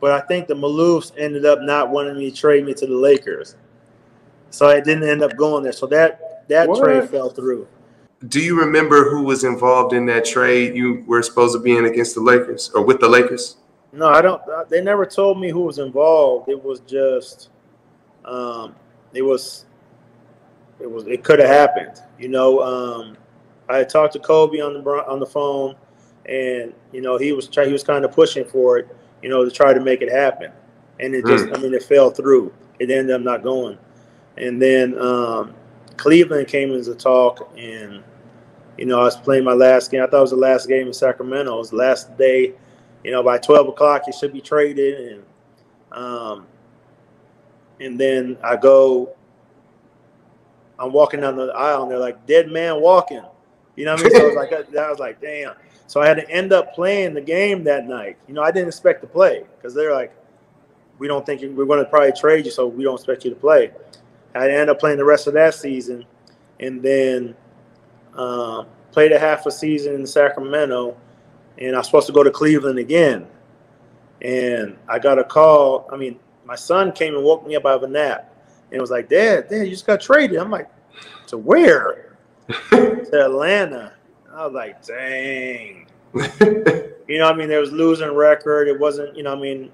but 0.00 0.12
I 0.12 0.20
think 0.26 0.46
the 0.48 0.54
Maloofs 0.54 1.12
ended 1.16 1.44
up 1.46 1.60
not 1.62 1.90
wanting 1.90 2.18
me 2.18 2.30
to 2.30 2.36
trade 2.36 2.64
me 2.64 2.74
to 2.74 2.86
the 2.86 2.94
Lakers, 2.94 3.56
so 4.50 4.66
I 4.68 4.80
didn't 4.80 5.08
end 5.08 5.22
up 5.22 5.36
going 5.36 5.62
there. 5.62 5.72
So 5.72 5.86
that 5.88 6.46
that 6.48 6.68
What? 6.68 6.80
trade 6.80 7.08
fell 7.08 7.30
through. 7.30 7.66
do 8.28 8.40
you 8.40 8.58
remember 8.58 9.08
who 9.10 9.22
was 9.22 9.44
involved 9.44 9.92
in 9.92 10.06
that 10.06 10.24
trade 10.24 10.74
you 10.74 11.04
were 11.06 11.22
supposed 11.22 11.54
to 11.54 11.60
be 11.60 11.76
in 11.76 11.84
against 11.84 12.14
the 12.14 12.20
Lakers 12.20 12.70
or 12.74 12.82
with 12.82 12.98
the 13.00 13.08
Lakers? 13.08 13.58
No, 13.92 14.06
I 14.08 14.20
don't. 14.20 14.42
They 14.68 14.82
never 14.82 15.06
told 15.06 15.40
me 15.40 15.50
who 15.50 15.60
was 15.60 15.78
involved. 15.78 16.48
It 16.48 16.62
was 16.62 16.80
just, 16.80 17.48
um, 18.24 18.74
it 19.14 19.22
was, 19.22 19.64
it 20.80 20.90
was, 20.90 21.06
it 21.06 21.22
could 21.24 21.38
have 21.38 21.48
happened. 21.48 22.02
You 22.18 22.28
know, 22.28 22.60
um, 22.60 23.16
I 23.68 23.84
talked 23.84 24.12
to 24.14 24.18
Kobe 24.18 24.60
on 24.60 24.74
the 24.74 24.80
on 25.08 25.20
the 25.20 25.26
phone, 25.26 25.74
and 26.28 26.74
you 26.92 27.00
know 27.00 27.16
he 27.16 27.32
was 27.32 27.48
try, 27.48 27.66
he 27.66 27.72
was 27.72 27.82
kind 27.82 28.04
of 28.04 28.12
pushing 28.12 28.44
for 28.44 28.78
it, 28.78 28.96
you 29.22 29.28
know, 29.28 29.44
to 29.44 29.50
try 29.50 29.72
to 29.72 29.80
make 29.80 30.02
it 30.02 30.10
happen, 30.10 30.52
and 31.00 31.14
it 31.14 31.24
just, 31.26 31.46
mm. 31.46 31.56
I 31.56 31.60
mean, 31.60 31.74
it 31.74 31.82
fell 31.82 32.10
through. 32.10 32.52
It 32.78 32.90
ended 32.90 33.14
up 33.14 33.22
not 33.22 33.42
going, 33.42 33.78
and 34.36 34.60
then 34.60 34.98
um, 34.98 35.54
Cleveland 35.96 36.48
came 36.48 36.72
into 36.72 36.94
talk, 36.94 37.52
and 37.56 38.02
you 38.76 38.86
know 38.86 39.00
I 39.00 39.04
was 39.04 39.16
playing 39.16 39.44
my 39.44 39.54
last 39.54 39.90
game. 39.90 40.02
I 40.02 40.06
thought 40.06 40.18
it 40.18 40.22
was 40.22 40.30
the 40.30 40.36
last 40.36 40.68
game 40.68 40.86
in 40.86 40.92
Sacramento. 40.92 41.54
It 41.54 41.58
was 41.58 41.70
the 41.70 41.76
last 41.76 42.16
day. 42.16 42.54
You 43.04 43.12
know, 43.12 43.22
by 43.22 43.38
twelve 43.38 43.68
o'clock, 43.68 44.02
it 44.06 44.14
should 44.14 44.32
be 44.32 44.40
traded, 44.40 45.12
and 45.12 45.22
um, 45.92 46.46
and 47.80 47.98
then 47.98 48.36
I 48.44 48.56
go. 48.56 49.14
I'm 50.80 50.92
walking 50.92 51.22
down 51.22 51.36
the 51.36 51.46
aisle, 51.46 51.84
and 51.84 51.90
they're 51.90 51.98
like, 51.98 52.26
"Dead 52.26 52.48
man 52.50 52.80
walking." 52.80 53.22
You 53.78 53.84
know 53.84 53.92
what 53.92 54.00
I 54.00 54.04
mean? 54.04 54.12
So 54.12 54.22
I 54.22 54.26
was 54.26 54.34
like, 54.34 54.76
I 54.76 54.90
was 54.90 54.98
like, 54.98 55.20
damn. 55.20 55.54
So 55.88 56.02
I 56.02 56.06
had 56.06 56.18
to 56.18 56.30
end 56.30 56.52
up 56.52 56.74
playing 56.74 57.14
the 57.14 57.20
game 57.22 57.64
that 57.64 57.86
night. 57.86 58.18
You 58.28 58.34
know, 58.34 58.42
I 58.42 58.50
didn't 58.50 58.68
expect 58.68 59.00
to 59.00 59.06
play 59.06 59.44
because 59.56 59.74
they're 59.74 59.94
like, 59.94 60.14
we 60.98 61.08
don't 61.08 61.24
think 61.24 61.40
you, 61.40 61.50
we're 61.52 61.64
going 61.64 61.82
to 61.82 61.88
probably 61.88 62.12
trade 62.12 62.44
you, 62.44 62.50
so 62.50 62.66
we 62.66 62.84
don't 62.84 62.94
expect 62.94 63.24
you 63.24 63.30
to 63.30 63.36
play. 63.36 63.72
I 64.34 64.50
ended 64.50 64.68
up 64.68 64.78
playing 64.78 64.98
the 64.98 65.04
rest 65.06 65.26
of 65.26 65.32
that 65.32 65.54
season, 65.54 66.04
and 66.60 66.82
then 66.82 67.34
um, 68.14 68.66
played 68.92 69.12
a 69.12 69.18
half 69.18 69.46
a 69.46 69.50
season 69.50 69.94
in 69.94 70.06
Sacramento, 70.06 70.94
and 71.56 71.74
I 71.74 71.78
was 71.78 71.86
supposed 71.86 72.06
to 72.08 72.12
go 72.12 72.22
to 72.22 72.30
Cleveland 72.30 72.78
again. 72.78 73.26
And 74.20 74.76
I 74.88 74.98
got 74.98 75.18
a 75.18 75.24
call. 75.24 75.88
I 75.90 75.96
mean, 75.96 76.18
my 76.44 76.56
son 76.56 76.92
came 76.92 77.14
and 77.14 77.24
woke 77.24 77.46
me 77.46 77.56
up 77.56 77.64
out 77.64 77.76
of 77.76 77.82
a 77.84 77.88
nap, 77.88 78.30
and 78.70 78.78
was 78.78 78.90
like, 78.90 79.08
"Dad, 79.08 79.48
Dad, 79.48 79.62
you 79.62 79.70
just 79.70 79.86
got 79.86 80.02
traded." 80.02 80.38
I'm 80.38 80.50
like, 80.50 80.68
"To 81.28 81.38
where?" 81.38 82.16
to 82.70 83.24
Atlanta. 83.24 83.94
I 84.38 84.46
was 84.46 84.54
like, 84.54 84.86
dang. 84.86 85.86
you 87.08 87.18
know, 87.18 87.28
I 87.28 87.34
mean, 87.34 87.48
there 87.48 87.58
was 87.58 87.72
losing 87.72 88.14
record. 88.14 88.68
It 88.68 88.78
wasn't, 88.78 89.16
you 89.16 89.24
know, 89.24 89.32
I 89.32 89.36
mean, 89.36 89.72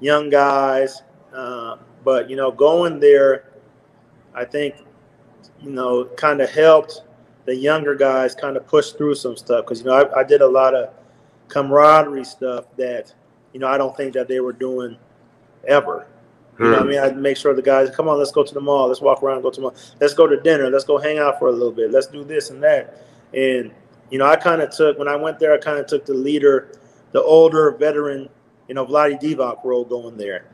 young 0.00 0.28
guys. 0.28 1.02
Uh, 1.32 1.78
but 2.04 2.28
you 2.28 2.36
know, 2.36 2.52
going 2.52 3.00
there, 3.00 3.48
I 4.34 4.44
think, 4.44 4.74
you 5.62 5.70
know, 5.70 6.04
kind 6.16 6.42
of 6.42 6.50
helped 6.50 7.02
the 7.46 7.56
younger 7.56 7.94
guys 7.94 8.34
kind 8.34 8.58
of 8.58 8.66
push 8.66 8.90
through 8.90 9.14
some 9.14 9.36
stuff 9.38 9.64
because 9.64 9.80
you 9.80 9.86
know 9.86 9.94
I, 9.94 10.20
I 10.20 10.24
did 10.24 10.42
a 10.42 10.46
lot 10.46 10.74
of 10.74 10.94
camaraderie 11.48 12.24
stuff 12.24 12.64
that 12.76 13.12
you 13.52 13.60
know 13.60 13.68
I 13.68 13.78
don't 13.78 13.96
think 13.96 14.14
that 14.14 14.28
they 14.28 14.40
were 14.40 14.52
doing 14.52 14.98
ever. 15.66 16.06
You 16.58 16.66
know 16.66 16.76
I 16.76 16.80
hmm. 16.82 16.88
mean? 16.88 16.98
I'd 16.98 17.16
make 17.16 17.38
sure 17.38 17.54
the 17.54 17.62
guys, 17.62 17.88
come 17.96 18.08
on, 18.08 18.18
let's 18.18 18.32
go 18.32 18.44
to 18.44 18.54
the 18.54 18.60
mall. 18.60 18.88
Let's 18.88 19.00
walk 19.00 19.22
around, 19.22 19.40
go 19.40 19.50
to 19.50 19.56
the 19.56 19.62
mall. 19.62 19.74
Let's 19.98 20.14
go 20.14 20.26
to 20.26 20.38
dinner. 20.40 20.68
Let's 20.68 20.84
go 20.84 20.98
hang 20.98 21.18
out 21.18 21.38
for 21.38 21.48
a 21.48 21.52
little 21.52 21.72
bit. 21.72 21.90
Let's 21.90 22.06
do 22.06 22.22
this 22.22 22.50
and 22.50 22.62
that. 22.62 23.02
And, 23.32 23.72
you 24.10 24.18
know, 24.18 24.26
I 24.26 24.36
kind 24.36 24.62
of 24.62 24.70
took, 24.70 24.98
when 24.98 25.08
I 25.08 25.16
went 25.16 25.38
there, 25.38 25.52
I 25.52 25.58
kind 25.58 25.78
of 25.78 25.86
took 25.86 26.04
the 26.04 26.14
leader, 26.14 26.78
the 27.12 27.22
older 27.22 27.70
veteran, 27.72 28.28
you 28.68 28.74
know, 28.74 28.86
Vlade 28.86 29.20
Divac 29.20 29.64
role 29.64 29.84
going 29.84 30.16
there. 30.16 30.46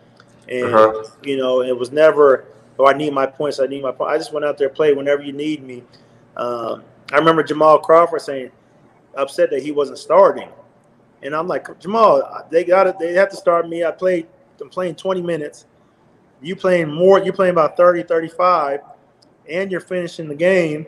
And, 0.48 0.74
uh-huh. 0.74 1.05
you 1.22 1.36
know, 1.36 1.62
it 1.62 1.76
was 1.76 1.92
never, 1.92 2.46
oh, 2.78 2.86
I 2.86 2.92
need 2.92 3.12
my 3.12 3.26
points. 3.26 3.61
I 3.61 3.66
need 3.66 3.82
my 3.82 3.92
points. 3.92 4.12
I 4.12 4.18
just 4.18 4.32
went 4.32 4.44
out 4.44 4.59
there, 4.59 4.68
play 4.68 4.94
whenever 4.94 5.22
you 5.22 5.32
need 5.32 5.62
me. 5.62 5.84
Um, 6.36 6.82
I 7.12 7.18
remember 7.18 7.42
Jamal 7.42 7.78
Crawford 7.78 8.22
saying, 8.22 8.51
upset 9.16 9.51
that 9.51 9.62
he 9.62 9.72
wasn't 9.72 9.98
starting. 9.98 10.48
And 11.22 11.34
I'm 11.34 11.48
like, 11.48 11.78
Jamal, 11.80 12.46
they 12.51 12.64
got 12.64 12.86
it. 12.86 12.98
They 12.98 13.12
have 13.14 13.28
to 13.30 13.36
start 13.36 13.68
me. 13.68 13.84
I 13.84 13.90
played, 13.90 14.26
I'm 14.61 14.70
playing 14.70 14.94
20 14.94 15.22
minutes 15.22 15.66
you 16.42 16.57
playing 16.57 16.92
more, 16.92 17.18
you're 17.20 17.32
playing 17.32 17.53
about 17.53 17.76
30, 17.76 18.05
35, 18.05 18.80
and 19.48 19.70
you're 19.70 19.80
finishing 19.80 20.28
the 20.28 20.34
game, 20.34 20.86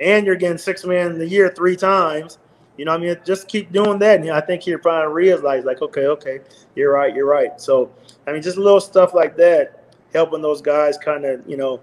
and 0.00 0.26
you're 0.26 0.36
getting 0.36 0.58
six 0.58 0.84
man 0.84 1.12
in 1.12 1.18
the 1.18 1.28
year 1.28 1.48
three 1.50 1.76
times. 1.76 2.38
You 2.76 2.84
know, 2.84 2.92
I 2.92 2.98
mean, 2.98 3.16
just 3.24 3.46
keep 3.46 3.70
doing 3.70 3.98
that. 4.00 4.20
And 4.20 4.30
I 4.30 4.40
think 4.40 4.66
you're 4.66 4.78
probably 4.78 5.12
realize, 5.12 5.64
like, 5.64 5.80
okay, 5.80 6.06
okay, 6.06 6.40
you're 6.74 6.92
right, 6.92 7.14
you're 7.14 7.26
right. 7.26 7.60
So, 7.60 7.92
I 8.26 8.32
mean, 8.32 8.42
just 8.42 8.56
little 8.56 8.80
stuff 8.80 9.14
like 9.14 9.36
that, 9.36 9.84
helping 10.12 10.42
those 10.42 10.60
guys 10.60 10.98
kind 10.98 11.24
of, 11.24 11.48
you 11.48 11.56
know, 11.56 11.80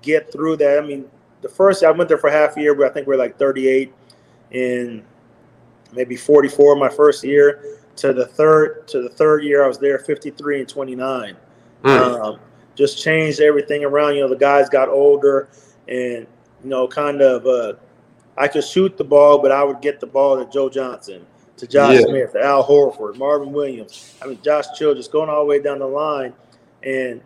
get 0.00 0.32
through 0.32 0.56
that. 0.58 0.78
I 0.78 0.86
mean, 0.86 1.08
the 1.42 1.48
first 1.48 1.84
I 1.84 1.90
went 1.90 2.08
there 2.08 2.18
for 2.18 2.30
half 2.30 2.56
a 2.56 2.60
year, 2.60 2.74
but 2.74 2.90
I 2.90 2.94
think 2.94 3.06
we 3.06 3.14
are 3.14 3.18
like 3.18 3.38
38 3.38 3.92
and 4.52 5.02
maybe 5.92 6.16
44 6.16 6.76
my 6.76 6.88
first 6.88 7.24
year. 7.24 7.78
To 7.96 8.14
the 8.14 8.24
third 8.24 8.88
to 8.88 9.02
the 9.02 9.10
third 9.10 9.44
year, 9.44 9.62
I 9.62 9.68
was 9.68 9.78
there 9.78 9.98
53 9.98 10.60
and 10.60 10.68
29. 10.68 11.36
Mm. 11.82 12.24
Um, 12.24 12.40
just 12.74 13.02
changed 13.02 13.40
everything 13.40 13.84
around. 13.84 14.14
You 14.14 14.22
know, 14.22 14.30
the 14.30 14.36
guys 14.36 14.70
got 14.70 14.88
older, 14.88 15.50
and 15.88 16.26
you 16.62 16.70
know, 16.70 16.86
kind 16.88 17.20
of. 17.20 17.46
Uh, 17.46 17.74
I 18.36 18.48
could 18.48 18.64
shoot 18.64 18.96
the 18.96 19.04
ball, 19.04 19.38
but 19.38 19.52
I 19.52 19.62
would 19.62 19.82
get 19.82 20.00
the 20.00 20.06
ball 20.06 20.42
to 20.42 20.50
Joe 20.50 20.70
Johnson, 20.70 21.26
to 21.58 21.66
Josh 21.66 21.96
yeah. 21.96 22.06
Smith, 22.06 22.32
to 22.32 22.42
Al 22.42 22.66
Horford, 22.66 23.16
Marvin 23.16 23.52
Williams. 23.52 24.16
I 24.22 24.26
mean, 24.26 24.38
Josh 24.42 24.66
Childress 24.78 25.08
going 25.08 25.28
all 25.28 25.40
the 25.40 25.46
way 25.46 25.60
down 25.60 25.80
the 25.80 25.86
line, 25.86 26.32
and 26.82 27.20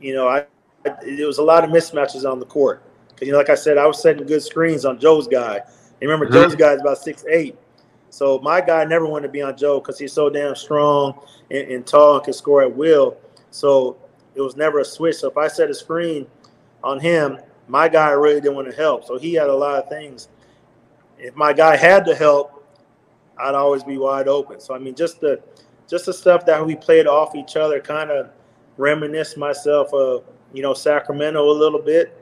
you 0.00 0.14
know, 0.14 0.28
I 0.28 0.46
it 0.84 1.26
was 1.26 1.38
a 1.38 1.42
lot 1.42 1.64
of 1.64 1.70
mismatches 1.70 2.30
on 2.30 2.38
the 2.38 2.46
court. 2.46 2.82
Because 3.08 3.26
you 3.26 3.32
know, 3.32 3.38
like 3.38 3.50
I 3.50 3.54
said, 3.54 3.78
I 3.78 3.86
was 3.86 4.00
setting 4.00 4.26
good 4.26 4.42
screens 4.42 4.84
on 4.84 4.98
Joe's 4.98 5.28
guy. 5.28 5.56
And 5.56 6.02
remember, 6.02 6.26
mm-hmm. 6.26 6.34
Joe's 6.34 6.54
guy 6.54 6.74
is 6.74 6.80
about 6.80 6.98
six 6.98 7.24
eight. 7.28 7.56
So 8.10 8.38
my 8.38 8.60
guy 8.60 8.84
never 8.84 9.06
wanted 9.06 9.26
to 9.26 9.32
be 9.32 9.42
on 9.42 9.56
Joe 9.56 9.80
because 9.80 9.98
he's 9.98 10.12
so 10.12 10.30
damn 10.30 10.54
strong 10.54 11.18
and, 11.50 11.68
and, 11.68 11.84
tall 11.84 12.14
and 12.14 12.24
can 12.24 12.32
score 12.32 12.62
at 12.62 12.72
will. 12.72 13.16
So 13.50 13.96
it 14.36 14.40
was 14.40 14.56
never 14.56 14.78
a 14.78 14.84
switch. 14.84 15.16
So 15.16 15.28
if 15.28 15.36
I 15.36 15.48
set 15.48 15.68
a 15.68 15.74
screen 15.74 16.28
on 16.84 17.00
him, 17.00 17.38
my 17.68 17.88
guy 17.88 18.10
really 18.10 18.40
didn't 18.40 18.56
want 18.56 18.70
to 18.70 18.76
help. 18.76 19.04
So 19.04 19.18
he 19.18 19.34
had 19.34 19.48
a 19.48 19.54
lot 19.54 19.82
of 19.82 19.88
things. 19.88 20.28
If 21.18 21.34
my 21.34 21.52
guy 21.52 21.76
had 21.76 22.04
to 22.06 22.14
help, 22.14 22.66
I'd 23.38 23.54
always 23.54 23.82
be 23.82 23.98
wide 23.98 24.28
open. 24.28 24.60
So 24.60 24.74
I 24.74 24.78
mean, 24.78 24.94
just 24.94 25.20
the 25.20 25.40
just 25.88 26.06
the 26.06 26.12
stuff 26.12 26.46
that 26.46 26.64
we 26.64 26.74
played 26.74 27.06
off 27.06 27.34
each 27.34 27.56
other, 27.56 27.80
kind 27.80 28.10
of 28.10 28.30
reminisce 28.76 29.36
myself 29.36 29.92
of 29.92 30.24
you 30.52 30.62
know 30.62 30.74
Sacramento 30.74 31.42
a 31.42 31.52
little 31.52 31.80
bit. 31.80 32.20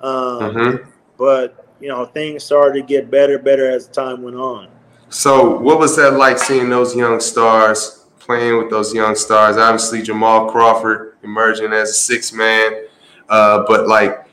Um, 0.00 0.40
mm-hmm. 0.40 0.90
But 1.16 1.66
you 1.80 1.88
know, 1.88 2.06
things 2.06 2.44
started 2.44 2.80
to 2.80 2.86
get 2.86 3.10
better, 3.10 3.38
better 3.38 3.70
as 3.70 3.88
time 3.88 4.22
went 4.22 4.36
on. 4.36 4.68
So, 5.10 5.58
what 5.58 5.78
was 5.78 5.96
that 5.96 6.12
like 6.12 6.38
seeing 6.38 6.68
those 6.68 6.96
young 6.96 7.20
stars 7.20 8.04
playing 8.24 8.56
with 8.58 8.70
those 8.70 8.94
young 8.94 9.14
stars. 9.14 9.56
Obviously, 9.56 10.02
Jamal 10.02 10.50
Crawford 10.50 11.16
emerging 11.22 11.72
as 11.72 11.90
a 11.90 11.94
six 11.94 12.32
man, 12.32 12.86
uh, 13.28 13.64
but 13.68 13.86
like 13.86 14.23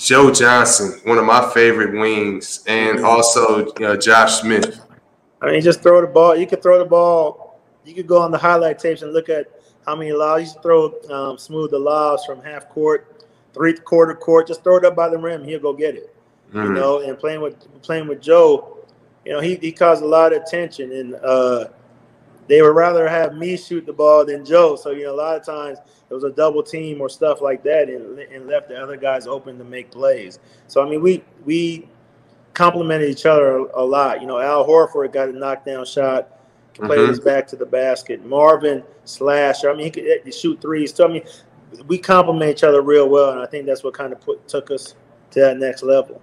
Joe 0.00 0.32
Johnson, 0.32 0.98
one 1.04 1.18
of 1.18 1.26
my 1.26 1.50
favorite 1.52 1.92
wings, 1.92 2.64
and 2.66 3.04
also 3.04 3.66
uh, 3.66 3.96
Josh 3.98 4.40
Smith. 4.40 4.80
I 5.42 5.50
mean, 5.50 5.60
just 5.60 5.82
throw 5.82 6.00
the 6.00 6.06
ball. 6.06 6.34
You 6.34 6.46
could 6.46 6.62
throw 6.62 6.78
the 6.78 6.86
ball. 6.86 7.60
You 7.84 7.94
could 7.94 8.06
go 8.06 8.20
on 8.20 8.30
the 8.30 8.38
highlight 8.38 8.78
tapes 8.78 9.02
and 9.02 9.12
look 9.12 9.28
at 9.28 9.50
how 9.84 9.94
many 9.94 10.12
lobs. 10.12 10.54
You 10.54 10.60
throw 10.62 10.94
um, 11.10 11.36
smooth 11.36 11.72
the 11.72 11.78
lobs 11.78 12.24
from 12.24 12.42
half 12.42 12.70
court, 12.70 13.26
three 13.52 13.74
quarter 13.74 14.14
court. 14.14 14.46
Just 14.46 14.64
throw 14.64 14.78
it 14.78 14.86
up 14.86 14.96
by 14.96 15.10
the 15.10 15.18
rim. 15.18 15.44
He'll 15.44 15.60
go 15.60 15.74
get 15.74 15.96
it. 15.96 16.16
Mm-hmm. 16.48 16.68
You 16.68 16.72
know, 16.72 17.00
and 17.02 17.18
playing 17.18 17.42
with 17.42 17.82
playing 17.82 18.08
with 18.08 18.22
Joe, 18.22 18.78
you 19.26 19.32
know, 19.32 19.40
he, 19.40 19.56
he 19.56 19.70
caused 19.70 20.02
a 20.02 20.06
lot 20.06 20.32
of 20.32 20.42
attention 20.42 20.92
and. 20.92 21.14
Uh, 21.16 21.64
they 22.50 22.60
would 22.62 22.74
rather 22.74 23.08
have 23.08 23.34
me 23.34 23.56
shoot 23.56 23.86
the 23.86 23.92
ball 23.92 24.26
than 24.26 24.44
Joe. 24.44 24.74
So 24.74 24.90
you 24.90 25.04
know, 25.04 25.14
a 25.14 25.16
lot 25.16 25.36
of 25.36 25.44
times 25.44 25.78
it 26.10 26.12
was 26.12 26.24
a 26.24 26.30
double 26.30 26.64
team 26.64 27.00
or 27.00 27.08
stuff 27.08 27.40
like 27.40 27.62
that, 27.62 27.88
and, 27.88 28.18
and 28.18 28.48
left 28.48 28.68
the 28.68 28.76
other 28.76 28.96
guys 28.96 29.28
open 29.28 29.56
to 29.58 29.64
make 29.64 29.92
plays. 29.92 30.40
So 30.66 30.84
I 30.84 30.88
mean, 30.90 31.00
we 31.00 31.22
we 31.44 31.88
complimented 32.54 33.08
each 33.08 33.24
other 33.24 33.58
a, 33.58 33.84
lot. 33.84 34.20
You 34.20 34.26
know, 34.26 34.40
Al 34.40 34.66
Horford 34.66 35.12
got 35.12 35.28
a 35.28 35.32
knockdown 35.32 35.84
shot, 35.84 36.40
can 36.74 36.86
play 36.86 36.96
mm-hmm. 36.96 37.10
his 37.10 37.20
back 37.20 37.46
to 37.48 37.56
the 37.56 37.66
basket. 37.66 38.26
Marvin 38.26 38.82
slasher. 39.04 39.70
I 39.70 39.74
mean, 39.74 39.84
he 39.84 39.90
could 39.90 40.34
shoot 40.34 40.60
threes. 40.60 40.92
So 40.92 41.08
I 41.08 41.12
mean, 41.12 41.22
we 41.86 41.98
complement 41.98 42.50
each 42.50 42.64
other 42.64 42.82
real 42.82 43.08
well, 43.08 43.30
and 43.30 43.40
I 43.40 43.46
think 43.46 43.64
that's 43.64 43.84
what 43.84 43.94
kind 43.94 44.12
of 44.12 44.20
put 44.20 44.48
took 44.48 44.72
us 44.72 44.96
to 45.30 45.40
that 45.40 45.56
next 45.56 45.84
level. 45.84 46.20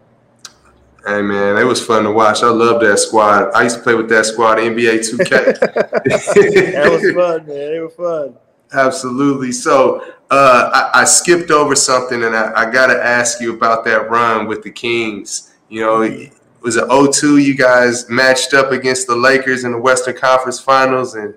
Hey 1.06 1.22
man, 1.22 1.58
it 1.58 1.64
was 1.64 1.86
fun 1.86 2.04
to 2.04 2.12
watch. 2.12 2.44
I 2.44 2.50
love 2.50 2.82
that 2.82 3.00
squad. 3.00 3.52
I 3.54 3.64
used 3.64 3.78
to 3.78 3.84
play 3.84 3.94
with 3.94 4.10
that 4.10 4.26
squad, 4.26 4.58
NBA 4.58 5.00
2K. 5.00 5.60
that 6.04 6.90
was 6.92 7.02
fun, 7.16 7.48
man. 7.48 7.74
It 7.74 7.80
was 7.82 7.94
fun. 7.94 8.36
Absolutely. 8.74 9.52
So 9.52 10.02
uh, 10.30 10.90
I, 10.94 11.02
I, 11.02 11.04
skipped 11.06 11.52
over 11.52 11.76
something, 11.76 12.24
and 12.24 12.36
I, 12.36 12.52
I 12.54 12.72
got 12.72 12.88
to 12.88 13.02
ask 13.02 13.40
you 13.40 13.54
about 13.54 13.86
that 13.86 14.10
run 14.10 14.48
with 14.48 14.64
the 14.64 14.72
Kings. 14.72 15.54
You 15.70 15.82
know, 15.82 16.02
it 16.02 16.34
was 16.62 16.76
it 16.76 16.84
0-2 16.84 17.42
you 17.42 17.56
guys 17.56 18.10
matched 18.10 18.54
up 18.54 18.72
against 18.72 19.08
the 19.08 19.16
Lakers 19.16 19.64
in 19.64 19.72
the 19.72 19.80
Western 19.80 20.18
Conference 20.18 20.60
Finals, 20.60 21.16
and 21.16 21.34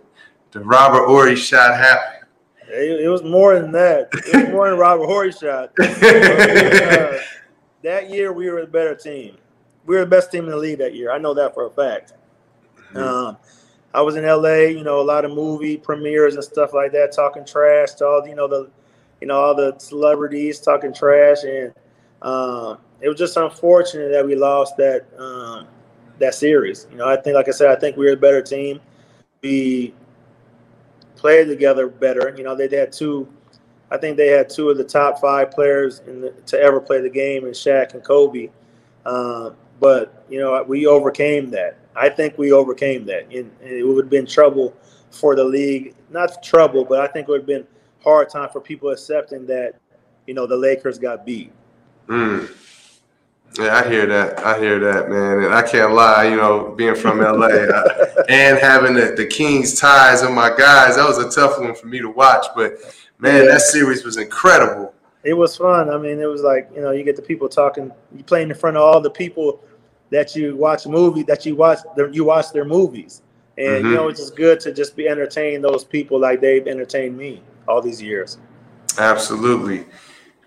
the 0.51 0.61
Robert 0.61 1.07
Horry 1.07 1.37
shot 1.37 1.77
happened. 1.77 2.27
It, 2.69 3.03
it 3.03 3.09
was 3.09 3.23
more 3.23 3.59
than 3.59 3.71
that. 3.73 4.09
It 4.13 4.35
was 4.35 4.49
more 4.51 4.71
than 4.71 4.79
Robert 4.79 5.07
Horry 5.07 5.33
shot. 5.33 5.71
uh, 5.81 7.19
that 7.83 8.11
year, 8.11 8.33
we 8.33 8.51
were 8.51 8.61
a 8.61 8.67
better 8.67 8.95
team. 8.95 9.37
We 9.87 9.97
were 9.97 10.01
the 10.01 10.11
best 10.11 10.31
team 10.31 10.45
in 10.45 10.51
the 10.51 10.57
league 10.57 10.79
that 10.79 10.95
year. 10.95 11.11
I 11.11 11.19
know 11.19 11.35
that 11.35 11.55
for 11.55 11.67
a 11.67 11.71
fact. 11.71 12.15
Mm-hmm. 12.93 12.99
Um, 12.99 13.37
I 13.93 14.03
was 14.03 14.17
in 14.17 14.25
LA, 14.25 14.69
you 14.69 14.85
know, 14.85 15.01
a 15.01 15.03
lot 15.03 15.25
of 15.25 15.33
movie 15.33 15.77
premieres 15.77 16.35
and 16.35 16.45
stuff 16.45 16.73
like 16.73 16.93
that, 16.93 17.13
talking 17.13 17.45
trash 17.45 17.95
to 17.95 18.07
all 18.07 18.27
you 18.27 18.35
know 18.35 18.47
the, 18.47 18.71
you 19.21 19.27
know, 19.27 19.41
all 19.41 19.55
the 19.55 19.77
celebrities 19.79 20.61
talking 20.61 20.95
trash, 20.95 21.43
and 21.45 21.73
um, 22.23 22.79
it 23.01 23.09
was 23.09 23.19
just 23.19 23.37
unfortunate 23.37 24.13
that 24.13 24.25
we 24.25 24.37
lost 24.37 24.77
that 24.77 25.07
um, 25.19 25.67
that 26.19 26.35
series. 26.35 26.87
You 26.91 26.99
know, 26.99 27.09
I 27.09 27.17
think, 27.17 27.35
like 27.35 27.49
I 27.49 27.53
said, 27.53 27.71
I 27.71 27.81
think 27.81 27.97
we 27.97 28.07
were 28.07 28.13
a 28.13 28.17
better 28.17 28.43
team. 28.43 28.81
We 29.43 29.95
played 31.17 31.49
together 31.49 31.89
better. 31.89 32.35
You 32.37 32.45
know, 32.45 32.55
they 32.55 32.69
had 32.75 32.93
two. 32.93 33.29
I 33.91 33.97
think 33.97 34.17
they 34.17 34.29
had 34.29 34.49
two 34.49 34.71
of 34.71 34.79
the 34.79 34.85
top 34.85 35.21
five 35.21 35.51
players 35.51 35.99
the, 36.01 36.33
to 36.47 36.61
ever 36.61 36.81
play 36.81 37.01
the 37.01 37.11
game 37.11 37.45
in 37.45 37.53
Shaq 37.53 37.95
and 37.95 38.05
Kobe. 38.05 38.51
Uh, 39.05 39.51
but 39.81 40.25
you 40.29 40.39
know, 40.39 40.63
we 40.63 40.87
overcame 40.87 41.51
that. 41.51 41.79
I 41.97 42.09
think 42.09 42.39
we 42.39 42.53
overcame 42.53 43.05
that, 43.07 43.25
and, 43.25 43.51
and 43.61 43.73
it 43.73 43.83
would 43.83 44.05
have 44.05 44.11
been 44.11 44.27
trouble 44.27 44.75
for 45.11 45.35
the 45.35 45.45
league. 45.45 45.95
Not 46.11 46.43
trouble, 46.43 46.85
but 46.85 47.01
I 47.01 47.09
think 47.09 47.29
it 47.29 47.31
would 47.31 47.41
have 47.41 47.47
been 47.47 47.67
hard 48.03 48.29
time 48.29 48.49
for 48.51 48.61
people 48.61 48.91
accepting 48.91 49.47
that, 49.47 49.75
you 50.27 50.35
know, 50.35 50.47
the 50.47 50.57
Lakers 50.57 50.99
got 50.99 51.27
beat. 51.27 51.53
Mm. 52.09 52.51
Yeah, 53.59 53.77
I 53.77 53.89
hear 53.89 54.07
that. 54.07 54.39
I 54.39 54.59
hear 54.59 54.79
that, 54.79 55.11
man. 55.11 55.45
And 55.45 55.55
I 55.55 55.63
can't 55.63 55.93
lie, 55.93 56.25
you 56.25 56.37
know, 56.37 56.73
being 56.77 56.95
from 56.95 57.19
LA 57.19 57.47
uh, 57.47 58.25
and 58.29 58.59
having 58.59 58.95
the, 58.95 59.15
the 59.17 59.27
Kings 59.27 59.79
ties 59.79 60.23
on 60.23 60.35
my 60.35 60.51
guys, 60.51 60.97
that 60.97 61.07
was 61.07 61.19
a 61.19 61.29
tough 61.29 61.59
one 61.59 61.75
for 61.75 61.89
me 61.89 61.99
to 61.99 62.09
watch. 62.09 62.47
But 62.55 62.75
man, 63.19 63.45
yeah. 63.45 63.53
that 63.53 63.63
series 63.63 64.05
was 64.05 64.19
incredible. 64.19 64.95
It 65.25 65.35
was 65.35 65.57
fun. 65.57 65.91
I 65.91 65.99
mean, 65.99 66.21
it 66.21 66.27
was 66.27 66.43
like, 66.43 66.71
you 66.75 66.81
know, 66.81 66.93
you 66.93 67.03
get 67.03 67.17
the 67.17 67.23
people 67.23 67.49
talking, 67.49 67.91
you 68.17 68.23
playing 68.23 68.51
in 68.51 68.57
front 68.57 68.77
of 68.77 68.85
all 68.85 69.01
the 69.01 69.11
people 69.11 69.63
that 70.11 70.35
you 70.35 70.57
watch 70.57 70.87
movie 70.87 71.23
that 71.23 71.47
you 71.47 71.55
watch 71.57 71.79
you 72.13 72.25
watch 72.25 72.53
their 72.53 72.65
movies. 72.65 73.23
And 73.57 73.67
mm-hmm. 73.67 73.87
you 73.87 73.95
know, 73.95 74.09
it's 74.09 74.21
just 74.21 74.37
good 74.37 74.61
to 74.61 74.73
just 74.73 74.97
be 74.97 75.09
entertaining 75.09 75.61
those 75.61 75.85
people 75.85 76.19
like 76.19 76.41
they've 76.41 76.67
entertained 76.67 77.17
me 77.17 77.43
all 77.69 77.81
these 77.81 78.01
years. 78.01 78.39
Absolutely. 78.99 79.85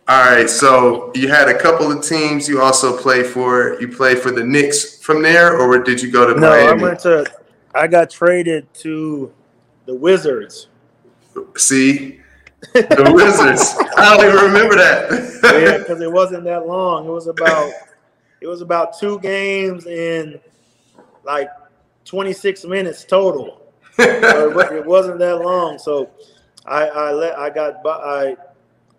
All 0.05 0.29
right, 0.29 0.49
so 0.49 1.13
you 1.15 1.29
had 1.29 1.47
a 1.47 1.57
couple 1.57 1.89
of 1.89 2.03
teams 2.03 2.49
you 2.49 2.61
also 2.61 2.97
play 2.97 3.23
for. 3.23 3.79
You 3.79 3.87
play 3.87 4.15
for 4.15 4.31
the 4.31 4.43
Knicks 4.43 5.01
from 5.01 5.21
there, 5.21 5.57
or 5.57 5.79
did 5.79 6.01
you 6.01 6.11
go 6.11 6.27
to 6.27 6.37
no, 6.37 6.49
Miami? 6.49 6.81
I 6.81 6.83
went 6.83 6.99
to. 7.01 7.25
I 7.73 7.87
got 7.87 8.09
traded 8.09 8.71
to 8.75 9.33
the 9.85 9.95
Wizards. 9.95 10.67
See, 11.55 12.19
the 12.73 13.11
Wizards. 13.13 13.75
I 13.95 14.17
don't 14.17 14.27
even 14.27 14.43
remember 14.43 14.75
that. 14.75 15.39
yeah, 15.65 15.77
because 15.77 16.01
it 16.01 16.11
wasn't 16.11 16.43
that 16.43 16.67
long. 16.67 17.05
It 17.05 17.11
was 17.11 17.27
about. 17.27 17.71
It 18.43 18.47
was 18.47 18.59
about 18.59 18.99
two 18.99 19.19
games 19.21 19.85
in 19.85 20.37
like 21.23 21.47
26 22.03 22.65
minutes 22.65 23.05
total. 23.05 23.61
it 23.97 24.85
wasn't 24.85 25.19
that 25.19 25.37
long, 25.37 25.79
so 25.79 26.09
I 26.65 26.89
I 26.89 27.11
let 27.13 27.39
I 27.39 27.49
got 27.49 27.75
I 27.85 28.35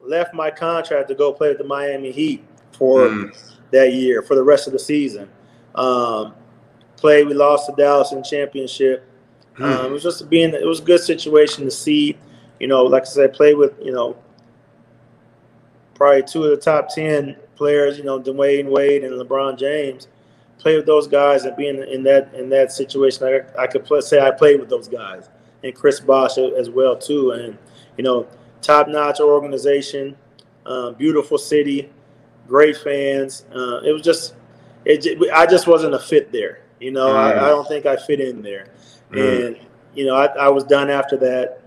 left 0.01 0.33
my 0.33 0.51
contract 0.51 1.09
to 1.09 1.15
go 1.15 1.31
play 1.31 1.51
with 1.51 1.59
the 1.59 1.65
Miami 1.65 2.11
Heat 2.11 2.43
for 2.73 3.01
mm. 3.01 3.55
that 3.71 3.93
year 3.93 4.23
for 4.23 4.35
the 4.35 4.43
rest 4.43 4.67
of 4.67 4.73
the 4.73 4.79
season. 4.79 5.29
Um, 5.75 6.35
played, 6.97 7.27
we 7.27 7.35
lost 7.35 7.67
to 7.67 7.75
Dallas 7.77 8.13
in 8.13 8.23
championship. 8.23 9.07
Mm. 9.59 9.65
Um, 9.65 9.87
it 9.87 9.91
was 9.91 10.03
just 10.03 10.31
being, 10.31 10.55
it 10.55 10.67
was 10.67 10.81
a 10.81 10.85
good 10.85 11.01
situation 11.01 11.67
to 11.67 11.71
see. 11.71 12.17
You 12.61 12.69
know, 12.69 12.85
like 12.85 13.03
I 13.03 13.07
said, 13.07 13.35
play 13.35 13.53
with 13.53 13.75
you 13.83 13.93
know 13.93 14.17
probably 15.95 16.23
two 16.23 16.45
of 16.45 16.51
the 16.51 16.57
top 16.57 16.89
ten 16.89 17.37
players. 17.57 17.99
You 17.99 18.05
know, 18.05 18.21
Dwyane 18.21 18.67
Wade 18.67 19.05
and 19.05 19.15
LeBron 19.15 19.59
James. 19.59 20.09
Play 20.59 20.77
with 20.77 20.87
those 20.87 21.09
guys 21.09 21.45
and 21.45 21.57
being 21.57 21.83
in 21.83 22.03
that 22.05 22.33
in 22.35 22.49
that 22.51 22.73
situation, 22.73 23.27
I, 23.27 23.63
I 23.63 23.67
could 23.67 23.85
play, 23.85 24.01
say 24.01 24.21
I 24.21 24.31
played 24.31 24.61
with 24.61 24.71
those 24.71 24.89
guys 24.89 25.29
and 25.65 25.75
Chris 25.75 25.99
Bosh 25.99 26.39
as 26.39 26.71
well 26.71 26.97
too. 26.97 27.33
And 27.33 27.59
you 27.97 28.05
know, 28.05 28.29
top 28.61 28.89
notch 28.89 29.21
organization, 29.21 30.17
uh, 30.67 30.93
beautiful 30.93 31.39
city, 31.39 31.91
great 32.47 32.77
fans. 32.77 33.47
Uh, 33.55 33.81
it 33.85 33.93
was 33.93 34.03
just, 34.03 34.35
it, 34.85 35.31
I 35.33 35.47
just 35.47 35.67
wasn't 35.67 35.95
a 35.95 35.99
fit 35.99 36.31
there. 36.31 36.63
You 36.81 36.91
know, 36.91 37.09
mm. 37.09 37.15
I, 37.15 37.47
I, 37.47 37.49
don't 37.49 37.67
think 37.67 37.87
I 37.87 37.97
fit 37.97 38.21
in 38.21 38.43
there. 38.43 38.69
Mm. 39.11 39.47
And, 39.47 39.57
you 39.95 40.07
know, 40.07 40.17
I, 40.17 40.27
I, 40.27 40.49
was 40.49 40.65
done 40.65 40.91
after 40.91 41.17
that. 41.19 41.63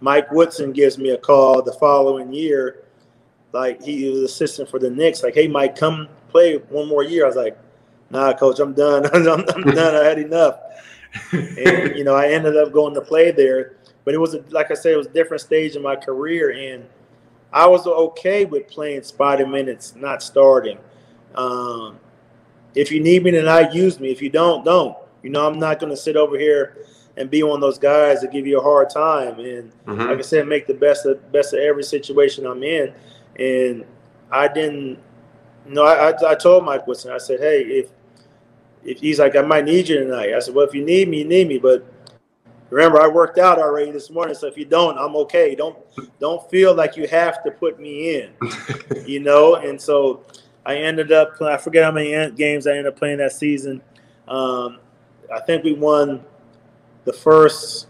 Mike 0.00 0.30
Woodson 0.30 0.72
gives 0.72 0.98
me 0.98 1.10
a 1.10 1.16
call 1.16 1.62
the 1.62 1.72
following 1.72 2.32
year. 2.32 2.84
Like 3.52 3.82
he 3.82 4.08
was 4.10 4.22
assistant 4.22 4.68
for 4.68 4.78
the 4.78 4.90
Knicks. 4.90 5.22
Like, 5.22 5.34
hey, 5.34 5.48
Mike, 5.48 5.76
come 5.76 6.08
play 6.30 6.56
one 6.56 6.88
more 6.88 7.02
year. 7.02 7.24
I 7.24 7.28
was 7.28 7.36
like, 7.36 7.58
nah, 8.10 8.32
coach, 8.32 8.58
I'm 8.60 8.74
done. 8.74 9.06
I'm, 9.12 9.26
I'm 9.26 9.74
done. 9.74 9.94
I 9.94 10.04
had 10.04 10.18
enough. 10.18 10.60
and, 11.32 11.96
you 11.96 12.04
know, 12.04 12.14
I 12.14 12.28
ended 12.28 12.56
up 12.56 12.72
going 12.72 12.94
to 12.94 13.00
play 13.00 13.30
there 13.30 13.78
but 14.08 14.14
it 14.14 14.18
was 14.20 14.32
a, 14.32 14.42
like 14.48 14.70
I 14.70 14.74
said, 14.74 14.94
it 14.94 14.96
was 14.96 15.06
a 15.06 15.10
different 15.10 15.42
stage 15.42 15.76
in 15.76 15.82
my 15.82 15.94
career, 15.94 16.50
and 16.50 16.86
I 17.52 17.66
was 17.66 17.86
okay 17.86 18.46
with 18.46 18.66
playing 18.66 19.02
spotty 19.02 19.44
minutes, 19.44 19.94
not 19.96 20.22
starting. 20.22 20.78
Um, 21.34 21.98
if 22.74 22.90
you 22.90 23.00
need 23.00 23.22
me, 23.22 23.32
then 23.32 23.46
I 23.46 23.70
use 23.70 24.00
me. 24.00 24.10
If 24.10 24.22
you 24.22 24.30
don't, 24.30 24.64
don't. 24.64 24.96
You 25.22 25.28
know, 25.28 25.46
I'm 25.46 25.58
not 25.58 25.78
going 25.78 25.90
to 25.90 25.96
sit 25.96 26.16
over 26.16 26.38
here 26.38 26.86
and 27.18 27.28
be 27.28 27.42
one 27.42 27.56
of 27.56 27.60
those 27.60 27.76
guys 27.76 28.22
that 28.22 28.32
give 28.32 28.46
you 28.46 28.58
a 28.58 28.62
hard 28.62 28.88
time. 28.88 29.40
And 29.40 29.70
mm-hmm. 29.84 30.00
like 30.00 30.18
I 30.18 30.22
said, 30.22 30.48
make 30.48 30.66
the 30.66 30.72
best 30.72 31.04
of 31.04 31.30
best 31.30 31.52
of 31.52 31.60
every 31.60 31.82
situation 31.82 32.46
I'm 32.46 32.62
in. 32.62 32.94
And 33.38 33.84
I 34.30 34.48
didn't. 34.48 34.98
You 35.66 35.74
know, 35.74 35.84
I, 35.84 36.10
I, 36.10 36.30
I 36.30 36.34
told 36.34 36.64
Mike 36.64 36.86
Woodson. 36.86 37.12
I 37.12 37.18
said, 37.18 37.40
hey, 37.40 37.62
if 37.62 37.90
if 38.84 39.00
he's 39.00 39.18
like, 39.18 39.36
I 39.36 39.42
might 39.42 39.64
need 39.64 39.88
you 39.88 39.98
tonight. 39.98 40.34
I 40.34 40.38
said, 40.38 40.54
well, 40.54 40.66
if 40.66 40.74
you 40.74 40.84
need 40.84 41.08
me, 41.08 41.18
you 41.18 41.24
need 41.24 41.48
me, 41.48 41.58
but 41.58 41.84
Remember, 42.70 43.00
I 43.00 43.08
worked 43.08 43.38
out 43.38 43.58
already 43.58 43.90
this 43.90 44.10
morning, 44.10 44.34
so 44.34 44.46
if 44.46 44.58
you 44.58 44.66
don't, 44.66 44.98
I'm 44.98 45.16
okay. 45.16 45.54
Don't 45.54 45.78
don't 46.20 46.48
feel 46.50 46.74
like 46.74 46.96
you 46.96 47.06
have 47.08 47.42
to 47.44 47.50
put 47.50 47.80
me 47.80 48.16
in, 48.16 48.32
you 49.06 49.20
know. 49.20 49.54
And 49.54 49.80
so 49.80 50.24
I 50.66 50.76
ended 50.76 51.10
up. 51.10 51.40
I 51.40 51.56
forget 51.56 51.84
how 51.84 51.92
many 51.92 52.30
games 52.32 52.66
I 52.66 52.72
ended 52.72 52.88
up 52.88 52.96
playing 52.96 53.18
that 53.18 53.32
season. 53.32 53.80
Um, 54.26 54.80
I 55.34 55.40
think 55.40 55.64
we 55.64 55.72
won 55.72 56.22
the 57.04 57.12
first 57.12 57.86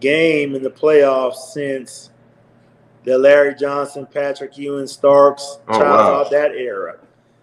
game 0.00 0.56
in 0.56 0.64
the 0.64 0.70
playoffs 0.70 1.52
since 1.52 2.10
the 3.04 3.18
Larry 3.18 3.54
Johnson, 3.54 4.06
Patrick 4.06 4.56
Ewing, 4.56 4.86
Starks, 4.86 5.58
oh, 5.68 5.78
wow. 5.78 6.28
that 6.30 6.52
era. 6.52 6.98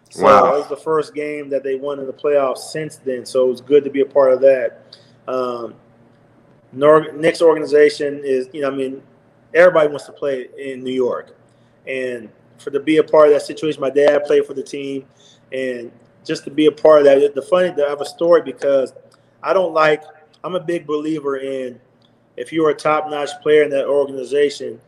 So 0.10 0.24
wow. 0.24 0.44
that 0.44 0.54
was 0.54 0.68
the 0.70 0.78
first 0.78 1.14
game 1.14 1.50
that 1.50 1.64
they 1.64 1.76
won 1.76 2.00
in 2.00 2.08
the 2.08 2.14
playoffs 2.14 2.72
since 2.72 2.98
then. 2.98 3.26
So 3.26 3.46
it 3.46 3.50
was 3.52 3.62
good 3.62 3.84
to 3.84 3.90
be 3.90 4.02
a 4.02 4.06
part 4.06 4.34
of 4.34 4.42
that. 4.42 4.98
Um, 5.28 5.76
Knicks 6.72 7.42
organization 7.42 8.22
is, 8.24 8.50
you 8.54 8.62
know, 8.62 8.72
I 8.72 8.76
mean, 8.76 9.02
everybody 9.54 9.88
wants 9.88 10.06
to 10.06 10.12
play 10.12 10.48
in 10.58 10.84
New 10.84 10.94
York, 10.94 11.36
and 11.88 12.30
for 12.58 12.72
to 12.72 12.80
be 12.80 12.98
a 12.98 13.04
part 13.04 13.28
of 13.28 13.34
that 13.34 13.42
situation, 13.42 13.82
my 13.82 13.90
dad 13.90 14.24
played 14.26 14.46
for 14.46 14.54
the 14.54 14.64
team, 14.64 15.06
and 15.52 15.92
just 16.26 16.44
to 16.44 16.52
be 16.52 16.68
a 16.68 16.72
part 16.72 17.00
of 17.00 17.06
that. 17.06 17.34
The 17.34 17.42
funny, 17.42 17.70
I 17.70 17.90
have 17.90 18.02
a 18.02 18.06
story 18.06 18.42
because 18.42 18.94
I 19.42 19.54
don't 19.54 19.74
like. 19.74 20.04
I'm 20.44 20.56
a 20.56 20.60
big 20.60 20.86
believer 20.88 21.38
in 21.38 21.80
if 22.38 22.54
you're 22.54 22.70
a 22.70 22.76
top-notch 22.76 23.30
player 23.42 23.64
in 23.64 23.70
that 23.72 23.86
organization, 23.86 24.80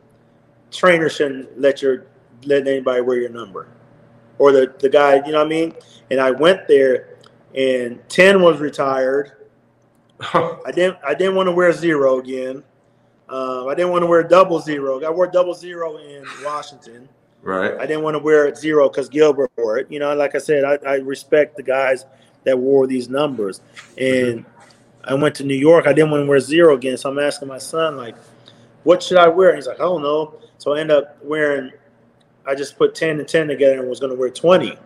trainer 0.72 1.10
shouldn't 1.10 1.60
let 1.60 1.82
your 1.82 2.06
let 2.46 2.68
anybody 2.68 3.02
wear 3.02 3.18
your 3.18 3.30
number, 3.30 3.68
or 4.38 4.52
the 4.52 4.74
the 4.80 4.90
guy. 4.90 5.16
You 5.26 5.32
know 5.32 5.40
what 5.40 5.48
I 5.48 5.50
mean? 5.50 5.76
And 6.10 6.20
I 6.20 6.32
went 6.32 6.68
there, 6.68 7.18
and 7.54 8.00
ten 8.10 8.42
was 8.42 8.60
retired 8.60 9.34
I 10.34 10.72
didn't 10.74 10.98
I 11.06 11.14
didn't 11.14 11.36
want 11.36 11.48
to 11.48 11.52
wear 11.52 11.72
zero 11.74 12.20
again. 12.20 12.64
Um, 13.30 13.68
I 13.68 13.76
didn't 13.76 13.92
want 13.92 14.04
to 14.04 14.08
wear 14.08 14.24
double 14.24 14.60
zero. 14.60 15.04
I 15.04 15.10
wore 15.10 15.28
double 15.28 15.54
zero 15.54 15.98
in 15.98 16.26
Washington. 16.44 17.08
Right. 17.42 17.74
I 17.76 17.86
didn't 17.86 18.04
want 18.04 18.16
to 18.16 18.20
wear 18.20 18.46
it 18.46 18.58
zero 18.58 18.90
because 18.90 19.10
Gilbert 19.10 19.52
wore 19.58 19.78
it. 19.80 19.88
You 19.90 20.00
know, 20.00 20.14
like 20.14 20.36
I 20.36 20.38
said, 20.38 20.64
I, 20.64 20.78
I 20.88 20.96
respect 20.98 21.56
the 21.56 21.64
guys 21.64 22.06
that 22.44 22.58
wore 22.58 22.86
these 22.88 23.10
numbers. 23.10 23.62
And 23.98 24.46
I 25.04 25.16
went 25.16 25.36
to 25.36 25.44
New 25.44 25.56
York. 25.56 25.88
I 25.88 25.94
didn't 25.94 26.12
want 26.12 26.24
to 26.24 26.28
wear 26.28 26.40
zero 26.40 26.76
again. 26.76 26.98
So 26.98 27.10
I'm 27.10 27.18
asking 27.18 27.48
my 27.48 27.58
son, 27.58 27.98
like, 27.98 28.16
what 28.84 29.04
should 29.04 29.18
I 29.18 29.28
wear? 29.28 29.50
And 29.50 29.58
he's 29.58 29.68
like, 29.68 29.80
I 29.80 29.84
don't 29.84 30.02
know. 30.02 30.36
So 30.58 30.74
I 30.74 30.80
end 30.80 30.92
up 30.92 31.18
wearing, 31.24 31.72
I 32.46 32.56
just 32.56 32.78
put 32.78 32.96
10 32.96 33.20
and 33.20 33.28
10 33.28 33.48
together 33.48 33.80
and 33.80 33.90
was 33.90 34.00
going 34.00 34.12
to 34.12 34.18
wear 34.18 34.30
20. 34.30 34.78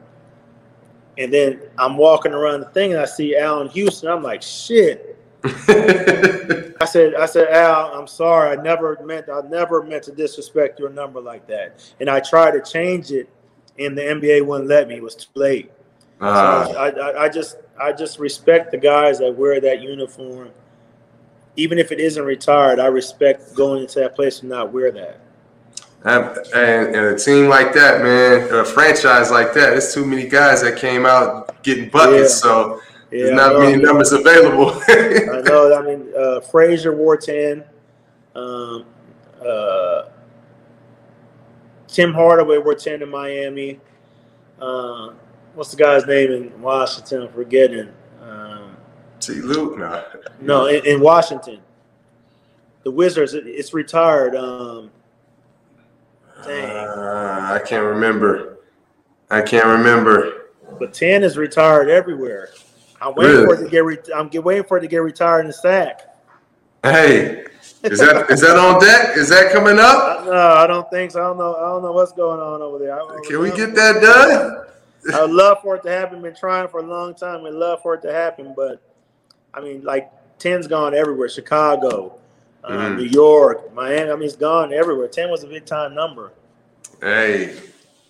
And 1.17 1.33
then 1.33 1.61
I'm 1.77 1.97
walking 1.97 2.33
around 2.33 2.61
the 2.61 2.69
thing 2.69 2.91
and 2.91 3.01
I 3.01 3.05
see 3.05 3.37
Allan 3.37 3.69
Houston. 3.69 4.09
I'm 4.09 4.23
like, 4.23 4.41
shit. 4.41 5.17
I 5.43 6.85
said, 6.85 7.15
I 7.15 7.25
said, 7.25 7.49
Al, 7.49 7.93
I'm 7.93 8.07
sorry. 8.07 8.57
I 8.57 8.61
never 8.61 8.97
meant, 9.03 9.29
I 9.29 9.41
never 9.41 9.83
meant 9.83 10.03
to 10.03 10.11
disrespect 10.11 10.79
your 10.79 10.89
number 10.89 11.21
like 11.21 11.47
that. 11.47 11.83
And 11.99 12.09
I 12.09 12.19
tried 12.19 12.51
to 12.51 12.61
change 12.61 13.11
it, 13.11 13.29
and 13.77 13.97
the 13.97 14.01
NBA 14.01 14.45
wouldn't 14.45 14.69
let 14.69 14.87
me. 14.87 14.95
It 14.95 15.03
was 15.03 15.15
too 15.15 15.29
late. 15.35 15.71
Uh, 16.19 16.65
so 16.65 16.77
I, 16.77 16.89
I, 16.89 17.23
I 17.25 17.29
just, 17.29 17.57
I 17.79 17.91
just 17.91 18.19
respect 18.19 18.71
the 18.71 18.77
guys 18.77 19.19
that 19.19 19.35
wear 19.35 19.61
that 19.61 19.81
uniform. 19.81 20.49
Even 21.55 21.79
if 21.79 21.91
it 21.91 21.99
isn't 21.99 22.23
retired, 22.23 22.79
I 22.79 22.87
respect 22.87 23.55
going 23.55 23.81
into 23.83 23.99
that 23.99 24.15
place 24.15 24.41
and 24.41 24.49
not 24.49 24.73
wear 24.73 24.91
that. 24.91 25.21
And, 26.03 26.37
and, 26.53 26.95
a 26.95 27.17
team 27.17 27.47
like 27.47 27.73
that, 27.73 28.03
man, 28.03 28.53
a 28.53 28.63
franchise 28.63 29.31
like 29.31 29.55
that, 29.55 29.71
there's 29.71 29.91
too 29.91 30.05
many 30.05 30.27
guys 30.27 30.61
that 30.61 30.77
came 30.77 31.03
out 31.03 31.63
getting 31.63 31.89
buckets. 31.89 32.43
Yeah. 32.43 32.51
So 32.51 32.81
yeah, 33.11 33.23
there's 33.23 33.35
not 33.35 33.59
many 33.59 33.81
numbers 33.81 34.11
available. 34.11 34.69
I 34.87 35.41
know. 35.45 35.75
I 35.75 35.81
mean, 35.81 36.13
uh, 36.15 36.41
Frazier 36.41 36.95
wore 36.95 37.17
10. 37.17 37.63
Um, 38.35 38.85
uh, 39.43 40.03
Tim 41.87 42.13
Hardaway 42.13 42.59
wore 42.59 42.75
10 42.75 43.01
in 43.01 43.09
Miami. 43.09 43.79
Uh, 44.59 45.13
what's 45.55 45.71
the 45.71 45.77
guy's 45.77 46.05
name 46.05 46.31
in 46.31 46.61
Washington? 46.61 47.23
I'm 47.23 47.33
forgetting. 47.33 47.91
T. 49.25 49.33
Luke? 49.33 49.77
No. 49.77 50.03
No, 50.41 50.67
in, 50.67 50.85
in, 50.85 51.01
Washington. 51.01 51.59
The 52.83 52.91
Wizards, 52.91 53.33
it, 53.33 53.47
it's 53.47 53.73
retired. 53.73 54.35
Um, 54.35 54.91
uh, 56.37 57.49
I 57.53 57.61
can't 57.65 57.85
remember. 57.85 58.59
I 59.29 59.41
can't 59.41 59.65
remember. 59.65 60.51
But 60.79 60.93
10 60.93 61.23
is 61.23 61.37
retired 61.37 61.89
everywhere. 61.89 62.49
I'm 63.01 63.13
waiting 63.15 63.35
really? 63.35 63.45
for 63.45 63.61
it 63.61 63.63
to 63.65 63.69
get. 63.69 63.83
Re- 63.83 64.13
I'm 64.15 64.29
waiting 64.43 64.63
for 64.63 64.77
it 64.77 64.81
to 64.81 64.87
get 64.87 64.97
retired 64.97 65.45
in 65.45 65.51
SAC. 65.51 66.01
Hey, 66.83 67.45
is 67.83 67.99
that 67.99 68.29
is 68.29 68.41
that 68.41 68.57
on 68.57 68.79
deck? 68.79 69.17
Is 69.17 69.29
that 69.29 69.51
coming 69.51 69.79
up? 69.79 70.25
No, 70.25 70.31
I 70.31 70.67
don't 70.67 70.89
think 70.89 71.11
so. 71.11 71.21
I 71.21 71.27
don't 71.27 71.37
know. 71.37 71.55
I 71.55 71.61
don't 71.61 71.81
know 71.81 71.91
what's 71.91 72.13
going 72.13 72.39
on 72.39 72.61
over 72.61 72.79
there. 72.79 72.97
Can 73.23 73.39
we 73.39 73.51
get 73.51 73.75
that 73.75 74.01
done? 74.01 74.65
I 75.13 75.21
would 75.21 75.31
love 75.31 75.61
for 75.61 75.75
it 75.75 75.83
to 75.83 75.89
happen. 75.89 76.21
Been 76.21 76.35
trying 76.35 76.67
for 76.67 76.79
a 76.79 76.83
long 76.83 77.15
time. 77.15 77.43
We'd 77.43 77.53
love 77.53 77.81
for 77.81 77.95
it 77.95 78.01
to 78.03 78.13
happen, 78.13 78.53
but 78.55 78.81
I 79.55 79.61
mean, 79.61 79.83
like 79.83 80.11
10's 80.39 80.67
gone 80.67 80.93
everywhere. 80.93 81.29
Chicago, 81.29 82.19
uh, 82.63 82.71
mm-hmm. 82.71 82.97
New 82.97 83.05
York, 83.05 83.73
Miami. 83.73 84.11
I 84.11 84.15
mean, 84.15 84.23
it's 84.23 84.35
gone 84.35 84.73
everywhere. 84.73 85.07
10 85.07 85.29
was 85.29 85.43
a 85.43 85.47
big 85.47 85.65
time 85.65 85.95
number. 85.95 86.33
Hey, 87.01 87.57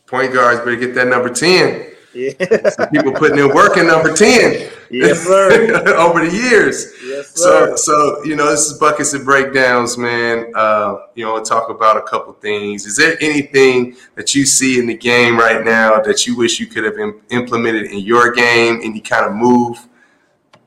point 0.08 0.34
guards 0.34 0.60
better 0.60 0.76
get 0.76 0.96
that 0.96 1.08
number 1.08 1.30
10. 1.30 1.91
Yeah. 2.14 2.32
Some 2.70 2.89
people 2.89 3.12
putting 3.12 3.39
in 3.39 3.54
work 3.54 3.78
in 3.78 3.88
number 3.88 4.14
10. 4.14 4.72
Yes, 4.89 5.24
sir. 5.24 5.96
over 5.98 6.26
the 6.26 6.34
years. 6.34 6.93
Yes, 7.04 7.36
sir. 7.36 7.76
So, 7.76 7.76
so 7.76 8.24
you 8.24 8.36
know, 8.36 8.50
this 8.50 8.72
is 8.72 8.80
buckets 8.80 9.14
and 9.14 9.26
breakdowns, 9.26 9.98
man. 9.98 10.52
Uh, 10.56 10.98
you 11.16 11.26
know, 11.26 11.34
we'll 11.34 11.43
talk 11.43 11.70
about 11.70 11.98
a 11.98 12.02
couple 12.04 12.34
things. 12.34 12.86
Is 12.86 12.96
there 12.96 13.18
anything 13.20 13.98
that 14.16 14.34
you 14.34 14.46
see 14.46 14.80
in 14.80 14.86
the 14.86 14.96
game 14.96 15.38
right 15.38 15.66
now 15.66 16.00
that 16.02 16.26
you 16.26 16.38
wish 16.38 16.60
you 16.60 16.68
could 16.68 16.86
have 16.86 16.96
implemented 17.30 17.91
in 17.91 18.00
your 18.00 18.32
game? 18.32 18.80
Any 18.84 19.02
kind 19.02 19.26
of 19.26 19.34
move? 19.34 19.86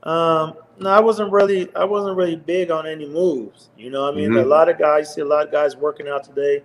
Um, 0.03 0.55
no, 0.81 0.91
I 0.91 1.01
wasn't 1.01 1.33
really. 1.33 1.75
I 1.75 1.85
wasn't 1.85 2.17
really 2.17 2.37
big 2.37 2.71
on 2.71 2.87
any 2.87 3.07
moves. 3.07 3.71
You 3.77 3.91
know, 3.91 4.09
I 4.09 4.15
mean, 4.15 4.31
mm-hmm. 4.31 4.39
a 4.39 4.45
lot 4.45 4.69
of 4.69 4.79
guys 4.79 5.15
see 5.15 5.21
a 5.21 5.25
lot 5.25 5.47
of 5.47 5.53
guys 5.53 5.77
working 5.77 6.09
out 6.09 6.25
today 6.25 6.63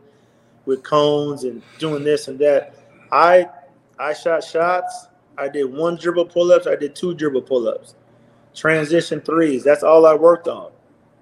with 0.65 0.83
cones 0.83 1.43
and 1.43 1.61
doing 1.79 2.03
this 2.03 2.27
and 2.27 2.37
that. 2.39 2.75
I 3.11 3.49
I 3.99 4.13
shot 4.13 4.43
shots. 4.43 5.07
I 5.37 5.49
did 5.49 5.65
one 5.65 5.95
dribble 5.95 6.25
pull-ups. 6.25 6.67
I 6.67 6.75
did 6.75 6.95
two 6.95 7.15
dribble 7.15 7.41
pull-ups. 7.41 7.95
Transition 8.53 9.19
threes. 9.19 9.63
That's 9.63 9.81
all 9.81 10.05
I 10.05 10.13
worked 10.13 10.47
on. 10.47 10.71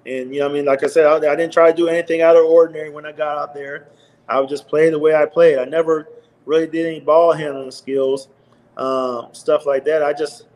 And 0.06 0.34
you 0.34 0.42
know, 0.42 0.50
I 0.50 0.52
mean, 0.52 0.66
like 0.66 0.84
I 0.84 0.88
said, 0.88 1.06
I, 1.06 1.16
I 1.32 1.36
didn't 1.36 1.54
try 1.54 1.72
to 1.72 1.78
do 1.78 1.88
anything 1.88 2.22
out 2.22 2.36
of 2.36 2.46
ordinary 2.46 2.90
when 2.90 3.06
I 3.06 3.12
got 3.12 3.38
out 3.38 3.54
there. 3.54 3.90
I 4.28 4.40
would 4.40 4.50
just 4.50 4.68
play 4.68 4.90
the 4.90 5.00
way 5.00 5.16
I 5.16 5.26
played. 5.26 5.58
I 5.58 5.66
never 5.66 6.08
really 6.46 6.68
did 6.68 6.86
any 6.86 7.00
ball 7.00 7.34
handling 7.34 7.72
skills, 7.72 8.30
um, 8.78 9.30
stuff 9.34 9.66
like 9.66 9.86
that. 9.86 10.04
I 10.04 10.14
just 10.14 10.48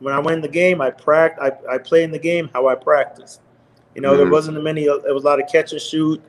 when 0.00 0.14
I 0.14 0.18
went 0.18 0.36
in 0.36 0.42
the 0.42 0.48
game, 0.48 0.80
I 0.80 0.90
practiced. 0.90 1.42
I, 1.68 1.74
I 1.74 1.78
played 1.78 2.04
in 2.04 2.10
the 2.10 2.18
game 2.18 2.50
how 2.52 2.66
I 2.68 2.74
practiced. 2.74 3.40
You 3.94 4.02
know, 4.02 4.10
mm-hmm. 4.10 4.18
there 4.18 4.30
wasn't 4.30 4.62
many. 4.62 4.84
There 4.84 5.14
was 5.14 5.22
a 5.24 5.26
lot 5.26 5.40
of 5.40 5.48
catch 5.48 5.72
and 5.72 5.80
shoot, 5.80 6.20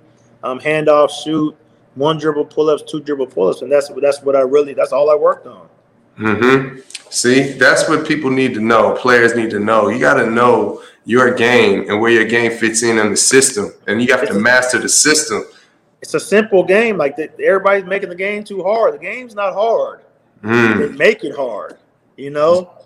um, 0.44 0.60
handoff, 0.60 1.10
shoot, 1.10 1.56
one 1.96 2.18
dribble 2.18 2.46
pull 2.46 2.70
ups, 2.70 2.84
two 2.84 3.00
dribble 3.00 3.28
pull 3.28 3.48
ups, 3.48 3.62
and 3.62 3.72
that's 3.72 3.90
that's 4.02 4.22
what 4.22 4.36
I 4.36 4.42
really. 4.42 4.74
That's 4.74 4.92
all 4.92 5.10
I 5.10 5.16
worked 5.16 5.48
on. 5.48 5.68
Mm-hmm. 6.20 6.80
See, 7.10 7.54
that's 7.54 7.88
what 7.90 8.08
people 8.08 8.30
need 8.30 8.54
to 8.54 8.60
know. 8.60 8.96
Players 8.96 9.36
need 9.36 9.50
to 9.52 9.60
know. 9.60 9.90
You 9.90 10.00
got 10.00 10.16
to 10.16 10.30
know 10.30 10.84
your 11.06 11.34
game 11.34 11.90
and 11.90 12.00
where 12.00 12.12
your 12.12 12.26
game 12.26 12.52
fits 12.52 12.84
in 12.84 12.98
in 12.98 13.10
the 13.10 13.18
system, 13.18 13.74
and 13.88 14.02
you 14.02 14.12
have 14.12 14.28
to 14.28 14.34
master 14.34 14.80
the 14.80 14.90
system. 14.90 15.44
It's 16.02 16.14
a 16.14 16.20
simple 16.20 16.64
game. 16.64 16.98
Like 16.98 17.16
the, 17.16 17.30
everybody's 17.44 17.86
making 17.86 18.10
the 18.10 18.16
game 18.16 18.44
too 18.44 18.64
hard. 18.64 18.94
The 18.96 19.00
game's 19.00 19.36
not 19.36 19.54
hard. 19.54 20.02
Mm. 20.44 20.80
They 20.80 20.98
make 20.98 21.24
it 21.24 21.36
hard. 21.36 21.78
You 22.18 22.32
know. 22.32 22.81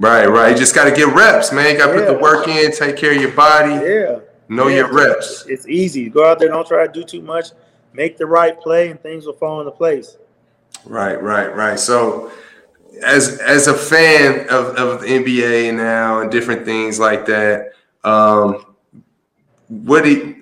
Right, 0.00 0.26
right. 0.26 0.52
You 0.52 0.56
just 0.56 0.74
got 0.74 0.84
to 0.84 0.92
get 0.92 1.14
reps, 1.14 1.52
man. 1.52 1.72
You 1.72 1.78
got 1.78 1.92
to 1.92 1.92
yeah. 1.92 2.06
put 2.06 2.14
the 2.14 2.18
work 2.18 2.48
in, 2.48 2.72
take 2.72 2.96
care 2.96 3.14
of 3.14 3.20
your 3.20 3.32
body. 3.32 3.74
Yeah. 3.74 4.20
Know 4.48 4.68
yeah. 4.68 4.76
your 4.76 4.92
reps. 4.92 5.44
It's 5.46 5.68
easy. 5.68 6.08
Go 6.08 6.28
out 6.28 6.38
there, 6.38 6.48
don't 6.48 6.66
try 6.66 6.86
to 6.86 6.92
do 6.92 7.04
too 7.04 7.20
much. 7.20 7.48
Make 7.92 8.16
the 8.16 8.24
right 8.24 8.58
play, 8.58 8.88
and 8.88 9.00
things 9.00 9.26
will 9.26 9.34
fall 9.34 9.60
into 9.60 9.72
place. 9.72 10.16
Right, 10.86 11.22
right, 11.22 11.54
right. 11.54 11.78
So, 11.78 12.32
as 13.04 13.40
as 13.40 13.66
a 13.66 13.74
fan 13.74 14.48
of, 14.48 14.76
of 14.76 15.02
the 15.02 15.06
NBA 15.06 15.76
now 15.76 16.20
and 16.20 16.30
different 16.30 16.64
things 16.64 16.98
like 16.98 17.26
that, 17.26 17.72
um, 18.02 18.74
what 19.68 20.04
do 20.04 20.10
you, 20.10 20.39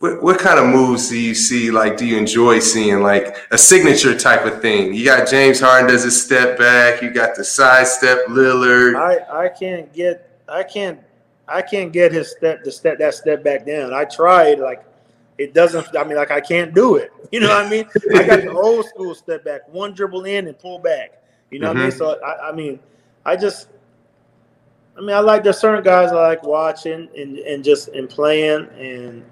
what, 0.00 0.22
what 0.22 0.38
kind 0.38 0.58
of 0.58 0.66
moves 0.66 1.10
do 1.10 1.18
you 1.18 1.34
see? 1.34 1.70
Like, 1.70 1.98
do 1.98 2.06
you 2.06 2.16
enjoy 2.16 2.58
seeing 2.58 3.02
like 3.02 3.36
a 3.50 3.58
signature 3.58 4.18
type 4.18 4.46
of 4.46 4.62
thing? 4.62 4.94
You 4.94 5.04
got 5.04 5.28
James 5.28 5.60
Harden 5.60 5.90
does 5.90 6.06
a 6.06 6.10
step 6.10 6.58
back. 6.58 7.02
You 7.02 7.10
got 7.10 7.36
the 7.36 7.44
side 7.44 7.86
step 7.86 8.18
Lillard. 8.26 8.96
I 8.96 9.44
I 9.44 9.48
can't 9.50 9.92
get 9.92 10.40
I 10.48 10.62
can't 10.62 11.00
I 11.46 11.60
can't 11.60 11.92
get 11.92 12.12
his 12.12 12.30
step 12.30 12.64
the 12.64 12.72
step 12.72 12.98
that 12.98 13.12
step 13.12 13.44
back 13.44 13.66
down. 13.66 13.92
I 13.92 14.06
tried 14.06 14.58
like 14.58 14.82
it 15.36 15.52
doesn't. 15.52 15.94
I 15.94 16.04
mean 16.04 16.16
like 16.16 16.30
I 16.30 16.40
can't 16.40 16.74
do 16.74 16.96
it. 16.96 17.12
You 17.30 17.38
know 17.38 17.46
what 17.46 17.64
I 17.64 17.70
mean? 17.70 17.88
I 18.12 18.24
got 18.24 18.40
the 18.40 18.50
old 18.50 18.86
school 18.86 19.14
step 19.14 19.44
back, 19.44 19.60
one 19.68 19.94
dribble 19.94 20.24
in 20.24 20.48
and 20.48 20.58
pull 20.58 20.80
back. 20.80 21.22
You 21.52 21.60
know 21.60 21.68
mm-hmm. 21.72 21.78
what 21.78 21.84
I 21.84 21.90
mean? 21.90 21.92
Mm-hmm. 21.92 21.98
So 21.98 22.26
I, 22.26 22.48
I 22.48 22.52
mean 22.52 22.80
I 23.24 23.36
just 23.36 23.68
I 24.98 25.00
mean 25.00 25.14
I 25.14 25.20
like 25.20 25.44
there's 25.44 25.58
certain 25.58 25.84
guys 25.84 26.10
I 26.10 26.16
like 26.16 26.42
watching 26.42 27.08
and 27.16 27.38
and 27.38 27.62
just 27.62 27.86
and 27.88 28.08
playing 28.08 28.68
and 28.76 29.24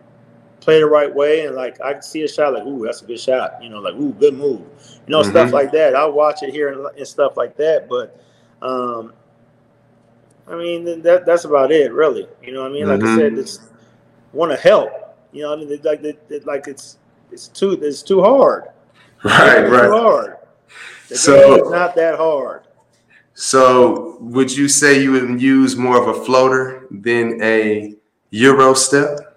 play 0.69 0.81
the 0.81 0.87
right 0.87 1.15
way, 1.15 1.47
and 1.47 1.57
like 1.57 1.81
I 1.81 1.95
can 1.95 2.03
see 2.03 2.25
a 2.25 2.29
shot 2.29 2.53
like, 2.53 2.67
ooh, 2.67 2.85
that's 2.85 3.01
a 3.01 3.07
good 3.07 3.19
shot. 3.19 3.63
You 3.63 3.71
know, 3.71 3.79
like 3.79 3.95
ooh, 3.95 4.13
good 4.13 4.35
move. 4.35 4.61
You 4.61 5.13
know, 5.13 5.23
mm-hmm. 5.23 5.31
stuff 5.31 5.51
like 5.51 5.73
that. 5.73 5.97
I'll 5.97 6.13
watch 6.13 6.43
it 6.43 6.51
here 6.51 6.69
and, 6.73 6.95
and 6.95 7.09
stuff 7.09 7.39
like 7.39 7.57
that. 7.57 7.89
But 7.89 8.23
um, 8.61 9.15
I 10.47 10.57
mean, 10.57 11.01
that 11.03 11.25
that's 11.25 11.47
about 11.47 11.73
it, 11.73 11.91
really. 11.91 12.29
You 12.43 12.53
know, 12.53 12.67
I 12.67 12.69
mean, 12.69 12.87
like 12.87 13.01
mm-hmm. 13.01 13.15
I 13.15 13.17
said, 13.17 13.33
mm-hmm. 13.33 13.41
it's 13.41 13.61
want 14.35 14.53
to 14.53 14.59
help. 14.59 14.91
You 15.33 15.45
know, 15.45 15.55
I 15.55 15.57
mean, 15.57 15.81
like 15.83 16.03
it, 16.05 16.47
like 16.47 16.69
it's 16.69 16.99
it's 17.33 17.49
too 17.49 17.73
it's 17.83 18.03
too 18.03 18.21
hard. 18.23 18.65
Right, 19.25 19.65
it's 19.65 19.71
right. 19.73 19.87
Too 19.87 19.93
hard. 19.93 20.37
The 21.09 21.17
so 21.17 21.55
it's 21.55 21.71
not 21.71 21.97
that 21.97 22.19
hard. 22.19 22.63
So, 23.35 24.17
would 24.21 24.57
you 24.57 24.69
say 24.69 25.03
you 25.03 25.11
would 25.11 25.43
use 25.43 25.75
more 25.75 26.01
of 26.01 26.07
a 26.07 26.25
floater 26.25 26.87
than 26.93 27.43
a 27.43 27.97
euro 28.31 28.75
step? 28.75 29.28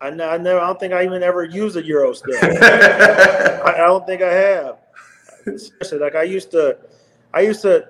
I, 0.00 0.08
I 0.08 0.10
never. 0.10 0.60
I 0.60 0.66
don't 0.66 0.78
think 0.78 0.92
I 0.92 1.04
even 1.04 1.22
ever 1.22 1.44
used 1.44 1.76
a 1.76 1.84
euro 1.84 2.12
step. 2.12 2.34
I, 2.42 3.74
I, 3.74 3.86
don't 3.86 4.06
think 4.06 4.22
I 4.22 4.32
have. 4.32 4.78
Especially 5.46 5.98
like 5.98 6.14
I 6.14 6.22
used 6.22 6.50
to. 6.50 6.76
I 7.32 7.40
used 7.40 7.62
to. 7.62 7.88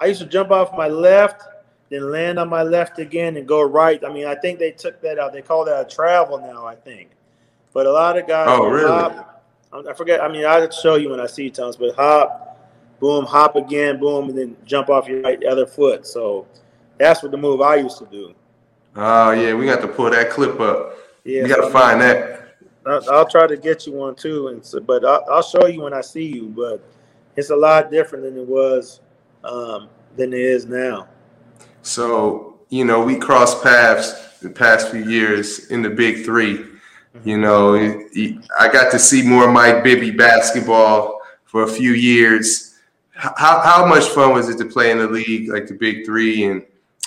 I 0.00 0.06
used 0.06 0.20
to 0.20 0.26
jump 0.26 0.52
off 0.52 0.76
my 0.76 0.86
left, 0.86 1.42
then 1.88 2.12
land 2.12 2.38
on 2.38 2.48
my 2.48 2.62
left 2.62 3.00
again 3.00 3.36
and 3.36 3.48
go 3.48 3.62
right. 3.62 4.02
I 4.04 4.12
mean, 4.12 4.26
I 4.26 4.36
think 4.36 4.60
they 4.60 4.70
took 4.70 5.00
that 5.02 5.18
out. 5.18 5.32
They 5.32 5.42
call 5.42 5.64
that 5.64 5.86
a 5.86 5.88
travel 5.88 6.38
now. 6.38 6.64
I 6.64 6.76
think, 6.76 7.10
but 7.72 7.86
a 7.86 7.92
lot 7.92 8.16
of 8.16 8.28
guys. 8.28 8.46
Oh, 8.48 8.68
really? 8.68 8.88
Hop, 8.88 9.44
I 9.72 9.92
forget. 9.94 10.20
I 10.20 10.28
mean, 10.28 10.46
I'll 10.46 10.70
show 10.70 10.94
you 10.94 11.10
when 11.10 11.20
I 11.20 11.26
see 11.26 11.50
times, 11.50 11.76
but 11.76 11.96
hop, 11.96 12.60
boom, 13.00 13.24
hop 13.24 13.56
again, 13.56 13.98
boom, 13.98 14.28
and 14.28 14.38
then 14.38 14.56
jump 14.64 14.88
off 14.88 15.08
your 15.08 15.22
right 15.22 15.42
other 15.44 15.66
foot. 15.66 16.06
So 16.06 16.46
that's 16.96 17.24
what 17.24 17.32
the 17.32 17.38
move 17.38 17.60
I 17.60 17.76
used 17.76 17.98
to 17.98 18.06
do. 18.06 18.34
Oh 18.94 19.32
yeah, 19.32 19.54
we 19.54 19.66
got 19.66 19.80
to 19.80 19.88
pull 19.88 20.10
that 20.10 20.30
clip 20.30 20.60
up. 20.60 20.96
Yeah, 21.28 21.42
you 21.42 21.48
got 21.48 21.62
to 21.62 21.70
find 21.70 22.00
that. 22.00 22.56
I'll, 22.86 23.10
I'll, 23.10 23.28
try 23.28 23.46
to 23.46 23.56
get 23.58 23.86
you 23.86 23.92
one 23.92 24.14
too, 24.14 24.48
and 24.48 24.64
so, 24.64 24.80
but 24.80 25.04
I'll, 25.04 25.22
I'll, 25.30 25.42
show 25.42 25.66
you 25.66 25.82
when 25.82 25.92
I 25.92 26.00
see 26.00 26.24
you. 26.24 26.46
But 26.46 26.82
it's 27.36 27.50
a 27.50 27.56
lot 27.56 27.90
different 27.90 28.24
than 28.24 28.38
it 28.38 28.46
was 28.46 29.00
um, 29.44 29.90
than 30.16 30.32
it 30.32 30.40
is 30.40 30.64
now. 30.64 31.06
So 31.82 32.60
you 32.70 32.86
know, 32.86 33.02
we 33.02 33.16
crossed 33.16 33.62
paths 33.62 34.38
the 34.40 34.48
past 34.48 34.90
few 34.90 35.04
years 35.04 35.70
in 35.70 35.82
the 35.82 35.90
Big 35.90 36.24
3 36.24 36.64
You 37.24 37.36
know, 37.36 37.74
I 38.58 38.68
got 38.72 38.90
to 38.92 38.98
see 38.98 39.22
more 39.22 39.52
Mike 39.52 39.84
Bibby 39.84 40.10
basketball 40.10 41.20
for 41.44 41.64
a 41.64 41.68
few 41.68 41.92
years. 41.92 42.78
How 43.12 43.60
how 43.60 43.84
much 43.84 44.06
fun 44.06 44.32
was 44.32 44.48
it 44.48 44.56
to 44.58 44.64
play 44.64 44.92
in 44.92 44.98
the 44.98 45.08
league 45.08 45.50
like 45.50 45.66
the 45.66 45.74
Big 45.74 46.06
Three 46.06 46.44
and 46.44 46.64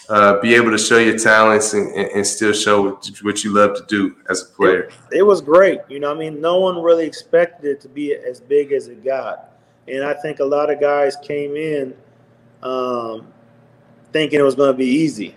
uh, 0.10 0.40
be 0.42 0.56
able 0.56 0.72
to 0.72 0.78
show 0.78 0.98
your 0.98 1.18
talents 1.18 1.74
and, 1.74 1.94
and, 1.96 2.26
still 2.26 2.54
show 2.54 3.00
what 3.22 3.44
you 3.44 3.54
love 3.54 3.76
to 3.76 3.86
do 3.88 4.16
as 4.30 4.42
a 4.42 4.46
player. 4.46 4.84
It, 4.84 5.20
it, 5.20 5.22
was 5.22 5.42
great. 5.42 5.80
You 5.90 6.00
know, 6.00 6.12
I 6.12 6.16
mean, 6.16 6.42
no 6.42 6.60
one 6.60 6.82
really 6.82 7.06
expected 7.06 7.66
it 7.66 7.82
to 7.82 7.90
be 7.90 8.14
as 8.14 8.40
big 8.40 8.72
as 8.72 8.88
it 8.88 9.04
got. 9.04 9.52
And 9.88 10.04
I 10.04 10.14
think 10.16 10.40
a 10.40 10.46
lot 10.46 10.70
of 10.70 10.80
guys 10.80 11.16
came 11.24 11.56
in 11.56 11.94
um, 12.64 13.28
thinking 14.12 14.40
it 14.40 14.44
was 14.44 14.56
going 14.56 14.72
to 14.72 14.78
be 14.78 14.86
easy. 14.86 15.36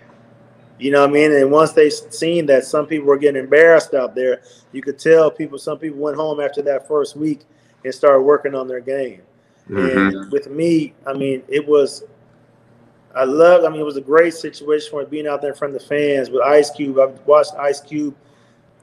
You 0.77 0.91
know 0.91 1.01
what 1.01 1.09
I 1.09 1.13
mean? 1.13 1.31
And 1.31 1.51
once 1.51 1.71
they 1.71 1.89
seen 1.89 2.45
that 2.47 2.65
some 2.65 2.85
people 2.85 3.07
were 3.07 3.17
getting 3.17 3.41
embarrassed 3.41 3.93
out 3.93 4.13
there, 4.13 4.41
you 4.73 4.81
could 4.81 4.99
tell 4.99 5.31
people. 5.31 5.57
Some 5.57 5.79
people 5.79 5.99
went 5.99 6.17
home 6.17 6.41
after 6.41 6.61
that 6.63 6.87
first 6.87 7.15
week 7.15 7.45
and 7.83 7.93
started 7.93 8.21
working 8.21 8.53
on 8.53 8.67
their 8.67 8.81
game. 8.81 9.21
Mm-hmm. 9.69 10.17
And 10.17 10.31
with 10.31 10.49
me, 10.49 10.93
I 11.07 11.13
mean, 11.13 11.43
it 11.47 11.65
was. 11.65 12.03
I 13.15 13.23
love. 13.23 13.63
I 13.63 13.69
mean, 13.69 13.79
it 13.79 13.85
was 13.85 13.97
a 13.97 14.01
great 14.01 14.33
situation 14.33 14.89
for 14.91 15.05
being 15.05 15.27
out 15.27 15.41
there 15.41 15.51
in 15.51 15.57
front 15.57 15.73
of 15.73 15.81
the 15.81 15.87
fans 15.87 16.29
with 16.29 16.41
Ice 16.41 16.69
Cube. 16.71 16.99
I've 16.99 17.19
watched 17.25 17.53
Ice 17.55 17.79
Cube 17.79 18.15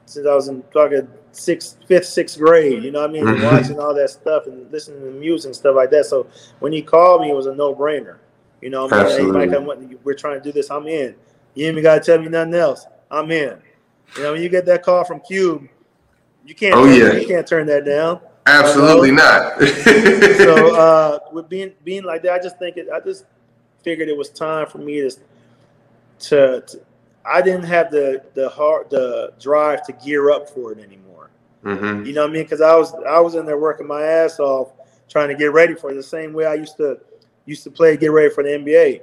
since 0.05 0.27
I 0.27 0.33
was 0.33 0.47
in 0.47 0.63
talking 0.73 1.07
sixth, 1.31 1.77
fifth, 1.87 2.05
sixth 2.05 2.37
grade. 2.37 2.83
You 2.83 2.91
know 2.91 3.01
what 3.01 3.09
I 3.09 3.13
mean? 3.13 3.25
Mm-hmm. 3.25 3.43
Watching 3.43 3.79
all 3.79 3.93
that 3.93 4.09
stuff 4.09 4.47
and 4.47 4.71
listening 4.71 5.01
to 5.01 5.11
music 5.11 5.49
and 5.49 5.55
stuff 5.55 5.75
like 5.75 5.91
that. 5.91 6.05
So 6.05 6.27
when 6.59 6.73
he 6.73 6.81
called 6.81 7.21
me, 7.21 7.29
it 7.29 7.35
was 7.35 7.45
a 7.45 7.55
no 7.55 7.75
brainer. 7.75 8.17
You 8.61 8.69
know, 8.69 8.85
what 8.85 8.93
I 8.93 9.17
mean, 9.17 9.25
hey, 9.25 9.45
Mike, 9.45 9.51
I'm, 9.51 9.99
we're 10.03 10.13
trying 10.13 10.39
to 10.39 10.43
do 10.43 10.51
this. 10.51 10.71
I'm 10.71 10.87
in. 10.87 11.15
You 11.53 11.67
ain't 11.67 11.73
even 11.73 11.83
got 11.83 11.95
to 11.95 11.99
tell 11.99 12.19
me 12.19 12.29
nothing 12.29 12.53
else. 12.53 12.85
I'm 13.11 13.29
in. 13.29 13.57
You 14.15 14.23
know, 14.23 14.31
when 14.33 14.41
you 14.41 14.49
get 14.49 14.65
that 14.67 14.83
call 14.83 15.03
from 15.03 15.19
Cube, 15.19 15.67
you 16.45 16.55
can't. 16.55 16.73
Oh 16.75 16.85
yeah, 16.85 17.13
you 17.13 17.27
can't 17.27 17.45
turn 17.45 17.67
that 17.67 17.85
down. 17.85 18.21
Absolutely 18.45 19.09
you 19.09 19.15
know? 19.15 19.23
not. 19.23 19.61
so 20.37 20.75
uh, 20.75 21.19
with 21.31 21.49
being 21.49 21.73
being 21.83 22.03
like 22.03 22.23
that, 22.23 22.33
I 22.33 22.39
just 22.39 22.57
think 22.57 22.77
it. 22.77 22.87
I 22.93 22.99
just 22.99 23.25
figured 23.83 24.09
it 24.09 24.17
was 24.17 24.29
time 24.29 24.67
for 24.67 24.77
me 24.77 25.01
to 25.01 25.11
to, 26.19 26.61
to 26.61 26.81
I 27.25 27.41
didn't 27.41 27.63
have 27.63 27.91
the 27.91 28.23
the 28.33 28.49
heart 28.49 28.89
the 28.89 29.33
drive 29.39 29.85
to 29.87 29.93
gear 29.93 30.31
up 30.31 30.49
for 30.49 30.71
it 30.71 30.79
anymore. 30.79 31.29
Mm-hmm. 31.63 32.05
You 32.05 32.13
know 32.13 32.21
what 32.21 32.29
I 32.29 32.33
mean? 32.33 32.43
Because 32.43 32.61
I 32.61 32.75
was 32.75 32.93
I 33.07 33.19
was 33.19 33.35
in 33.35 33.45
there 33.45 33.57
working 33.57 33.87
my 33.87 34.03
ass 34.03 34.39
off 34.39 34.73
trying 35.09 35.29
to 35.29 35.35
get 35.35 35.53
ready 35.53 35.75
for 35.75 35.91
it 35.91 35.95
the 35.95 36.03
same 36.03 36.33
way 36.33 36.45
I 36.45 36.55
used 36.55 36.77
to 36.77 36.99
used 37.45 37.63
to 37.63 37.71
play 37.71 37.97
get 37.97 38.11
ready 38.11 38.33
for 38.33 38.43
the 38.43 38.49
NBA. 38.49 39.01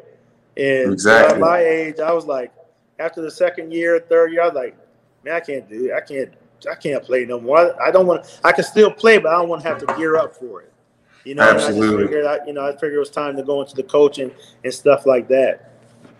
And 0.57 0.93
exactly. 0.93 1.35
at 1.35 1.41
my 1.41 1.61
age, 1.61 2.01
I 2.01 2.13
was 2.13 2.27
like, 2.27 2.53
after 2.99 3.23
the 3.23 3.31
second 3.31 3.73
year, 3.73 3.99
third 4.01 4.33
year, 4.33 4.43
I 4.43 4.47
was 4.47 4.55
like, 4.55 4.77
man, 5.25 5.35
I 5.35 5.41
can't 5.41 5.69
do 5.69 5.87
it. 5.87 5.93
I 5.95 6.01
can't 6.01 6.35
I 6.71 6.75
can't 6.75 7.03
play 7.03 7.25
no 7.25 7.41
more. 7.41 7.81
I, 7.83 7.91
don't 7.91 8.07
want. 8.07 8.41
I 8.45 8.53
can 8.53 8.65
still 8.65 8.91
play, 8.91 9.19
but 9.19 9.33
I 9.33 9.39
don't 9.39 9.49
want 9.49 9.63
to 9.63 9.69
have 9.69 9.79
to 9.79 9.87
gear 9.97 10.17
up 10.17 10.35
for 10.35 10.63
it. 10.63 10.73
You 11.25 11.35
know, 11.35 11.43
Absolutely. 11.43 12.05
I 12.05 12.07
figured, 12.07 12.27
I, 12.27 12.39
you 12.47 12.53
know, 12.53 12.67
I 12.67 12.73
figured 12.73 12.95
it 12.95 12.99
was 12.99 13.11
time 13.11 13.37
to 13.37 13.43
go 13.43 13.61
into 13.61 13.75
the 13.75 13.83
coaching 13.83 14.31
and 14.65 14.73
stuff 14.73 15.05
like 15.05 15.29
that. 15.29 15.71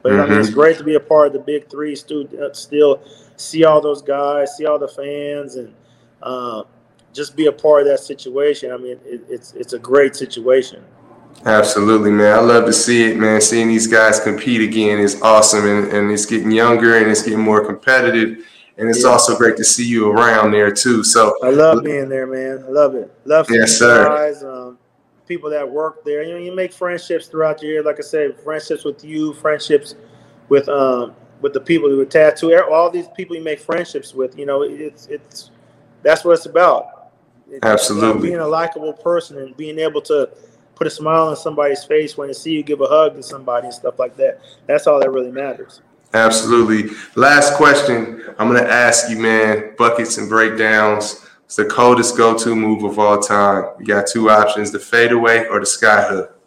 But 0.03 0.13
mm-hmm. 0.13 0.21
I 0.21 0.27
mean, 0.27 0.39
it's 0.39 0.49
mm-hmm. 0.49 0.59
great 0.59 0.79
to 0.79 0.85
be 0.85 0.95
a 0.95 1.01
part 1.01 1.29
of 1.29 1.33
the 1.33 1.39
Big 1.41 1.71
Three. 1.71 1.95
Still, 1.97 2.27
uh, 2.43 2.53
still 2.53 3.03
see 3.37 3.65
all 3.65 3.81
those 3.81 4.03
guys, 4.03 4.57
see 4.57 4.67
all 4.67 4.79
the 4.79 4.89
fans, 4.89 5.57
and 5.57 5.75
uh, 6.23 6.63
just 7.13 7.37
be 7.37 7.47
a 7.47 7.53
part 7.53 7.83
of 7.83 7.89
that 7.89 8.01
situation. 8.01 8.73
I 8.73 8.77
mean, 8.77 8.99
it, 9.05 9.23
it's 9.29 9.53
it's 9.53 9.73
a 9.73 9.79
great 9.79 10.17
situation. 10.17 10.85
Absolutely, 11.45 12.11
man. 12.11 12.39
I 12.39 12.41
love 12.41 12.67
to 12.67 12.73
see 12.73 13.11
it, 13.11 13.17
man. 13.17 13.41
Seeing 13.41 13.69
these 13.69 13.87
guys 13.87 14.21
compete 14.21 14.61
again 14.61 14.99
is 14.99 15.21
awesome, 15.23 15.67
and, 15.67 15.93
and 15.93 16.11
it's 16.11 16.27
getting 16.27 16.51
younger 16.51 16.99
and 16.99 17.11
it's 17.11 17.23
getting 17.23 17.41
more 17.41 17.65
competitive. 17.65 18.47
And 18.77 18.89
it's 18.89 19.03
yeah. 19.03 19.11
also 19.11 19.37
great 19.37 19.57
to 19.59 19.65
see 19.65 19.87
you 19.87 20.11
around 20.11 20.53
there 20.53 20.71
too. 20.71 21.05
So 21.05 21.35
I 21.43 21.51
love 21.51 21.85
being 21.85 22.09
there, 22.09 22.27
man. 22.27 22.65
I 22.67 22.71
love 22.71 22.95
it. 22.95 23.13
Love 23.27 23.47
yes, 23.51 23.79
sir. 23.79 24.07
guys, 24.07 24.43
um, 24.43 24.79
people 25.31 25.49
that 25.49 25.71
work 25.71 26.05
there. 26.05 26.25
You 26.25 26.35
know, 26.35 26.41
you 26.41 26.53
make 26.53 26.73
friendships 26.73 27.29
throughout 27.29 27.59
the 27.59 27.67
year. 27.69 27.85
Like 27.85 27.99
I 28.01 28.03
said, 28.03 28.37
friendships 28.41 28.83
with 28.85 29.05
you, 29.05 29.33
friendships 29.35 29.95
with 30.49 30.69
um, 30.69 31.15
with 31.41 31.53
the 31.53 31.61
people 31.61 31.89
who 31.89 32.01
are 32.01 32.05
tattoo. 32.05 32.53
All 32.71 32.91
these 32.91 33.07
people 33.17 33.37
you 33.37 33.43
make 33.43 33.61
friendships 33.61 34.13
with. 34.13 34.37
You 34.37 34.45
know, 34.45 34.63
it's 34.63 35.07
it's 35.07 35.53
that's 36.03 36.25
what 36.25 36.33
it's 36.33 36.47
about. 36.47 37.13
It's, 37.49 37.65
Absolutely, 37.65 38.15
know, 38.15 38.23
being 38.23 38.41
a 38.41 38.49
likable 38.49 38.93
person 38.93 39.39
and 39.39 39.57
being 39.57 39.79
able 39.79 40.03
to 40.03 40.29
put 40.75 40.89
a 40.89 40.91
smile 40.91 41.29
on 41.29 41.37
somebody's 41.37 41.85
face 41.85 42.17
when 42.17 42.27
they 42.27 42.35
see 42.35 42.53
you 42.53 42.65
give 42.65 42.81
a 42.81 42.87
hug 42.87 43.15
to 43.15 43.23
somebody 43.23 43.67
and 43.67 43.75
stuff 43.75 44.01
like 44.01 44.17
that. 44.17 44.41
That's 44.67 44.89
all 44.89 44.99
that 44.99 45.11
really 45.11 45.31
matters. 45.31 45.81
Absolutely. 46.13 46.91
Last 47.15 47.55
question 47.55 48.25
I'm 48.39 48.49
going 48.49 48.63
to 48.63 48.69
ask 48.69 49.09
you, 49.09 49.19
man 49.19 49.75
buckets 49.79 50.19
and 50.19 50.29
breakdowns. 50.29 51.25
It's 51.51 51.57
the 51.57 51.65
coldest 51.65 52.17
go 52.17 52.39
to 52.39 52.55
move 52.55 52.85
of 52.85 52.97
all 53.01 53.19
time. 53.19 53.71
You 53.81 53.85
got 53.85 54.07
two 54.07 54.31
options 54.31 54.71
the 54.71 54.79
fadeaway 54.79 55.49
or 55.49 55.59
the 55.59 55.67
sky 55.67 56.01
hook. 56.01 56.39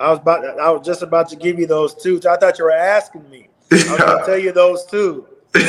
I 0.00 0.10
was 0.10 0.18
about 0.18 0.58
I 0.58 0.68
was 0.68 0.84
just 0.84 1.02
about 1.02 1.28
to 1.28 1.36
give 1.36 1.60
you 1.60 1.68
those 1.68 1.94
two. 1.94 2.20
I 2.28 2.36
thought 2.36 2.58
you 2.58 2.64
were 2.64 2.72
asking 2.72 3.30
me. 3.30 3.46
I 3.70 3.76
was 3.76 3.98
gonna 3.98 4.22
tell 4.26 4.38
you 4.38 4.50
those 4.50 4.84
two. 4.84 5.28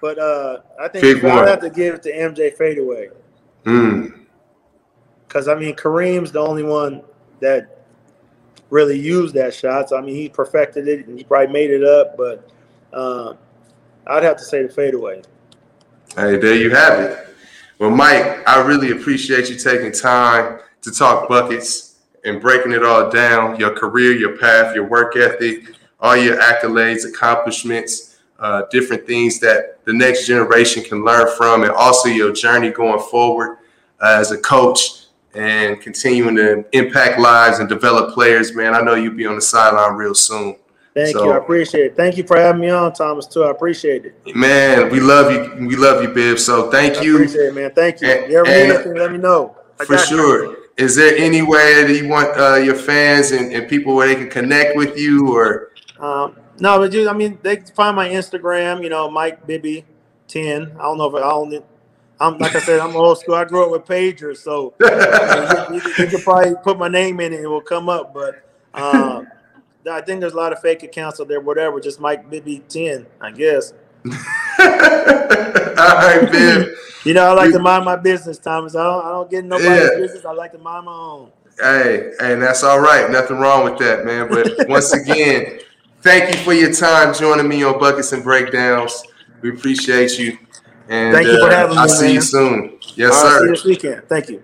But 0.00 0.18
uh 0.18 0.60
I 0.78 0.86
think 0.86 1.24
I 1.24 1.48
have 1.48 1.60
to 1.62 1.70
give 1.70 1.96
it 1.96 2.02
to 2.04 2.12
MJ 2.12 2.54
fadeaway. 2.54 3.08
Mm. 3.64 4.26
Cause 5.28 5.48
I 5.48 5.56
mean 5.56 5.74
Kareem's 5.74 6.30
the 6.30 6.38
only 6.38 6.62
one 6.62 7.02
that 7.40 7.84
really 8.70 9.00
used 9.00 9.34
that 9.34 9.54
shot. 9.54 9.88
So 9.88 9.98
I 9.98 10.02
mean, 10.02 10.14
he 10.14 10.28
perfected 10.28 10.86
it 10.86 11.08
and 11.08 11.18
he 11.18 11.24
probably 11.24 11.52
made 11.52 11.70
it 11.70 11.82
up, 11.82 12.16
but 12.16 12.48
uh, 12.92 13.34
I'd 14.06 14.22
have 14.22 14.36
to 14.36 14.44
say 14.44 14.62
the 14.62 14.68
fadeaway. 14.68 15.22
Hey, 16.14 16.36
there 16.36 16.54
you 16.54 16.70
have 16.70 17.00
it. 17.00 17.33
Well, 17.80 17.90
Mike, 17.90 18.48
I 18.48 18.62
really 18.64 18.92
appreciate 18.92 19.50
you 19.50 19.56
taking 19.56 19.90
time 19.90 20.60
to 20.82 20.92
talk 20.92 21.28
buckets 21.28 21.96
and 22.24 22.40
breaking 22.40 22.70
it 22.70 22.84
all 22.84 23.10
down 23.10 23.58
your 23.58 23.74
career, 23.74 24.12
your 24.12 24.38
path, 24.38 24.76
your 24.76 24.84
work 24.84 25.16
ethic, 25.16 25.74
all 25.98 26.16
your 26.16 26.36
accolades, 26.36 27.08
accomplishments, 27.08 28.20
uh, 28.38 28.62
different 28.70 29.04
things 29.08 29.40
that 29.40 29.84
the 29.86 29.92
next 29.92 30.26
generation 30.26 30.84
can 30.84 31.04
learn 31.04 31.28
from, 31.36 31.64
and 31.64 31.72
also 31.72 32.08
your 32.08 32.32
journey 32.32 32.70
going 32.70 33.00
forward 33.10 33.58
uh, 34.00 34.18
as 34.20 34.30
a 34.30 34.38
coach 34.38 35.06
and 35.34 35.80
continuing 35.80 36.36
to 36.36 36.64
impact 36.72 37.18
lives 37.18 37.58
and 37.58 37.68
develop 37.68 38.14
players, 38.14 38.54
man. 38.54 38.76
I 38.76 38.82
know 38.82 38.94
you'll 38.94 39.14
be 39.14 39.26
on 39.26 39.34
the 39.34 39.42
sideline 39.42 39.94
real 39.94 40.14
soon. 40.14 40.54
Thank 40.94 41.16
so, 41.16 41.24
you. 41.24 41.32
I 41.32 41.38
appreciate 41.38 41.86
it. 41.86 41.96
Thank 41.96 42.16
you 42.16 42.24
for 42.24 42.38
having 42.38 42.60
me 42.60 42.70
on, 42.70 42.92
Thomas, 42.92 43.26
too. 43.26 43.42
I 43.42 43.50
appreciate 43.50 44.04
it. 44.04 44.36
Man, 44.36 44.90
we 44.90 45.00
love 45.00 45.32
you. 45.32 45.66
We 45.66 45.74
love 45.74 46.02
you, 46.02 46.08
Bib. 46.08 46.38
So 46.38 46.70
thank 46.70 47.02
you. 47.02 47.18
I 47.18 47.22
appreciate 47.22 47.46
it, 47.46 47.54
man. 47.54 47.72
Thank 47.72 48.00
you. 48.00 48.08
And, 48.08 48.30
you 48.30 48.38
ever 48.38 48.48
need 48.48 48.74
anything, 48.74 48.94
let 48.94 49.10
me 49.10 49.18
know. 49.18 49.56
I 49.80 49.84
for 49.84 49.98
sure. 49.98 50.44
You. 50.44 50.56
Is 50.76 50.94
there 50.94 51.16
any 51.16 51.42
way 51.42 51.84
that 51.84 51.94
you 51.94 52.08
want 52.08 52.38
uh, 52.38 52.56
your 52.56 52.76
fans 52.76 53.32
and, 53.32 53.52
and, 53.52 53.68
people 53.68 53.94
where 53.94 54.08
they 54.08 54.14
can 54.14 54.30
connect 54.30 54.76
with 54.76 54.96
you 54.96 55.36
or? 55.36 55.70
Um, 55.98 56.36
no, 56.58 56.78
but 56.78 56.92
just, 56.92 57.08
I 57.08 57.12
mean, 57.12 57.38
they 57.42 57.56
can 57.56 57.66
find 57.66 57.96
my 57.96 58.08
Instagram, 58.08 58.82
you 58.82 58.88
know, 58.88 59.10
Mike 59.10 59.46
Bibby 59.46 59.84
10. 60.28 60.76
I 60.78 60.82
don't 60.82 60.98
know 60.98 61.16
if 61.16 61.22
I 61.22 61.28
only 61.28 61.62
I'm 62.20 62.38
like 62.38 62.54
I 62.54 62.60
said, 62.60 62.80
I'm 62.80 62.96
old 62.96 63.18
school. 63.18 63.34
I 63.34 63.44
grew 63.44 63.64
up 63.64 63.70
with 63.70 63.84
pagers, 63.84 64.38
so 64.38 64.74
you, 64.80 65.76
you, 65.76 65.82
you, 65.98 66.06
could 66.06 66.22
probably 66.22 66.54
put 66.62 66.78
my 66.78 66.88
name 66.88 67.20
in 67.20 67.32
it; 67.32 67.40
it 67.40 67.46
will 67.46 67.60
come 67.60 67.88
up. 67.88 68.14
But 68.14 68.44
um, 68.74 69.13
I 69.90 70.00
think 70.00 70.20
there's 70.20 70.32
a 70.32 70.36
lot 70.36 70.52
of 70.52 70.60
fake 70.60 70.82
accounts 70.82 71.20
out 71.20 71.28
there. 71.28 71.40
Whatever, 71.40 71.80
just 71.80 72.00
Mike 72.00 72.28
Bibby 72.30 72.60
ten, 72.68 73.06
I 73.20 73.30
guess. 73.30 73.72
All 74.04 74.12
right, 75.76 76.28
Bibb. 76.30 76.68
you 77.04 77.14
know, 77.14 77.24
I 77.26 77.32
like 77.32 77.52
to 77.52 77.58
mind 77.58 77.84
my 77.84 77.96
business, 77.96 78.38
Thomas. 78.38 78.76
I 78.76 78.82
don't, 78.82 79.04
I 79.04 79.08
don't 79.10 79.30
get 79.30 79.44
nobody's 79.44 79.68
yeah. 79.68 79.96
business. 79.96 80.24
I 80.24 80.32
like 80.32 80.52
to 80.52 80.58
mind 80.58 80.86
my 80.86 80.92
own. 80.92 81.32
Hey, 81.58 82.12
and 82.20 82.42
that's 82.42 82.64
all 82.64 82.80
right. 82.80 83.10
Nothing 83.10 83.38
wrong 83.38 83.64
with 83.64 83.78
that, 83.78 84.04
man. 84.04 84.28
But 84.28 84.68
once 84.68 84.92
again, 84.92 85.60
thank 86.00 86.34
you 86.34 86.40
for 86.42 86.52
your 86.52 86.72
time 86.72 87.14
joining 87.14 87.48
me 87.48 87.62
on 87.62 87.78
Buckets 87.78 88.12
and 88.12 88.24
Breakdowns. 88.24 89.04
We 89.40 89.50
appreciate 89.50 90.18
you. 90.18 90.38
And 90.88 91.14
thank 91.14 91.26
you 91.26 91.38
for 91.38 91.50
uh, 91.50 91.56
having 91.56 91.76
uh, 91.78 91.80
me. 91.80 91.80
I'll 91.82 91.88
see 91.88 92.12
you 92.12 92.20
soon. 92.20 92.78
Yes, 92.94 93.14
sir. 93.14 93.38
See 93.38 93.44
you 93.44 93.50
this 93.50 93.64
weekend. 93.64 94.08
Thank 94.08 94.28
you. 94.28 94.42